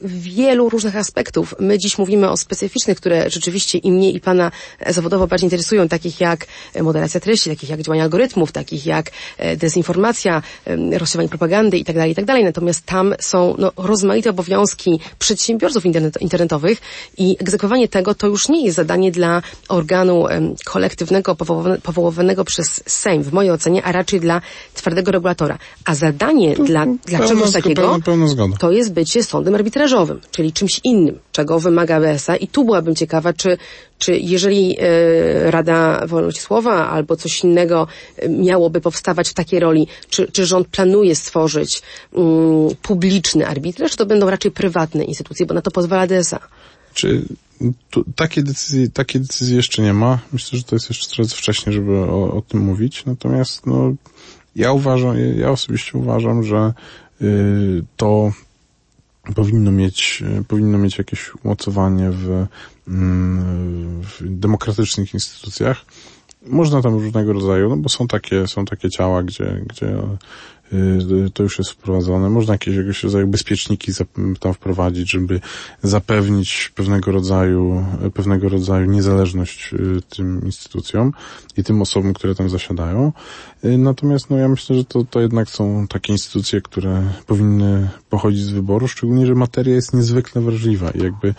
wielu 0.05 0.69
różnych 0.69 0.97
aspektów. 0.97 1.55
My 1.61 1.79
dziś 1.79 1.99
mówimy 1.99 2.31
o 2.31 2.37
specyficznych, 2.37 2.97
które 2.97 3.31
rzeczywiście 3.31 3.79
i 3.79 3.93
mnie 3.93 4.11
i 4.11 4.21
Pana 4.21 4.51
zawodowo 4.87 5.27
bardziej 5.27 5.47
interesują, 5.47 5.89
takich 5.89 6.21
jak 6.21 6.47
moderacja 6.83 7.21
treści, 7.21 7.51
takich 7.51 7.71
jak 7.71 7.83
działanie 7.83 8.03
algorytmów, 8.03 8.53
takich 8.53 8.87
jak 8.87 9.11
e, 9.39 9.57
dezinformacja, 9.57 10.43
rozsiewanie 10.99 11.29
propagandy 11.29 11.79
itd., 11.79 12.01
tak 12.01 12.09
itd. 12.09 12.33
Tak 12.33 12.45
Natomiast 12.45 12.87
tam 12.87 13.15
są 13.21 13.55
no, 13.59 13.73
rozmaite 13.77 14.31
obowiązki 14.31 15.01
przedsiębiorców 15.19 15.87
internet, 15.87 16.21
internetowych 16.21 16.79
i 17.19 17.37
egzekwowanie 17.41 17.89
tego 17.89 18.15
to 18.15 18.27
już 18.27 18.49
nie 18.49 18.65
jest 18.65 18.77
zadanie 18.77 19.13
dla 19.13 19.43
organu 19.69 20.25
kolektywnego 20.65 21.37
powołanego 21.83 22.45
przez 22.45 22.83
Sejm, 22.87 23.23
w 23.23 23.33
mojej 23.33 23.51
ocenie, 23.51 23.85
a 23.85 23.93
raczej 23.93 24.21
dla 24.21 24.41
twardego 24.75 25.13
regulatora. 25.13 25.59
A 25.85 25.95
zadanie 25.95 26.57
to, 26.57 26.65
dla, 26.65 26.87
dla 27.07 27.29
czegoś 27.29 27.53
takiego 27.53 27.99
to 28.59 28.71
jest 28.73 28.93
bycie 28.93 29.23
sądem 29.23 29.55
arbitrażowym 29.55 29.92
arbitrażowym, 29.93 30.21
czyli 30.31 30.53
czymś 30.53 30.81
innym, 30.85 31.19
czego 31.33 31.61
wymaga 31.61 32.01
BSA 32.01 32.37
i 32.37 32.49
tu 32.49 32.65
byłabym 32.65 32.95
ciekawa, 32.95 33.33
czy, 33.33 33.59
czy 33.99 34.19
jeżeli 34.19 34.77
e, 34.81 35.51
Rada 35.51 36.07
Wolności 36.07 36.41
Słowa 36.41 36.91
albo 36.91 37.17
coś 37.17 37.45
innego 37.45 37.87
e, 38.17 38.29
miałoby 38.29 38.81
powstawać 38.81 39.29
w 39.29 39.35
takiej 39.35 39.61
roli, 39.61 39.87
czy, 40.09 40.33
czy 40.33 40.47
rząd 40.47 40.69
planuje 40.69 41.17
stworzyć 41.17 41.83
um, 42.13 42.77
publiczny 42.83 43.47
arbitraż, 43.47 43.97
to 43.97 44.07
będą 44.07 44.31
raczej 44.31 44.51
prywatne 44.51 45.05
instytucje, 45.05 45.47
bo 45.47 45.55
na 45.55 45.63
to 45.63 45.71
pozwala 45.71 46.07
DSA. 46.07 46.39
Czy 46.95 47.23
tu, 47.91 48.05
takie 48.17 48.43
decyzje, 48.43 48.89
takie 48.89 49.19
decyzje 49.19 49.57
jeszcze 49.57 49.83
nie 49.83 49.93
ma. 49.93 50.19
Myślę, 50.33 50.59
że 50.59 50.65
to 50.65 50.77
jest 50.77 50.89
jeszcze 50.89 51.15
trochę 51.15 51.31
wcześnie, 51.31 51.73
żeby 51.73 51.93
o, 51.99 52.35
o 52.35 52.43
tym 52.43 52.61
mówić. 52.61 53.05
Natomiast, 53.07 53.67
no, 53.67 53.95
ja 54.57 54.73
uważam, 54.73 55.17
ja 55.39 55.51
osobiście 55.51 55.99
uważam, 55.99 56.43
że 56.43 56.73
y, 57.23 57.85
to 57.97 58.33
powinno 59.35 59.73
mieć, 59.73 60.23
powinno 60.49 60.79
mieć 60.79 60.99
jakieś 60.99 61.31
umocowanie 61.45 62.11
w, 62.11 62.47
mm, 62.89 64.03
w 64.03 64.21
demokratycznych 64.21 65.15
instytucjach. 65.15 65.85
Można 66.47 66.83
tam 66.83 66.95
różnego 66.95 67.33
rodzaju, 67.33 67.69
no 67.69 67.77
bo 67.77 67.89
są 67.89 68.09
takie, 68.09 68.49
są 68.49 68.65
takie 68.65 68.91
ciała, 68.91 69.23
gdzie, 69.23 69.63
gdzie 69.67 69.97
to 71.35 71.43
już 71.43 71.59
jest 71.59 71.71
wprowadzone. 71.71 72.31
Można 72.31 72.55
jakieś, 72.55 73.03
rodzaju 73.03 73.27
bezpieczniki 73.27 73.93
tam 74.41 74.55
wprowadzić, 74.55 75.11
żeby 75.11 75.41
zapewnić 75.83 76.73
pewnego 76.75 77.13
rodzaju, 77.13 77.87
pewnego 78.15 78.49
rodzaju 78.49 78.87
niezależność 78.87 79.73
y, 79.73 80.03
tym 80.17 80.45
instytucjom 80.45 81.13
i 81.57 81.65
tym 81.65 81.83
osobom, 81.83 82.15
które 82.15 82.35
tam 82.35 82.49
zasiadają. 82.49 83.13
Y, 83.65 83.79
natomiast 83.79 84.31
no 84.31 84.37
ja 84.37 84.49
myślę, 84.49 84.77
że 84.77 84.85
to, 84.85 85.05
to 85.05 85.21
jednak 85.21 85.51
są 85.51 85.87
takie 85.89 86.13
instytucje, 86.13 86.61
które 86.61 87.13
powinny 87.27 87.89
pochodzić 88.11 88.43
z 88.43 88.51
wyboru, 88.51 88.89
szczególnie, 88.89 89.27
że 89.27 89.35
materia 89.35 89.75
jest 89.75 89.95
niezwykle 89.95 90.43
wrażliwa 90.43 90.91
i 90.91 90.99
jakby 91.03 91.35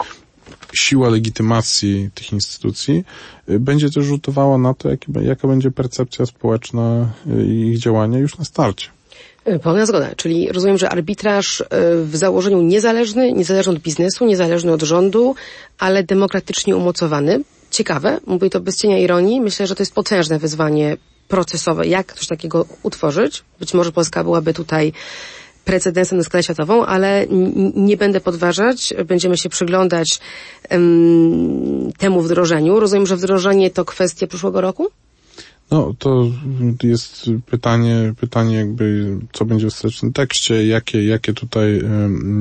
siła 0.73 1.09
legitymacji 1.09 2.09
tych 2.15 2.33
instytucji 2.33 3.03
będzie 3.47 3.89
też 3.89 4.05
rzutowała 4.05 4.57
na 4.57 4.73
to, 4.73 4.89
jaka 5.21 5.47
będzie 5.47 5.71
percepcja 5.71 6.25
społeczna 6.25 7.11
ich 7.47 7.79
działania 7.79 8.19
już 8.19 8.37
na 8.37 8.45
starcie. 8.45 8.89
E, 9.45 9.59
pełna 9.59 9.85
zgoda. 9.85 10.15
Czyli 10.15 10.51
rozumiem, 10.51 10.77
że 10.77 10.89
arbitraż 10.89 11.61
e, 11.61 11.65
w 11.95 12.15
założeniu 12.15 12.61
niezależny, 12.61 13.33
niezależny 13.33 13.73
od 13.73 13.79
biznesu, 13.79 14.25
niezależny 14.25 14.71
od 14.71 14.81
rządu, 14.81 15.35
ale 15.79 16.03
demokratycznie 16.03 16.75
umocowany. 16.75 17.43
Ciekawe, 17.71 18.19
mówię 18.25 18.49
to 18.49 18.59
bez 18.59 18.77
cienia 18.77 18.97
ironii. 18.97 19.41
Myślę, 19.41 19.67
że 19.67 19.75
to 19.75 19.81
jest 19.81 19.93
potężne 19.93 20.39
wyzwanie 20.39 20.97
procesowe, 21.27 21.87
jak 21.87 22.13
coś 22.13 22.27
takiego 22.27 22.65
utworzyć. 22.83 23.43
Być 23.59 23.73
może 23.73 23.91
Polska 23.91 24.23
byłaby 24.23 24.53
tutaj 24.53 24.93
precedensem 25.65 26.17
na 26.17 26.23
skalę 26.23 26.43
światową, 26.43 26.85
ale 26.85 27.25
nie 27.75 27.97
będę 27.97 28.21
podważać. 28.21 28.93
Będziemy 29.05 29.37
się 29.37 29.49
przyglądać 29.49 30.19
um, 30.71 31.91
temu 31.97 32.21
wdrożeniu. 32.21 32.79
Rozumiem, 32.79 33.07
że 33.07 33.17
wdrożenie 33.17 33.71
to 33.71 33.85
kwestia 33.85 34.27
przyszłego 34.27 34.61
roku? 34.61 34.87
No, 35.73 35.93
to 35.99 36.25
jest 36.83 37.29
pytanie, 37.45 38.13
pytanie 38.19 38.55
jakby, 38.55 39.17
co 39.33 39.45
będzie 39.45 39.65
w 39.65 39.67
ostatecznym 39.67 40.13
tekście, 40.13 40.67
jakie, 40.67 41.05
jakie 41.05 41.33
tutaj, 41.33 41.81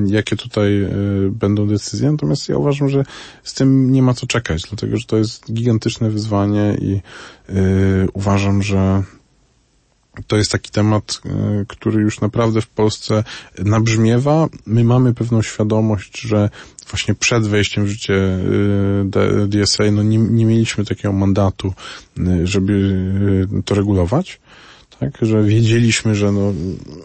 jakie 0.06 0.36
tutaj 0.36 0.88
będą 1.30 1.66
decyzje. 1.66 2.12
Natomiast 2.12 2.48
ja 2.48 2.56
uważam, 2.56 2.88
że 2.88 3.04
z 3.42 3.54
tym 3.54 3.92
nie 3.92 4.02
ma 4.02 4.14
co 4.14 4.26
czekać, 4.26 4.62
dlatego, 4.62 4.96
że 4.96 5.06
to 5.06 5.16
jest 5.16 5.52
gigantyczne 5.52 6.10
wyzwanie 6.10 6.76
i 6.80 7.00
uważam, 8.12 8.62
że 8.62 9.02
to 10.26 10.36
jest 10.36 10.52
taki 10.52 10.70
temat, 10.70 11.20
e, 11.26 11.64
który 11.68 12.02
już 12.02 12.20
naprawdę 12.20 12.60
w 12.60 12.68
Polsce 12.68 13.24
nabrzmiewa. 13.58 14.48
My 14.66 14.84
mamy 14.84 15.14
pewną 15.14 15.42
świadomość, 15.42 16.20
że 16.20 16.50
właśnie 16.90 17.14
przed 17.14 17.46
wejściem 17.46 17.84
w 17.84 17.88
życie 17.88 18.14
e, 18.14 19.48
DSA 19.48 19.84
no 19.92 20.02
nie, 20.02 20.18
nie 20.18 20.46
mieliśmy 20.46 20.84
takiego 20.84 21.12
mandatu, 21.12 21.74
e, 22.18 22.46
żeby 22.46 23.06
to 23.64 23.74
regulować 23.74 24.40
tak, 25.02 25.28
że 25.28 25.42
wiedzieliśmy, 25.42 26.14
że 26.14 26.32
no, 26.32 26.52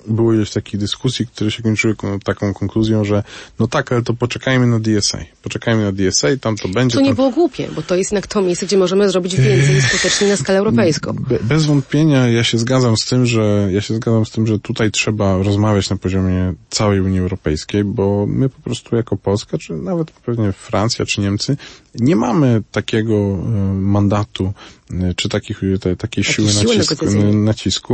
było 0.08 0.34
ileś 0.34 0.52
takich 0.52 0.80
dyskusji, 0.80 1.28
które 1.28 1.52
się 1.52 1.64
kończyły 1.64 1.96
taką 2.24 2.54
konkluzją, 2.54 3.04
że 3.04 3.24
no 3.60 3.68
tak, 3.68 3.92
ale 3.92 4.02
to 4.02 4.14
poczekajmy 4.14 4.68
na 4.68 4.80
DSA. 4.80 5.18
Poczekajmy 5.42 5.84
na 5.84 5.92
DSA, 5.92 6.28
tam 6.42 6.56
to 6.56 6.68
będzie. 6.68 6.96
To 6.96 7.02
nie 7.02 7.08
tam... 7.08 7.16
było 7.16 7.32
głupie, 7.32 7.68
bo 7.76 7.82
to 7.82 7.96
jest 7.96 8.12
jednak 8.12 8.28
to 8.28 8.42
miejsce, 8.42 8.66
gdzie 8.66 8.78
możemy 8.78 9.10
zrobić 9.10 9.36
więcej 9.36 9.82
skutecznie 9.82 10.28
na 10.28 10.38
skalę 10.38 10.60
europejską. 10.60 11.14
Be, 11.14 11.40
bez 11.42 11.66
wątpienia 11.66 12.28
ja 12.28 12.44
się 12.44 12.58
zgadzam 12.58 12.98
z 12.98 13.06
tym, 13.06 13.26
że 13.26 13.68
ja 13.72 13.82
się 13.82 13.96
zgadzam 13.96 14.26
z 14.26 14.32
tym, 14.32 14.48
że 14.48 14.60
tutaj 14.60 14.92
trzeba 14.92 15.38
rozmawiać 15.38 15.90
na 15.90 15.98
poziomie 15.98 16.54
całej 16.70 17.02
Unii 17.02 17.20
Europejskiej, 17.20 17.84
bo 17.84 18.26
my 18.28 18.50
po 18.50 18.62
prostu 18.62 18.96
jako 18.96 19.18
Polska, 19.18 19.58
czy 19.58 19.74
nawet 19.74 20.12
pewnie 20.12 20.52
Francja, 20.52 21.06
czy 21.06 21.22
Niemcy, 21.22 21.58
nie 22.00 22.16
mamy 22.16 22.62
takiego 22.72 23.16
e, 23.16 23.38
mandatu, 23.74 24.54
e, 24.92 25.14
czy 25.14 25.30
takich, 25.30 25.62
takiej 25.98 26.24
siły, 26.24 26.50
siły 26.50 26.78
nacisku, 26.78 27.06
nacisku, 27.34 27.87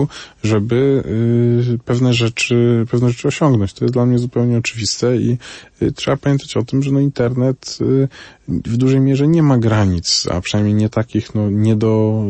żeby 0.44 1.04
y, 1.74 1.80
pewne 1.86 2.14
rzeczy, 2.14 2.86
pewne 2.92 3.10
rzeczy 3.10 3.28
osiągnąć. 3.28 3.74
To 3.74 3.86
jest 3.86 3.94
dla 3.94 4.06
mnie 4.06 4.20
zupełnie 4.20 4.58
oczywiste 4.58 5.18
i 5.18 5.38
y, 5.82 5.92
trzeba 5.92 6.18
pamiętać 6.18 6.58
o 6.58 6.64
tym, 6.64 6.84
że 6.84 6.92
no 6.92 7.00
internet 7.00 7.78
y, 7.82 8.08
w 8.48 8.78
dużej 8.78 9.00
mierze 9.00 9.28
nie 9.28 9.44
ma 9.44 9.58
granic, 9.58 10.28
a 10.32 10.42
przynajmniej 10.42 10.76
nie 10.76 10.90
takich, 10.90 11.36
no, 11.36 11.50
nie 11.50 11.76
do 11.76 12.24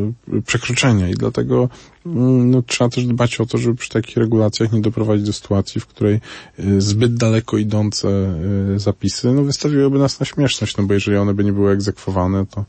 przekroczenia 0.45 1.09
i 1.09 1.13
dlatego 1.13 1.69
mm, 2.05 2.51
no, 2.51 2.61
trzeba 2.61 2.89
też 2.89 3.05
dbać 3.05 3.39
o 3.39 3.45
to, 3.45 3.57
żeby 3.57 3.75
przy 3.75 3.89
takich 3.89 4.17
regulacjach 4.17 4.71
nie 4.71 4.81
doprowadzić 4.81 5.25
do 5.25 5.33
sytuacji, 5.33 5.81
w 5.81 5.87
której 5.87 6.19
zbyt 6.77 7.15
daleko 7.15 7.57
idące 7.57 8.35
zapisy, 8.77 9.33
no, 9.33 9.43
wystawiłyby 9.43 9.99
nas 9.99 10.19
na 10.19 10.25
śmieszność, 10.25 10.77
no 10.77 10.83
bo 10.83 10.93
jeżeli 10.93 11.17
one 11.17 11.33
by 11.33 11.43
nie 11.43 11.53
były 11.53 11.71
egzekwowane, 11.71 12.45
to 12.45 12.65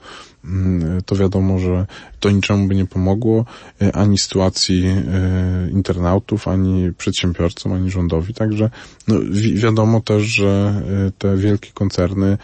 to 1.07 1.16
wiadomo, 1.16 1.59
że 1.59 1.86
to 2.20 2.30
niczemu 2.30 2.68
by 2.68 2.74
nie 2.74 2.86
pomogło 2.86 3.45
e, 3.82 3.97
ani 3.97 4.18
sytuacji 4.18 4.84
e, 4.86 5.70
internautów, 5.70 6.49
ani 6.49 6.92
przedsiębiorcom, 6.99 7.72
ani 7.72 7.90
rządowi. 7.90 8.34
Także 8.34 8.70
no, 9.09 9.20
wi 9.30 9.55
wiadomo 9.55 10.01
też, 10.01 10.22
że 10.22 10.82
e, 11.07 11.11
te 11.18 11.36
wielkie 11.36 11.70
koncerny 11.72 12.38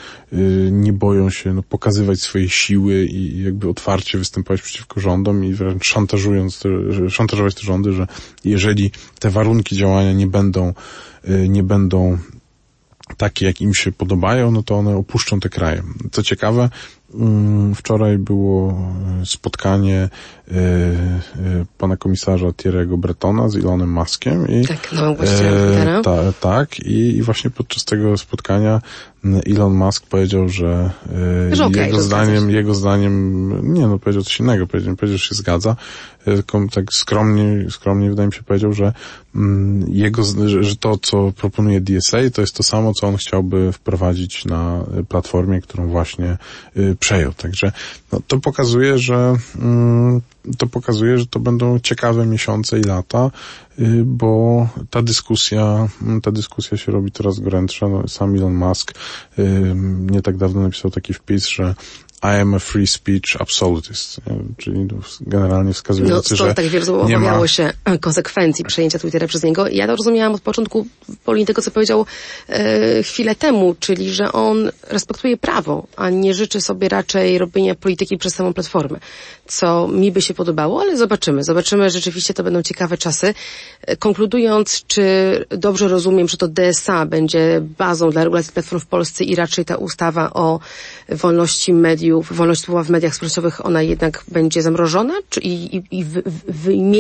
nie 0.70 0.92
boją 0.92 1.30
się 1.30 1.54
no, 1.54 1.62
pokazywać 1.62 2.20
swojej 2.20 2.48
siły 2.48 3.04
i 3.04 3.42
jakby 3.42 3.68
otwarcie 3.68 4.18
występować 4.18 4.62
przeciwko 4.62 5.00
rządom 5.00 5.44
i 5.44 5.54
wręcz 5.54 5.86
szantażując, 5.86 6.62
szantażować 7.08 7.54
te 7.54 7.62
rządy, 7.62 7.92
że 7.92 8.06
jeżeli 8.44 8.90
te 9.18 9.30
warunki 9.30 9.76
działania 9.76 10.12
nie 10.12 10.26
będą 10.26 10.74
nie 11.48 11.62
będą 11.62 12.18
takie, 13.16 13.46
jak 13.46 13.60
im 13.60 13.74
się 13.74 13.92
podobają, 13.92 14.50
no 14.50 14.62
to 14.62 14.74
one 14.74 14.96
opuszczą 14.96 15.40
te 15.40 15.48
kraje. 15.48 15.82
Co 16.12 16.22
ciekawe, 16.22 16.68
Mm, 16.68 16.99
wczoraj 17.74 18.18
było 18.18 18.70
e, 19.22 19.26
spotkanie 19.26 20.08
pana 21.78 21.96
komisarza 21.96 22.46
Thierry'ego 22.46 22.96
Bretona 22.96 23.48
z 23.48 23.56
Elonem 23.56 23.92
Muskiem 23.92 24.48
i 24.48 24.66
tak, 24.66 24.92
no, 24.92 25.10
e, 25.10 26.02
ta, 26.02 26.32
tak 26.32 26.80
i, 26.80 27.16
i 27.16 27.22
właśnie 27.22 27.50
podczas 27.50 27.84
tego 27.84 28.18
spotkania 28.18 28.80
Elon 29.46 29.74
Musk 29.74 30.06
powiedział, 30.06 30.48
że, 30.48 30.90
że 31.52 31.64
okay, 31.64 31.86
jego 31.86 32.02
zdaniem, 32.02 32.50
jego 32.50 32.74
zdaniem, 32.74 33.74
nie 33.74 33.86
no, 33.86 33.98
powiedział 33.98 34.22
coś 34.22 34.40
innego, 34.40 34.66
powiedział, 34.66 34.96
powiedział, 34.96 35.18
że 35.18 35.24
się 35.24 35.34
zgadza, 35.34 35.76
tylko 36.24 36.60
tak 36.74 36.92
skromnie, 36.92 37.70
skromnie 37.70 38.10
wydaje 38.10 38.26
mi 38.26 38.32
się 38.32 38.42
powiedział, 38.42 38.72
że 38.72 38.92
mm, 39.34 39.84
jego, 39.88 40.22
że 40.60 40.76
to, 40.76 40.98
co 40.98 41.32
proponuje 41.32 41.80
DSA, 41.80 42.18
to 42.34 42.40
jest 42.40 42.54
to 42.54 42.62
samo, 42.62 42.94
co 42.94 43.06
on 43.06 43.16
chciałby 43.16 43.72
wprowadzić 43.72 44.44
na 44.44 44.84
platformie, 45.08 45.60
którą 45.60 45.88
właśnie 45.88 46.38
przejął. 47.00 47.32
Także 47.32 47.72
no, 48.12 48.20
to 48.26 48.40
pokazuje, 48.40 48.98
że 48.98 49.36
mm, 49.58 50.20
to 50.58 50.66
pokazuje, 50.66 51.18
że 51.18 51.26
to 51.26 51.40
będą 51.40 51.78
ciekawe 51.78 52.26
miesiące 52.26 52.78
i 52.80 52.82
lata, 52.82 53.30
y, 53.78 54.02
bo 54.04 54.68
ta 54.90 55.02
dyskusja, 55.02 55.88
mm, 56.02 56.20
ta 56.20 56.32
dyskusja 56.32 56.76
się 56.76 56.92
robi 56.92 57.12
coraz 57.12 57.40
gorętsza. 57.40 57.88
No, 57.88 58.08
sam 58.08 58.36
Elon 58.36 58.54
Musk 58.54 58.92
y, 59.38 59.72
nie 60.10 60.22
tak 60.22 60.36
dawno 60.36 60.60
napisał 60.60 60.90
taki 60.90 61.14
wpis, 61.14 61.46
że 61.46 61.74
i 62.22 62.40
am 62.40 62.54
a 62.54 62.58
free 62.58 62.86
speech 62.86 63.36
absolutist, 63.38 64.20
czyli 64.56 64.88
generalnie 65.20 65.72
wskazuje 65.72 66.08
no, 66.08 66.22
że 66.30 66.54
tak 66.54 66.66
wielu 66.66 67.08
nie 67.08 67.18
ma... 67.18 67.48
się 67.48 67.72
konsekwencji 68.00 68.64
przejęcia 68.64 68.98
Twittera 68.98 69.26
przez 69.26 69.42
niego. 69.42 69.68
Ja 69.68 69.86
to 69.86 69.96
rozumiałam 69.96 70.34
od 70.34 70.40
początku 70.40 70.86
po 71.24 71.32
linii 71.32 71.46
tego, 71.46 71.62
co 71.62 71.70
powiedział 71.70 72.06
e, 72.48 73.02
chwilę 73.02 73.34
temu, 73.34 73.76
czyli 73.80 74.10
że 74.10 74.32
on 74.32 74.70
respektuje 74.88 75.36
prawo, 75.36 75.86
a 75.96 76.10
nie 76.10 76.34
życzy 76.34 76.60
sobie 76.60 76.88
raczej 76.88 77.38
robienia 77.38 77.74
polityki 77.74 78.18
przez 78.18 78.34
samą 78.34 78.52
platformę, 78.52 78.98
co 79.46 79.88
mi 79.88 80.12
by 80.12 80.22
się 80.22 80.34
podobało, 80.34 80.80
ale 80.80 80.96
zobaczymy. 80.96 81.44
Zobaczymy, 81.44 81.90
rzeczywiście 81.90 82.34
to 82.34 82.42
będą 82.42 82.62
ciekawe 82.62 82.98
czasy. 82.98 83.34
E, 83.82 83.96
konkludując, 83.96 84.84
czy 84.86 85.04
dobrze 85.48 85.88
rozumiem, 85.88 86.28
że 86.28 86.36
to 86.36 86.48
DSA 86.48 87.06
będzie 87.06 87.60
bazą 87.78 88.10
dla 88.10 88.24
regulacji 88.24 88.52
platform 88.52 88.80
w 88.80 88.86
Polsce 88.86 89.24
i 89.24 89.34
raczej 89.34 89.64
ta 89.64 89.76
ustawa 89.76 90.30
o 90.32 90.60
wolności 91.10 91.72
mediów 91.72 92.32
wolność 92.32 92.60
słowa 92.60 92.84
w 92.84 92.90
mediach 92.90 93.14
społecznościowych, 93.14 93.66
ona 93.66 93.82
jednak 93.82 94.24
będzie 94.28 94.62
zamrożona? 94.62 95.14
Czy, 95.28 95.40
I, 95.40 95.76
i, 95.76 95.82
i 95.90 96.04
wy, 96.04 96.22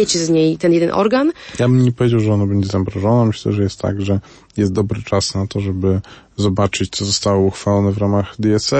z 0.06 0.28
niej 0.28 0.58
ten 0.58 0.72
jeden 0.72 0.90
organ? 0.92 1.32
Ja 1.58 1.68
bym 1.68 1.84
nie 1.84 1.92
powiedział, 1.92 2.20
że 2.20 2.32
ona 2.32 2.46
będzie 2.46 2.68
zamrożona. 2.68 3.24
Myślę, 3.24 3.52
że 3.52 3.62
jest 3.62 3.80
tak, 3.80 4.00
że 4.02 4.20
jest 4.56 4.72
dobry 4.72 5.02
czas 5.02 5.34
na 5.34 5.46
to, 5.46 5.60
żeby 5.60 6.00
zobaczyć, 6.36 6.96
co 6.96 7.04
zostało 7.04 7.46
uchwalone 7.46 7.92
w 7.92 7.98
ramach 7.98 8.34
DSA, 8.38 8.76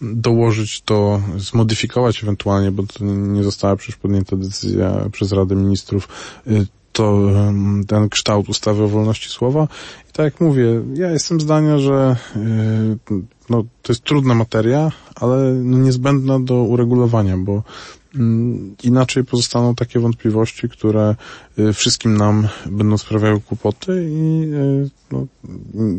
dołożyć 0.00 0.82
to, 0.82 1.22
zmodyfikować 1.36 2.22
ewentualnie, 2.22 2.70
bo 2.70 2.82
to 2.82 3.04
nie 3.04 3.42
została 3.42 3.76
przecież 3.76 3.96
podjęta 3.96 4.36
decyzja 4.36 5.08
przez 5.12 5.32
Radę 5.32 5.56
Ministrów, 5.56 6.08
y, 6.46 6.66
to 6.92 7.30
ten 7.86 8.08
kształt 8.08 8.48
ustawy 8.48 8.82
o 8.82 8.88
wolności 8.88 9.28
słowa. 9.28 9.68
I 10.10 10.12
tak 10.12 10.24
jak 10.24 10.40
mówię, 10.40 10.82
ja 10.94 11.10
jestem 11.10 11.40
zdania, 11.40 11.78
że 11.78 12.16
y, 12.36 12.40
no, 13.50 13.64
to 13.82 13.92
jest 13.92 14.04
trudna 14.04 14.34
materia, 14.34 14.92
ale 15.14 15.54
no, 15.54 15.78
niezbędna 15.78 16.40
do 16.40 16.54
uregulowania, 16.54 17.36
bo 17.36 17.62
mm, 18.14 18.76
inaczej 18.82 19.24
pozostaną 19.24 19.74
takie 19.74 20.00
wątpliwości, 20.00 20.68
które 20.68 21.14
y, 21.58 21.72
wszystkim 21.72 22.16
nam 22.16 22.48
będą 22.66 22.98
sprawiały 22.98 23.40
kłopoty 23.40 24.08
i 24.10 24.44
y, 24.52 24.90
no, 25.12 25.26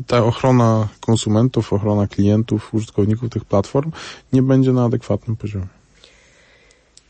ta 0.08 0.24
ochrona 0.24 0.88
konsumentów, 1.00 1.74
ochrona 1.74 2.08
klientów, 2.08 2.74
użytkowników 2.74 3.30
tych 3.30 3.46
platform 3.46 3.92
nie 4.34 4.42
będzie 4.42 4.74
na 4.74 4.86
adekwatnym 4.86 5.36
poziomie. 5.36 5.68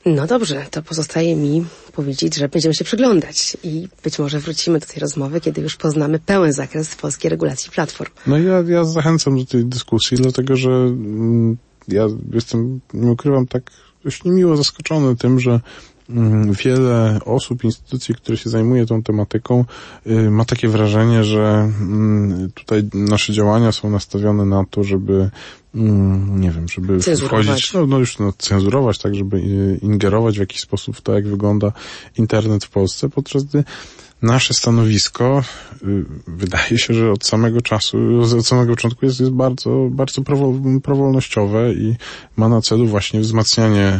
No 0.06 0.28
dobrze, 0.28 0.66
to 0.72 0.82
pozostaje 0.82 1.36
mi 1.36 1.66
powiedzieć, 1.96 2.36
że 2.36 2.50
będziemy 2.50 2.76
się 2.76 2.84
przyglądać 2.84 3.58
i 3.64 3.88
być 4.04 4.20
może 4.20 4.40
wrócimy 4.40 4.80
do 4.80 4.86
tej 4.86 5.00
rozmowy, 5.00 5.42
kiedy 5.42 5.62
już 5.62 5.76
poznamy 5.76 6.20
pełen 6.20 6.54
zakres 6.54 6.96
polskiej 6.96 7.30
regulacji 7.30 7.72
platform. 7.72 8.12
No 8.28 8.38
ja, 8.38 8.64
ja 8.68 8.84
zachęcam 8.84 9.38
do 9.38 9.46
tej 9.46 9.66
dyskusji, 9.66 10.18
dlatego 10.18 10.56
że 10.56 10.70
mm, 10.70 11.58
ja 11.88 12.08
jestem, 12.34 12.80
nie 12.94 13.12
ukrywam, 13.12 13.48
tak 13.48 13.72
dość 14.04 14.24
niemiło 14.24 14.58
zaskoczony 14.58 15.16
tym, 15.16 15.40
że 15.40 15.60
mm, 16.10 16.54
wiele 16.54 17.20
osób, 17.26 17.64
instytucji, 17.64 18.16
które 18.16 18.38
się 18.38 18.50
zajmuje 18.50 18.86
tą 18.86 19.04
tematyką, 19.04 19.66
y, 20.08 20.32
ma 20.32 20.46
takie 20.46 20.68
wrażenie, 20.68 21.24
że 21.24 21.72
mm, 21.82 22.52
tutaj 22.52 22.84
nasze 22.94 23.34
działania 23.34 23.72
są 23.72 23.90
nastawione 23.90 24.46
na 24.46 24.66
to, 24.70 24.84
żeby 24.84 25.30
nie 25.76 26.52
wiem, 26.52 26.68
żeby 26.68 27.00
wchodzić, 27.00 27.74
no, 27.74 27.88
no 27.88 28.00
już 28.00 28.20
no, 28.20 28.34
cenzurować, 28.38 29.00
tak, 29.00 29.16
żeby 29.16 29.42
ingerować 29.82 30.38
w 30.38 30.40
jakiś 30.40 30.62
sposób 30.62 30.98
w 30.98 31.02
to, 31.02 31.14
jak 31.14 31.28
wygląda 31.28 31.72
internet 32.18 32.66
w 32.66 32.70
Polsce, 32.70 33.10
podczas 33.10 33.44
gdy 33.44 33.64
nasze 34.26 34.54
stanowisko 34.54 35.44
y, 35.84 36.06
wydaje 36.28 36.78
się, 36.78 36.94
że 36.94 37.12
od 37.12 37.26
samego 37.26 37.62
czasu, 37.62 37.98
od 38.40 38.48
samego 38.48 38.74
początku 38.74 39.06
jest, 39.06 39.20
jest 39.20 39.32
bardzo, 39.32 39.88
bardzo 39.92 40.22
prowolnościowe 40.84 41.74
i 41.74 41.96
ma 42.38 42.50
na 42.50 42.62
celu 42.62 42.88
właśnie 42.88 43.20
wzmacnianie 43.20 44.00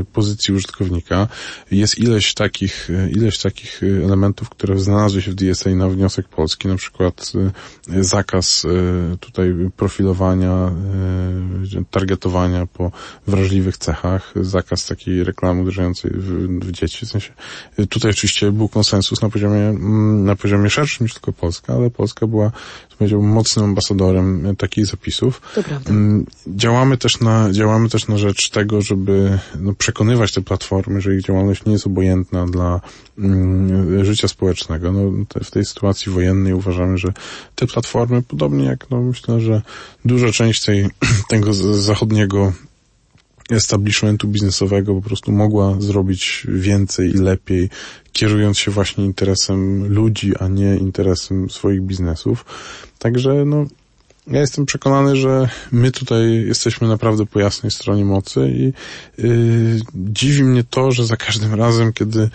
y, 0.00 0.04
pozycji 0.12 0.54
użytkownika. 0.54 1.28
Jest 1.70 1.98
ileś 1.98 2.34
takich, 2.34 2.90
y, 2.90 3.10
ileś 3.10 3.38
takich 3.38 3.80
elementów, 4.04 4.50
które 4.50 4.78
znalazły 4.78 5.22
się 5.22 5.30
w 5.30 5.34
DSA 5.34 5.70
na 5.70 5.88
wniosek 5.88 6.28
Polski, 6.28 6.68
na 6.68 6.76
przykład 6.76 7.32
zakaz 8.00 8.66
tutaj 9.20 9.54
profilowania, 9.76 10.72
targetowania 11.90 12.66
po 12.66 12.92
wrażliwych 13.26 13.76
cechach, 13.78 14.32
zakaz 14.40 14.86
takiej 14.86 15.24
reklamy 15.24 15.62
uderzającej 15.62 16.10
w, 16.14 16.60
w 16.60 16.72
dzieci. 16.72 17.06
W 17.06 17.08
sensie, 17.08 17.32
tutaj 17.90 18.10
oczywiście 18.10 18.52
był 18.52 18.68
konsensus 18.68 19.22
na 19.22 19.30
poziomie, 19.30 19.55
mm, 19.58 20.24
na 20.24 20.36
poziomie 20.36 20.70
szerszym 20.70 21.04
niż 21.04 21.14
tylko 21.14 21.32
Polska, 21.32 21.74
ale 21.74 21.90
Polska 21.90 22.26
była, 22.26 22.52
powiedziałbym, 22.98 23.30
mocnym 23.30 23.64
ambasadorem 23.64 24.56
takich 24.56 24.86
zapisów. 24.86 25.40
To 25.54 25.62
prawda. 25.62 25.90
Mm, 25.90 26.26
działamy 26.46 26.96
też 26.96 27.20
na, 27.20 27.52
działamy 27.52 27.88
też 27.88 28.08
na 28.08 28.18
rzecz 28.18 28.50
tego, 28.50 28.82
żeby 28.82 29.38
no, 29.60 29.74
przekonywać 29.74 30.32
te 30.32 30.42
platformy, 30.42 31.00
że 31.00 31.14
ich 31.14 31.22
działalność 31.22 31.64
nie 31.64 31.72
jest 31.72 31.86
obojętna 31.86 32.46
dla 32.46 32.80
mm, 33.18 34.04
życia 34.04 34.28
społecznego. 34.28 34.92
No, 34.92 35.24
te, 35.28 35.44
w 35.44 35.50
tej 35.50 35.64
sytuacji 35.64 36.12
wojennej 36.12 36.52
uważamy, 36.52 36.98
że 36.98 37.12
te 37.54 37.66
platformy, 37.66 38.22
podobnie 38.22 38.64
jak, 38.64 38.90
no, 38.90 39.02
myślę, 39.02 39.40
że 39.40 39.62
duża 40.04 40.32
część 40.32 40.64
tej, 40.64 40.86
tego 41.28 41.54
zachodniego 41.74 42.52
establishmentu 43.50 44.28
biznesowego 44.28 44.94
po 44.94 45.02
prostu 45.02 45.32
mogła 45.32 45.80
zrobić 45.80 46.46
więcej 46.48 47.10
i 47.10 47.18
lepiej, 47.18 47.70
kierując 48.16 48.58
się 48.58 48.70
właśnie 48.70 49.04
interesem 49.04 49.88
ludzi, 49.94 50.36
a 50.36 50.48
nie 50.48 50.76
interesem 50.76 51.50
swoich 51.50 51.82
biznesów. 51.82 52.44
Także 52.98 53.44
no, 53.44 53.66
ja 54.26 54.40
jestem 54.40 54.66
przekonany, 54.66 55.16
że 55.16 55.48
my 55.72 55.90
tutaj 55.90 56.44
jesteśmy 56.46 56.88
naprawdę 56.88 57.26
po 57.26 57.40
jasnej 57.40 57.70
stronie 57.70 58.04
mocy 58.04 58.48
i 58.48 58.72
yy, 59.22 59.80
dziwi 59.94 60.44
mnie 60.44 60.64
to, 60.64 60.92
że 60.92 61.06
za 61.06 61.16
każdym 61.16 61.54
razem, 61.54 61.92
kiedy 61.92 62.30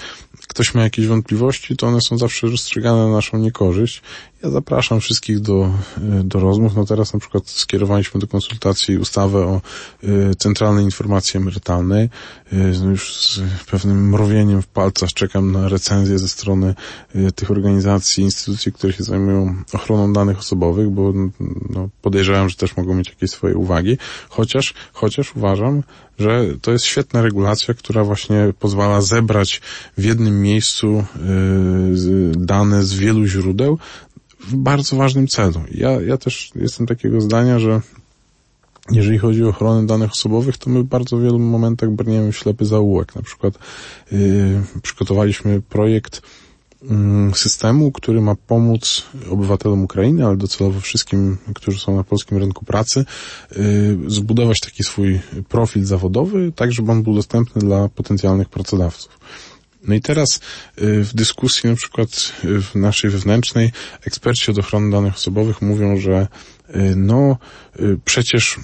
ktoś 0.47 0.73
ma 0.73 0.83
jakieś 0.83 1.07
wątpliwości, 1.07 1.77
to 1.77 1.87
one 1.87 2.01
są 2.01 2.17
zawsze 2.17 2.47
rozstrzygane 2.47 2.97
na 2.97 3.11
naszą 3.11 3.37
niekorzyść. 3.37 4.01
Ja 4.43 4.49
zapraszam 4.49 4.99
wszystkich 4.99 5.39
do, 5.39 5.71
y, 6.19 6.23
do 6.23 6.39
rozmów. 6.39 6.75
No 6.75 6.85
teraz 6.85 7.13
na 7.13 7.19
przykład 7.19 7.49
skierowaliśmy 7.49 8.19
do 8.19 8.27
konsultacji 8.27 8.97
ustawę 8.97 9.39
o 9.39 9.61
y, 10.03 10.35
centralnej 10.35 10.85
informacji 10.85 11.37
emerytalnej. 11.37 12.09
Y, 12.53 12.73
no 12.83 12.89
już 12.89 13.15
z 13.15 13.39
pewnym 13.71 14.09
mrowieniem 14.09 14.61
w 14.61 14.67
palcach 14.67 15.09
czekam 15.13 15.51
na 15.51 15.69
recenzję 15.69 16.19
ze 16.19 16.29
strony 16.29 16.75
tych 17.35 17.51
organizacji, 17.51 18.23
instytucji, 18.23 18.71
które 18.71 18.93
się 18.93 19.03
zajmują 19.03 19.55
ochroną 19.73 20.13
danych 20.13 20.39
osobowych, 20.39 20.89
bo 20.89 21.13
no, 21.69 21.89
podejrzewam, 22.01 22.49
że 22.49 22.55
też 22.55 22.77
mogą 22.77 22.95
mieć 22.95 23.09
jakieś 23.09 23.29
swoje 23.29 23.55
uwagi. 23.55 23.97
Chociaż, 24.29 24.73
chociaż 24.93 25.35
uważam, 25.35 25.83
że 26.19 26.45
to 26.61 26.71
jest 26.71 26.85
świetna 26.85 27.21
regulacja, 27.21 27.73
która 27.73 28.03
właśnie 28.03 28.53
pozwala 28.59 29.01
zebrać 29.01 29.61
w 29.97 30.03
jednym 30.03 30.41
miejscu 30.41 31.05
dane 32.31 32.83
z 32.83 32.93
wielu 32.93 33.25
źródeł, 33.25 33.77
w 34.47 34.55
bardzo 34.55 34.95
ważnym 34.95 35.27
celu. 35.27 35.61
Ja, 35.71 35.91
ja 35.91 36.17
też 36.17 36.51
jestem 36.55 36.87
takiego 36.87 37.21
zdania, 37.21 37.59
że 37.59 37.81
jeżeli 38.91 39.17
chodzi 39.17 39.43
o 39.43 39.49
ochronę 39.49 39.87
danych 39.87 40.11
osobowych, 40.11 40.57
to 40.57 40.69
my 40.69 40.79
w 40.79 40.85
bardzo 40.85 41.17
wielu 41.17 41.39
momentach 41.39 41.89
brniemy 41.89 42.31
w 42.31 42.37
ślepy 42.37 42.65
zaułek. 42.65 43.15
Na 43.15 43.21
przykład 43.21 43.53
yy, 44.11 44.61
przygotowaliśmy 44.81 45.61
projekt 45.61 46.21
yy, 46.81 46.89
systemu, 47.33 47.91
który 47.91 48.21
ma 48.21 48.35
pomóc 48.35 49.03
obywatelom 49.29 49.83
Ukrainy, 49.83 50.25
ale 50.25 50.37
docelowo 50.37 50.79
wszystkim, 50.79 51.37
którzy 51.55 51.79
są 51.79 51.95
na 51.95 52.03
polskim 52.03 52.37
rynku 52.37 52.65
pracy, 52.65 53.05
yy, 53.51 53.97
zbudować 54.07 54.59
taki 54.59 54.83
swój 54.83 55.19
profil 55.49 55.85
zawodowy, 55.85 56.51
tak 56.55 56.71
żeby 56.71 56.91
on 56.91 57.03
był 57.03 57.15
dostępny 57.15 57.61
dla 57.61 57.89
potencjalnych 57.89 58.49
pracodawców. 58.49 59.19
No 59.87 59.95
i 59.95 60.01
teraz 60.01 60.39
y, 60.81 61.03
w 61.03 61.13
dyskusji 61.13 61.69
na 61.69 61.75
przykład 61.75 62.09
y, 62.45 62.61
w 62.61 62.75
naszej 62.75 63.09
wewnętrznej 63.09 63.71
eksperci 64.05 64.51
od 64.51 64.57
ochrony 64.57 64.91
danych 64.91 65.15
osobowych 65.15 65.61
mówią, 65.61 65.97
że 65.97 66.27
y, 66.75 66.93
no 66.95 67.37
przecież 68.05 68.59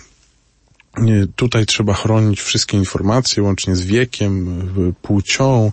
tutaj 1.36 1.66
trzeba 1.66 1.94
chronić 1.94 2.42
wszystkie 2.42 2.78
informacje, 2.78 3.44
łącznie 3.44 3.76
z 3.76 3.82
wiekiem, 3.82 4.62
płcią, 5.02 5.72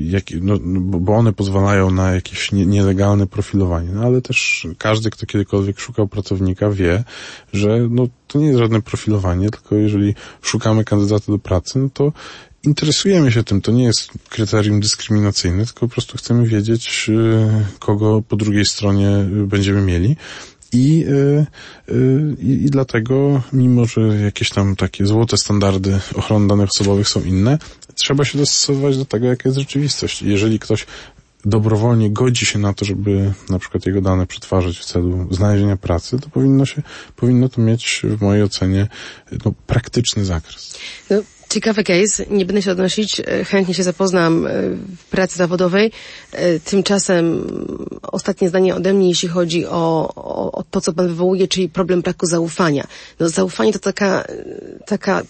jak, 0.00 0.24
no, 0.40 0.58
bo 0.78 1.12
one 1.12 1.32
pozwalają 1.32 1.90
na 1.90 2.14
jakieś 2.14 2.52
nielegalne 2.52 3.26
profilowanie. 3.26 3.88
No 3.92 4.02
ale 4.02 4.22
też 4.22 4.66
każdy, 4.78 5.10
kto 5.10 5.26
kiedykolwiek 5.26 5.80
szukał 5.80 6.08
pracownika 6.08 6.70
wie, 6.70 7.04
że 7.52 7.88
no, 7.90 8.08
to 8.26 8.38
nie 8.38 8.46
jest 8.46 8.58
żadne 8.58 8.82
profilowanie, 8.82 9.50
tylko 9.50 9.74
jeżeli 9.74 10.14
szukamy 10.42 10.84
kandydata 10.84 11.32
do 11.32 11.38
pracy, 11.38 11.78
no 11.78 11.88
to 11.94 12.12
interesujemy 12.62 13.32
się 13.32 13.44
tym. 13.44 13.60
To 13.60 13.72
nie 13.72 13.84
jest 13.84 14.10
kryterium 14.28 14.80
dyskryminacyjne, 14.80 15.66
tylko 15.66 15.80
po 15.80 15.88
prostu 15.88 16.18
chcemy 16.18 16.46
wiedzieć, 16.46 17.06
y, 17.08 17.78
kogo 17.78 18.22
po 18.28 18.36
drugiej 18.36 18.64
stronie 18.64 19.08
będziemy 19.46 19.82
mieli. 19.82 20.16
I, 20.72 21.04
y, 21.08 21.46
y, 21.94 22.36
i, 22.40 22.50
i 22.64 22.70
dlatego, 22.70 23.42
mimo 23.52 23.86
że 23.86 24.00
jakieś 24.00 24.50
tam 24.50 24.76
takie 24.76 25.06
złote 25.06 25.36
standardy 25.36 25.98
ochrony 26.14 26.48
danych 26.48 26.68
osobowych 26.68 27.08
są 27.08 27.22
inne, 27.22 27.58
trzeba 27.94 28.24
się 28.24 28.38
dostosować 28.38 28.98
do 28.98 29.04
tego, 29.04 29.26
jaka 29.26 29.48
jest 29.48 29.58
rzeczywistość. 29.58 30.22
Jeżeli 30.22 30.58
ktoś 30.58 30.86
dobrowolnie 31.44 32.10
godzi 32.10 32.46
się 32.46 32.58
na 32.58 32.74
to, 32.74 32.84
żeby 32.84 33.32
na 33.50 33.58
przykład 33.58 33.86
jego 33.86 34.00
dane 34.00 34.26
przetwarzać 34.26 34.78
w 34.78 34.84
celu 34.84 35.28
znalezienia 35.30 35.76
pracy, 35.76 36.18
to 36.18 36.28
powinno 36.28 36.66
się, 36.66 36.82
powinno 37.16 37.48
to 37.48 37.60
mieć 37.60 38.02
w 38.04 38.22
mojej 38.22 38.42
ocenie 38.42 38.88
no, 39.44 39.52
praktyczny 39.66 40.24
zakres. 40.24 40.78
No, 41.10 41.16
Ciekawy 41.48 41.84
case, 41.84 42.24
nie 42.30 42.46
będę 42.46 42.62
się 42.62 42.70
odnosić, 42.72 43.20
e, 43.20 43.44
chętnie 43.44 43.74
się 43.74 43.82
zapoznam 43.82 44.46
e, 44.46 44.50
w 44.96 45.04
pracy 45.10 45.36
zawodowej. 45.38 45.92
E, 46.32 46.60
tymczasem 46.60 47.46
ostatnie 48.02 48.48
zdanie 48.48 48.74
ode 48.74 48.92
mnie, 48.94 49.08
jeśli 49.08 49.28
chodzi 49.28 49.66
o, 49.66 50.12
o, 50.16 50.52
o 50.52 50.64
to, 50.70 50.80
co 50.80 50.92
Pan 50.92 51.08
wywołuje, 51.08 51.48
czyli 51.48 51.68
problem 51.68 52.02
braku 52.02 52.26
zaufania. 52.26 52.86
No 53.20 53.28
zaufanie 53.28 53.72
to 53.72 53.78
taka, 53.78 54.24
taka 54.86 55.22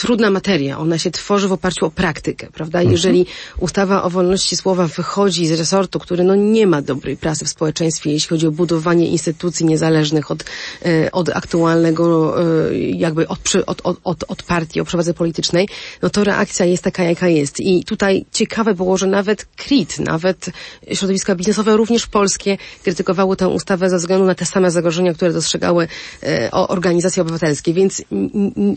trudna 0.00 0.30
materia. 0.30 0.78
Ona 0.78 0.98
się 0.98 1.10
tworzy 1.10 1.48
w 1.48 1.52
oparciu 1.52 1.86
o 1.86 1.90
praktykę, 1.90 2.46
prawda? 2.52 2.78
Mhm. 2.78 2.92
Jeżeli 2.92 3.26
ustawa 3.58 4.02
o 4.02 4.10
wolności 4.10 4.56
słowa 4.56 4.86
wychodzi 4.86 5.46
z 5.46 5.52
resortu, 5.52 5.98
który 5.98 6.24
no 6.24 6.34
nie 6.36 6.66
ma 6.66 6.82
dobrej 6.82 7.16
prasy 7.16 7.44
w 7.44 7.48
społeczeństwie, 7.48 8.12
jeśli 8.12 8.28
chodzi 8.28 8.46
o 8.46 8.50
budowanie 8.50 9.08
instytucji 9.08 9.66
niezależnych 9.66 10.30
od, 10.30 10.44
e, 10.84 11.12
od 11.12 11.28
aktualnego, 11.28 12.36
e, 12.70 12.78
jakby 12.78 13.28
od, 13.28 13.40
od, 13.66 13.82
od, 14.04 14.24
od, 14.28 14.42
partii 14.42 14.80
o 14.80 14.84
przewadze 14.84 15.14
politycznej, 15.14 15.68
no 16.02 16.10
to 16.10 16.24
reakcja 16.24 16.66
jest 16.66 16.82
taka, 16.84 17.04
jaka 17.04 17.28
jest. 17.28 17.60
I 17.60 17.84
tutaj 17.84 18.24
ciekawe 18.32 18.74
było, 18.74 18.96
że 18.96 19.06
nawet 19.06 19.44
KRIT, 19.56 19.98
nawet 19.98 20.50
środowiska 20.92 21.34
biznesowe, 21.34 21.76
również 21.76 22.06
polskie, 22.06 22.58
krytykowały 22.82 23.36
tę 23.36 23.48
ustawę 23.48 23.90
ze 23.90 23.96
względu 23.96 24.26
na 24.26 24.34
te 24.34 24.46
same 24.46 24.70
zagrożenia, 24.70 25.14
które 25.14 25.32
dostrzegały 25.32 25.88
e, 26.22 26.50
organizacje 26.50 27.22
obywatelskie. 27.22 27.72
Więc 27.74 28.02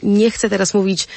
nie 0.03 0.31
chcę 0.31 0.49
teraz 0.49 0.73
mówić 0.73 1.07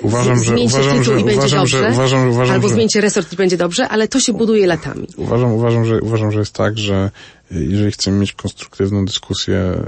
Uważam, 0.00 0.44
że, 0.44 0.56
uważam, 0.56 1.04
że, 1.04 1.12
i 1.20 1.24
będzie 1.24 1.38
uważam, 1.38 1.60
dobrze, 1.60 1.78
że, 1.78 1.90
uważam, 1.90 2.30
uważam, 2.30 2.54
albo 2.54 2.68
że, 2.68 2.74
zmieńcie 2.74 3.00
resort 3.00 3.32
i 3.32 3.36
będzie 3.36 3.56
dobrze, 3.56 3.88
ale 3.88 4.08
to 4.08 4.20
się 4.20 4.32
buduje 4.32 4.66
latami. 4.66 5.06
Uważam, 5.16 5.52
uważam, 5.52 5.84
że, 5.84 6.00
uważam, 6.00 6.32
że 6.32 6.38
jest 6.38 6.52
tak, 6.52 6.78
że 6.78 7.10
jeżeli 7.50 7.92
chcemy 7.92 8.18
mieć 8.18 8.32
konstruktywną 8.32 9.04
dyskusję 9.04 9.56
e, 9.56 9.82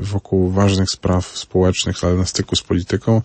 wokół 0.00 0.50
ważnych 0.50 0.90
spraw 0.90 1.38
społecznych, 1.38 2.04
ale 2.04 2.14
na 2.14 2.26
styku 2.26 2.56
z 2.56 2.62
polityką, 2.62 3.22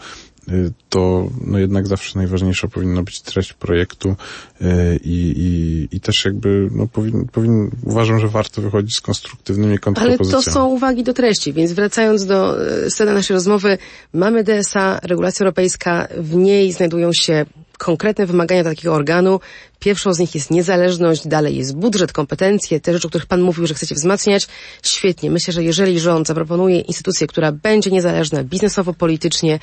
to 0.89 1.29
no 1.47 1.59
jednak 1.59 1.87
zawsze 1.87 2.19
najważniejsza 2.19 2.67
powinna 2.67 3.03
być 3.03 3.21
treść 3.21 3.53
projektu 3.53 4.09
y, 4.09 4.65
i, 5.03 5.33
i, 5.37 5.87
i 5.95 5.99
też 5.99 6.25
jakby 6.25 6.69
no 6.71 6.87
powin, 6.87 7.27
powin, 7.31 7.71
uważam, 7.83 8.19
że 8.19 8.27
warto 8.27 8.61
wychodzić 8.61 8.95
z 8.95 9.01
konstruktywnymi 9.01 9.79
kontrpropozycjami. 9.79 10.33
Ale 10.33 10.43
to 10.43 10.51
są 10.51 10.67
uwagi 10.67 11.03
do 11.03 11.13
treści, 11.13 11.53
więc 11.53 11.71
wracając 11.73 12.25
do 12.25 12.67
y, 12.85 12.91
sceny 12.91 13.13
naszej 13.13 13.33
rozmowy, 13.33 13.77
mamy 14.13 14.43
DSA, 14.43 14.99
regulacja 15.03 15.43
europejska, 15.43 16.07
w 16.17 16.35
niej 16.35 16.71
znajdują 16.71 17.09
się 17.13 17.45
konkretne 17.77 18.25
wymagania 18.25 18.63
takiego 18.63 18.93
organu. 18.93 19.39
Pierwszą 19.79 20.13
z 20.13 20.19
nich 20.19 20.35
jest 20.35 20.51
niezależność, 20.51 21.27
dalej 21.27 21.57
jest 21.57 21.75
budżet, 21.75 22.11
kompetencje, 22.13 22.79
te 22.79 22.93
rzeczy, 22.93 23.07
o 23.07 23.09
których 23.09 23.25
Pan 23.25 23.41
mówił, 23.41 23.67
że 23.67 23.73
chcecie 23.73 23.95
wzmacniać. 23.95 24.47
Świetnie. 24.83 25.31
Myślę, 25.31 25.53
że 25.53 25.63
jeżeli 25.63 25.99
rząd 25.99 26.27
zaproponuje 26.27 26.79
instytucję, 26.79 27.27
która 27.27 27.51
będzie 27.51 27.91
niezależna 27.91 28.43
biznesowo, 28.43 28.93
politycznie 28.93 29.59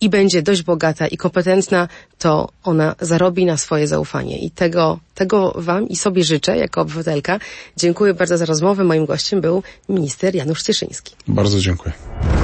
i 0.00 0.08
będzie 0.08 0.42
dość 0.42 0.62
bogata 0.62 1.06
i 1.06 1.16
kompetentna, 1.16 1.88
to 2.18 2.48
ona 2.64 2.94
zarobi 3.00 3.44
na 3.44 3.56
swoje 3.56 3.88
zaufanie. 3.88 4.38
I 4.38 4.50
tego, 4.50 4.98
tego 5.14 5.52
Wam 5.56 5.88
i 5.88 5.96
sobie 5.96 6.24
życzę 6.24 6.56
jako 6.56 6.80
obywatelka. 6.80 7.38
Dziękuję 7.76 8.14
bardzo 8.14 8.38
za 8.38 8.44
rozmowę. 8.44 8.84
Moim 8.84 9.06
gościem 9.06 9.40
był 9.40 9.62
minister 9.88 10.34
Janusz 10.34 10.62
Cieszyński. 10.62 11.14
Bardzo 11.28 11.60
dziękuję. 11.60 11.94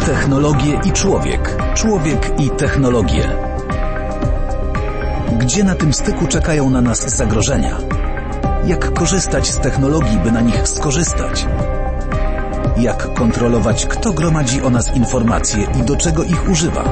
Technologie 0.06 0.80
i 0.84 0.92
człowiek. 0.92 1.56
Człowiek 1.74 2.30
i 2.40 2.50
technologie. 2.50 3.51
Gdzie 5.42 5.64
na 5.64 5.74
tym 5.74 5.92
styku 5.92 6.26
czekają 6.26 6.70
na 6.70 6.80
nas 6.80 7.16
zagrożenia? 7.16 7.78
Jak 8.66 8.92
korzystać 8.92 9.50
z 9.50 9.58
technologii, 9.58 10.18
by 10.18 10.32
na 10.32 10.40
nich 10.40 10.68
skorzystać? 10.68 11.46
Jak 12.76 13.14
kontrolować, 13.14 13.86
kto 13.86 14.12
gromadzi 14.12 14.62
o 14.62 14.70
nas 14.70 14.96
informacje 14.96 15.66
i 15.80 15.82
do 15.82 15.96
czego 15.96 16.24
ich 16.24 16.48
używa? 16.50 16.84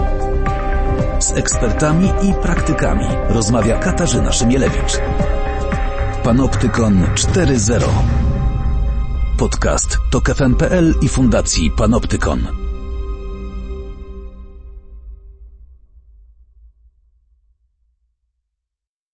Z 1.18 1.32
ekspertami 1.32 2.12
i 2.22 2.34
praktykami 2.34 3.06
rozmawia 3.28 3.78
Katarzyna 3.78 4.32
Szymielewicz. 4.32 4.98
Panoptykon 6.24 7.04
4.0 7.14 7.84
Podcast 9.38 9.98
to 10.10 10.20
KFM.pl 10.20 10.94
i 11.02 11.08
Fundacji 11.08 11.70
Panoptykon. 11.70 12.69